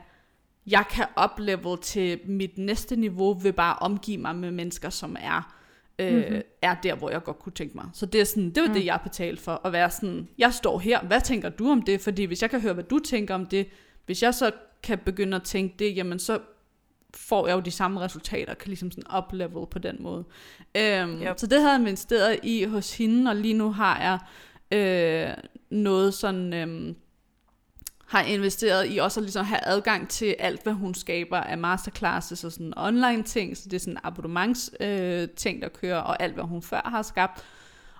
[0.66, 5.16] jeg kan uplevel til mit næste niveau ved bare at omgive mig med mennesker, som
[5.20, 5.54] er,
[5.98, 6.40] øh, mm-hmm.
[6.62, 7.84] er der, hvor jeg godt kunne tænke mig.
[7.92, 8.74] Så det er sådan, det var mm.
[8.74, 9.60] det, jeg betalte for.
[9.64, 12.00] At være sådan, jeg står her, hvad tænker du om det?
[12.00, 13.66] Fordi hvis jeg kan høre, hvad du tænker om det,
[14.06, 14.50] hvis jeg så
[14.82, 16.38] kan begynde at tænke det, jamen så
[17.14, 20.24] får jeg jo de samme resultater, kan ligesom sådan up-level på den måde.
[20.76, 21.38] Øhm, yep.
[21.38, 24.18] Så det havde jeg investeret i hos hende, og lige nu har jeg
[24.78, 25.34] øh,
[25.70, 26.94] noget sådan, øh,
[28.06, 32.44] har investeret i også at ligesom have adgang til alt, hvad hun skaber af masterclasses
[32.44, 36.34] og sådan online ting, så det er sådan abonnements øh, ting, der kører, og alt,
[36.34, 37.44] hvad hun før har skabt.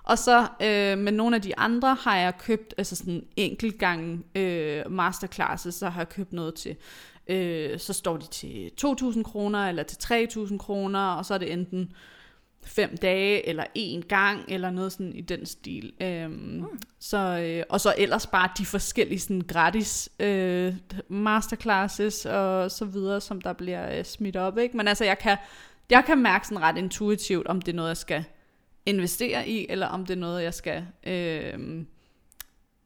[0.03, 4.25] Og så øh, med nogle af de andre har jeg købt, altså sådan enkelt gang
[4.35, 6.75] øh, masterclasses, så har jeg købt noget til,
[7.27, 9.97] øh, så står de til 2.000 kroner, eller til
[10.29, 11.93] 3.000 kroner, og så er det enten
[12.65, 15.93] fem dage, eller en gang, eller noget sådan i den stil.
[16.01, 16.79] Øhm, mm.
[16.99, 20.73] så, øh, og så ellers bare de forskellige sådan gratis øh,
[21.07, 24.57] masterclasses og så videre, som der bliver øh, smidt op.
[24.57, 24.77] Ikke?
[24.77, 25.37] Men altså, jeg kan,
[25.89, 28.23] jeg kan mærke sådan ret intuitivt, om det er noget, jeg skal
[28.85, 30.85] investere i, eller om det er noget, jeg skal...
[31.03, 31.85] Øh,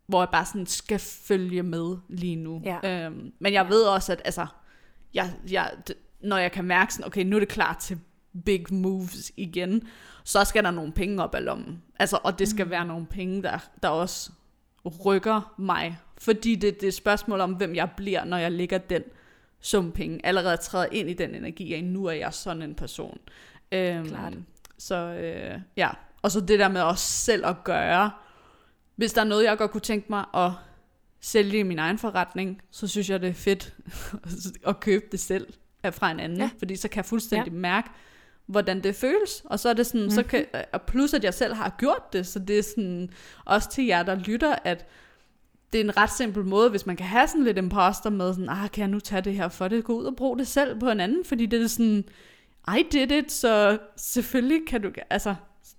[0.08, 2.62] hvor jeg bare sådan skal følge med lige nu.
[2.66, 3.06] Ja.
[3.06, 4.46] Øhm, men jeg ved også, at altså,
[5.14, 5.72] jeg, jeg,
[6.22, 8.00] når jeg kan mærke sådan, okay, nu er det klar til
[8.46, 9.88] big moves igen,
[10.24, 11.84] så skal der nogle penge op af lommen.
[12.00, 12.72] Altså, og det skal mm.
[12.72, 14.32] være nogle penge, der, der også
[15.06, 15.98] rykker mig.
[16.18, 19.04] Fordi det, det er et spørgsmål om, hvem jeg bliver, når jeg ligger den
[19.60, 20.26] sum penge.
[20.26, 23.20] Allerede træder ind i den energi, at nu er jeg sådan en person.
[23.72, 24.34] Øhm, Klart.
[24.78, 25.90] Så øh, ja,
[26.22, 28.12] og så det der med også selv at gøre,
[28.96, 30.52] hvis der er noget, jeg godt kunne tænke mig at
[31.22, 33.74] sælge i min egen forretning, så synes jeg, det er fedt
[34.68, 35.54] at købe det selv
[35.92, 36.50] fra en anden, ja.
[36.60, 37.58] fordi så kan jeg fuldstændig ja.
[37.58, 37.90] mærke,
[38.46, 40.12] hvordan det føles, og så er det sådan, mm-hmm.
[40.12, 40.30] så mhm.
[40.30, 43.10] kan, og plus at jeg selv har gjort det, så det er sådan,
[43.46, 44.86] også til jer, der lytter, at
[45.74, 48.50] det er en ret simpel måde, hvis man kan have sådan lidt imposter med, sådan,
[48.50, 50.80] ah, kan jeg nu tage det her for det, gå ud og bruge det selv
[50.80, 52.06] på en anden, fordi det er sådan,
[52.76, 55.36] i did it, så selvfølgelig kan du, altså,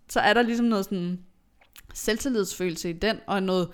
[0.08, 1.18] så er der ligesom noget sådan
[1.94, 3.68] selvtillidsfølelse i den, og noget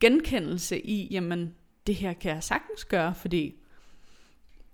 [0.00, 1.54] genkendelse i, jamen,
[1.86, 3.54] det her kan jeg sagtens gøre, fordi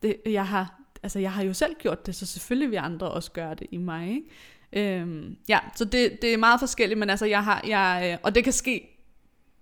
[0.02, 3.32] det, jeg, har, altså, jeg har jo selv gjort det, så selvfølgelig vil andre også
[3.32, 4.08] gøre det i mig.
[4.08, 4.98] Ikke?
[4.98, 8.34] Øhm, ja, så det, det er meget forskelligt, men altså, jeg har, jeg, øh, og
[8.34, 8.88] det kan ske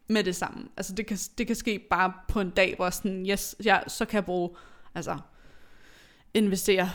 [0.09, 0.69] med det samme.
[0.77, 4.05] Altså, det kan, det kan ske bare på en dag, hvor sådan, yes, jeg, så
[4.05, 4.51] kan jeg bruge,
[4.95, 5.19] altså,
[6.35, 6.91] investere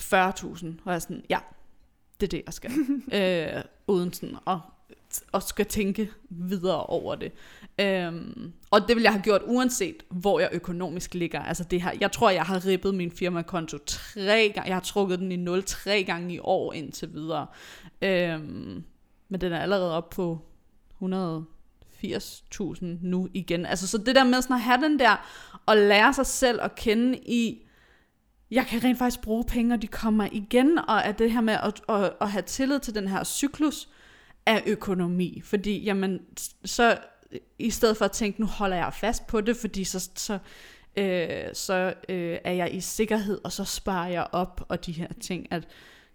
[0.00, 1.38] 40.000, og jeg er sådan, ja,
[2.20, 2.70] det er det, jeg skal.
[3.56, 4.58] øh, uden sådan at
[5.32, 7.32] og skal tænke videre over det.
[7.80, 11.42] Øhm, og det vil jeg have gjort uanset, hvor jeg økonomisk ligger.
[11.42, 14.68] Altså det her, jeg tror, jeg har rippet min firmakonto tre gange.
[14.68, 17.46] Jeg har trukket den i 0 tre gange i år indtil videre.
[18.02, 18.84] Øhm,
[19.28, 20.38] men den er allerede op på
[21.02, 23.66] 180.000 nu igen.
[23.66, 25.26] Altså så det der med sådan at have den der,
[25.66, 27.66] og lære sig selv at kende i,
[28.50, 31.54] jeg kan rent faktisk bruge penge, og de kommer igen, og at det her med
[31.54, 33.88] at, at, at have tillid til den her cyklus,
[34.46, 35.40] af økonomi.
[35.44, 36.20] Fordi, jamen,
[36.64, 36.98] så
[37.58, 40.38] i stedet for at tænke, nu holder jeg fast på det, fordi så, så,
[40.96, 45.08] øh, så øh, er jeg i sikkerhed, og så sparer jeg op, og de her
[45.20, 45.68] ting, at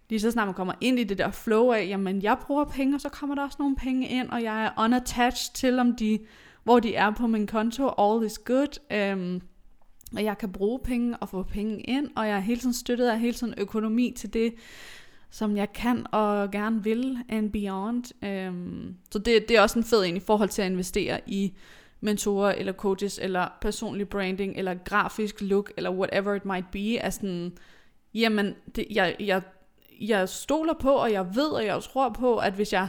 [0.08, 2.96] lige så snart man kommer ind i det der flow af, jamen jeg bruger penge,
[2.96, 6.18] og så kommer der også nogle penge ind, og jeg er unattached til, om de
[6.64, 7.88] hvor de er på min konto.
[7.98, 8.92] All is good.
[8.92, 9.40] øh,
[10.16, 13.08] og jeg kan bruge penge og få penge ind, og jeg er hele tiden støttet
[13.08, 14.54] af hele tiden økonomi til det,
[15.30, 18.24] som jeg kan og gerne vil, and beyond.
[18.24, 21.52] Øhm, så det, det er også en fed en i forhold til at investere i
[22.00, 27.10] mentorer, eller coaches, eller personlig branding, eller grafisk look, eller whatever it might be, er
[27.10, 27.52] sådan,
[28.14, 29.42] jamen, det, jeg, jeg,
[30.00, 32.88] jeg stoler på, og jeg ved, og jeg tror på, at hvis jeg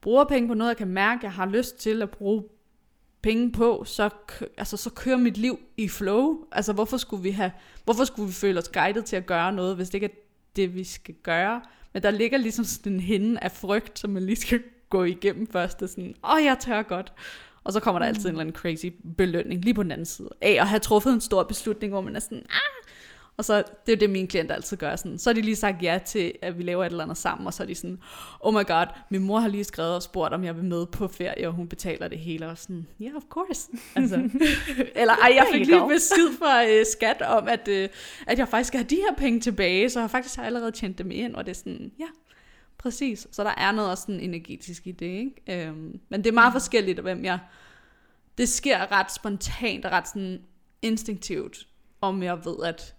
[0.00, 2.42] bruger penge på noget, jeg kan mærke, jeg har lyst til at bruge
[3.22, 4.10] penge på, så,
[4.58, 6.38] altså, så kører mit liv i flow.
[6.52, 7.50] Altså, hvorfor skulle vi have,
[7.84, 10.16] hvorfor skulle vi føle os guidet til at gøre noget, hvis det ikke er
[10.56, 11.60] det, vi skal gøre?
[11.92, 15.46] Men der ligger ligesom sådan en hende af frygt, som man lige skal gå igennem
[15.46, 17.12] først, og sådan, åh, oh, jeg tør godt.
[17.64, 18.86] Og så kommer der altid en eller anden crazy
[19.16, 22.16] belønning lige på den anden side af at have truffet en stor beslutning, hvor man
[22.16, 22.81] er sådan, ah,
[23.36, 24.96] og så, det er det, mine klienter altid gør.
[24.96, 25.18] Sådan.
[25.18, 27.54] Så har de lige sagt ja til, at vi laver et eller andet sammen, og
[27.54, 27.98] så er de sådan,
[28.40, 31.08] oh my god, min mor har lige skrevet og spurgt, om jeg vil med på
[31.08, 32.48] ferie, og hun betaler det hele.
[32.48, 33.70] Og sådan, yeah, of course.
[33.96, 34.16] Altså.
[34.94, 37.88] eller, ej, jeg fik lige besked fra uh, skat om, at, uh,
[38.26, 41.10] at jeg faktisk have de her penge tilbage, så jeg faktisk har allerede tjent dem
[41.10, 42.06] ind, og det er sådan, ja,
[42.78, 43.26] præcis.
[43.32, 45.70] Så der er noget også sådan energetisk i det, ikke?
[45.70, 47.38] Um, men det er meget forskelligt, hvem jeg...
[48.38, 50.42] Det sker ret spontant og ret sådan
[50.82, 51.66] instinktivt,
[52.00, 52.94] om jeg ved, at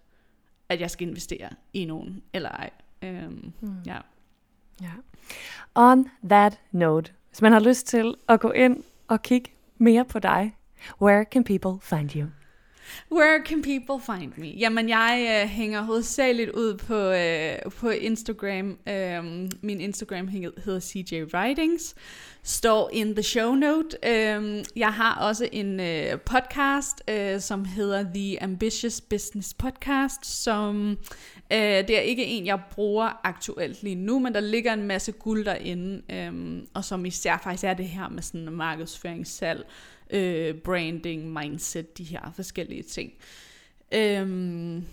[0.69, 2.69] at jeg skal investere i nogen, eller ej.
[3.03, 3.76] Um, mm.
[3.85, 3.98] ja.
[4.81, 4.91] ja.
[5.76, 10.19] On that note, hvis man har lyst til at gå ind og kigge mere på
[10.19, 10.56] dig,
[11.02, 12.27] where can people find you?
[13.11, 14.48] Where can people find me?
[14.48, 18.78] Jamen, jeg øh, hænger hovedsageligt ud på, øh, på Instagram.
[18.90, 21.95] Øh, min Instagram hedder CJ Writings.
[22.44, 23.98] Står in the show note.
[24.06, 30.98] Øh, jeg har også en øh, podcast, øh, som hedder The Ambitious Business Podcast, som
[31.52, 35.11] øh, det er ikke en, jeg bruger aktuelt lige nu, men der ligger en masse
[35.11, 39.60] guld derinde, øh, og som især faktisk er det her med sådan markedsføringssalg.
[39.60, 39.65] salg,
[40.14, 43.14] øh, branding, mindset, de her forskellige ting.
[43.94, 44.84] Øhm,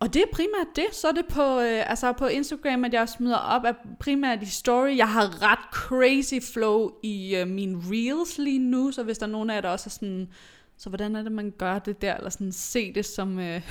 [0.00, 3.08] og det er primært det, så er det på, øh, altså på Instagram, at jeg
[3.08, 4.96] smider op af primært i story.
[4.96, 9.30] Jeg har ret crazy flow i øh, mine reels lige nu, så hvis der er
[9.30, 10.28] nogen af jer, der også er sådan,
[10.76, 13.62] så hvordan er det, man gør det der, eller sådan se det som øh,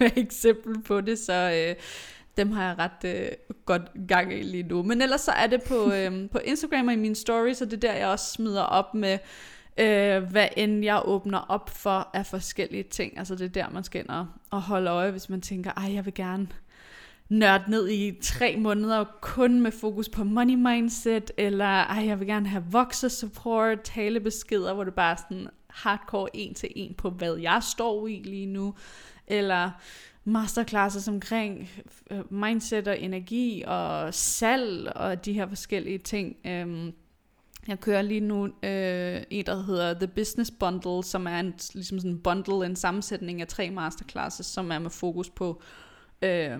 [0.00, 1.82] eksempel på det, så øh,
[2.36, 3.28] dem har jeg ret øh,
[3.64, 4.82] godt gang i lige nu.
[4.82, 7.72] Men ellers så er det på, øh, på Instagram og i mine stories, så det
[7.72, 9.18] er der, jeg også smider op med
[9.78, 13.18] øh, hvad end jeg åbner op for af forskellige ting.
[13.18, 15.94] Altså det er der, man skal ind og, og holde øje, hvis man tænker, ej,
[15.94, 16.48] jeg vil gerne
[17.28, 22.28] nørde ned i tre måneder kun med fokus på money mindset, eller ej, jeg vil
[22.28, 27.10] gerne have vokser support, talebeskeder, hvor det bare er sådan hardcore en til en på,
[27.10, 28.74] hvad jeg står i lige nu,
[29.26, 29.70] eller
[30.24, 31.70] masterclasses omkring
[32.10, 36.36] øh, mindset og energi og salg og de her forskellige ting.
[36.46, 36.92] Øhm,
[37.68, 41.98] jeg kører lige nu øh, en, der hedder The Business Bundle, som er en, ligesom
[41.98, 45.62] sådan en bundle, en sammensætning af tre masterclasses, som er med fokus på
[46.22, 46.58] øh,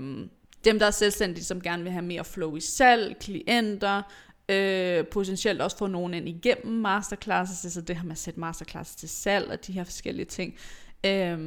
[0.65, 4.03] dem, der er selvstændige, som gerne vil have mere flow i salg, klienter,
[4.49, 8.97] øh, potentielt også få nogen ind igennem masterclasses, altså det her med at sætte masterclasses
[8.97, 10.55] til salg og de her forskellige ting.
[11.07, 11.39] Øh,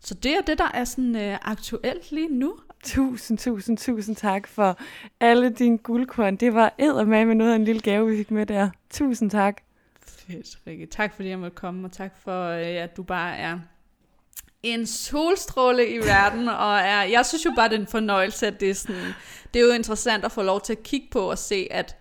[0.00, 2.56] så det er det, der er sådan øh, aktuelt lige nu.
[2.84, 4.78] Tusind, tusind, tusind tak for
[5.20, 6.36] alle dine guldkorn.
[6.36, 6.74] Det var
[7.04, 8.70] med noget af en lille gave, vi fik med der.
[8.90, 9.56] Tusind tak.
[10.06, 10.86] Fedt, Rikke.
[10.86, 13.58] Tak fordi jeg måtte komme, og tak for, øh, at du bare er
[14.62, 18.60] en solstråle i verden, og er, jeg synes jo bare, det er en fornøjelse, at
[18.60, 19.12] det er sådan,
[19.54, 21.96] det er jo interessant at få lov til at kigge på og se, at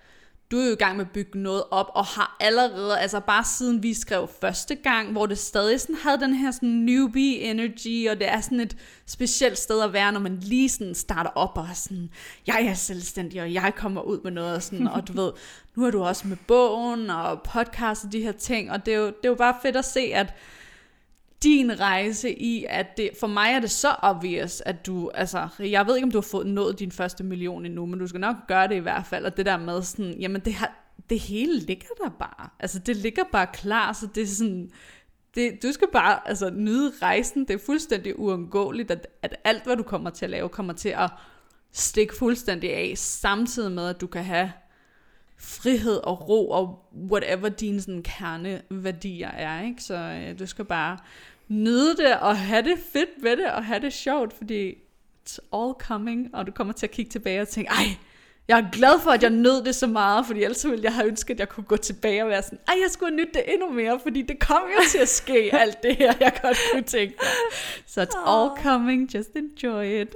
[0.52, 3.44] du er jo i gang med at bygge noget op, og har allerede, altså bare
[3.44, 8.10] siden vi skrev første gang, hvor det stadig sådan havde den her sådan newbie energy,
[8.10, 11.58] og det er sådan et specielt sted at være, når man lige sådan starter op,
[11.58, 12.10] og er sådan,
[12.48, 15.32] jeg er selvstændig, og jeg kommer ud med noget, og, sådan, og du ved,
[15.76, 18.98] nu er du også med bogen, og podcast og de her ting, og det er
[18.98, 20.34] jo, det er jo bare fedt at se, at
[21.46, 25.88] din rejse i, at det, for mig er det så obvious, at du, altså, jeg
[25.88, 28.36] ved ikke, om du har fået nået din første million endnu, men du skal nok
[28.48, 31.60] gøre det i hvert fald, og det der med sådan, jamen det, har, det hele
[31.60, 34.72] ligger der bare, altså det ligger bare klar, så det er sådan,
[35.36, 39.78] det, du skal bare altså, nyde rejsen, det er fuldstændig uundgåeligt, at, at alt, hvad
[39.78, 41.10] du kommer til at lave, kommer til at
[41.72, 44.52] stikke fuldstændig af, samtidig med, at du kan have
[45.38, 49.84] frihed og ro og whatever dine sådan kerneværdier er, ikke?
[49.84, 50.98] Så øh, du skal bare
[51.48, 54.74] nyde det og have det fedt ved det og have det sjovt, fordi
[55.26, 57.86] it's all coming, og du kommer til at kigge tilbage og tænke, ej,
[58.48, 61.08] jeg er glad for, at jeg nød det så meget, fordi ellers ville jeg have
[61.08, 63.54] ønsket, at jeg kunne gå tilbage og være sådan, ej, jeg skulle have nydt det
[63.54, 66.84] endnu mere, fordi det kom jo til at ske, alt det her, jeg godt kunne
[66.84, 67.28] tænke mig.
[67.88, 70.16] Så it's all coming, just enjoy it.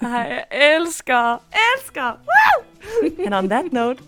[0.00, 0.44] ej, jeg
[0.76, 2.64] elsker, elsker, Woo!
[3.24, 4.02] And on that note,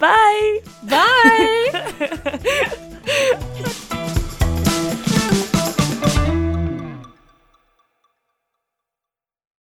[0.00, 0.60] bye!
[0.82, 1.80] Bye!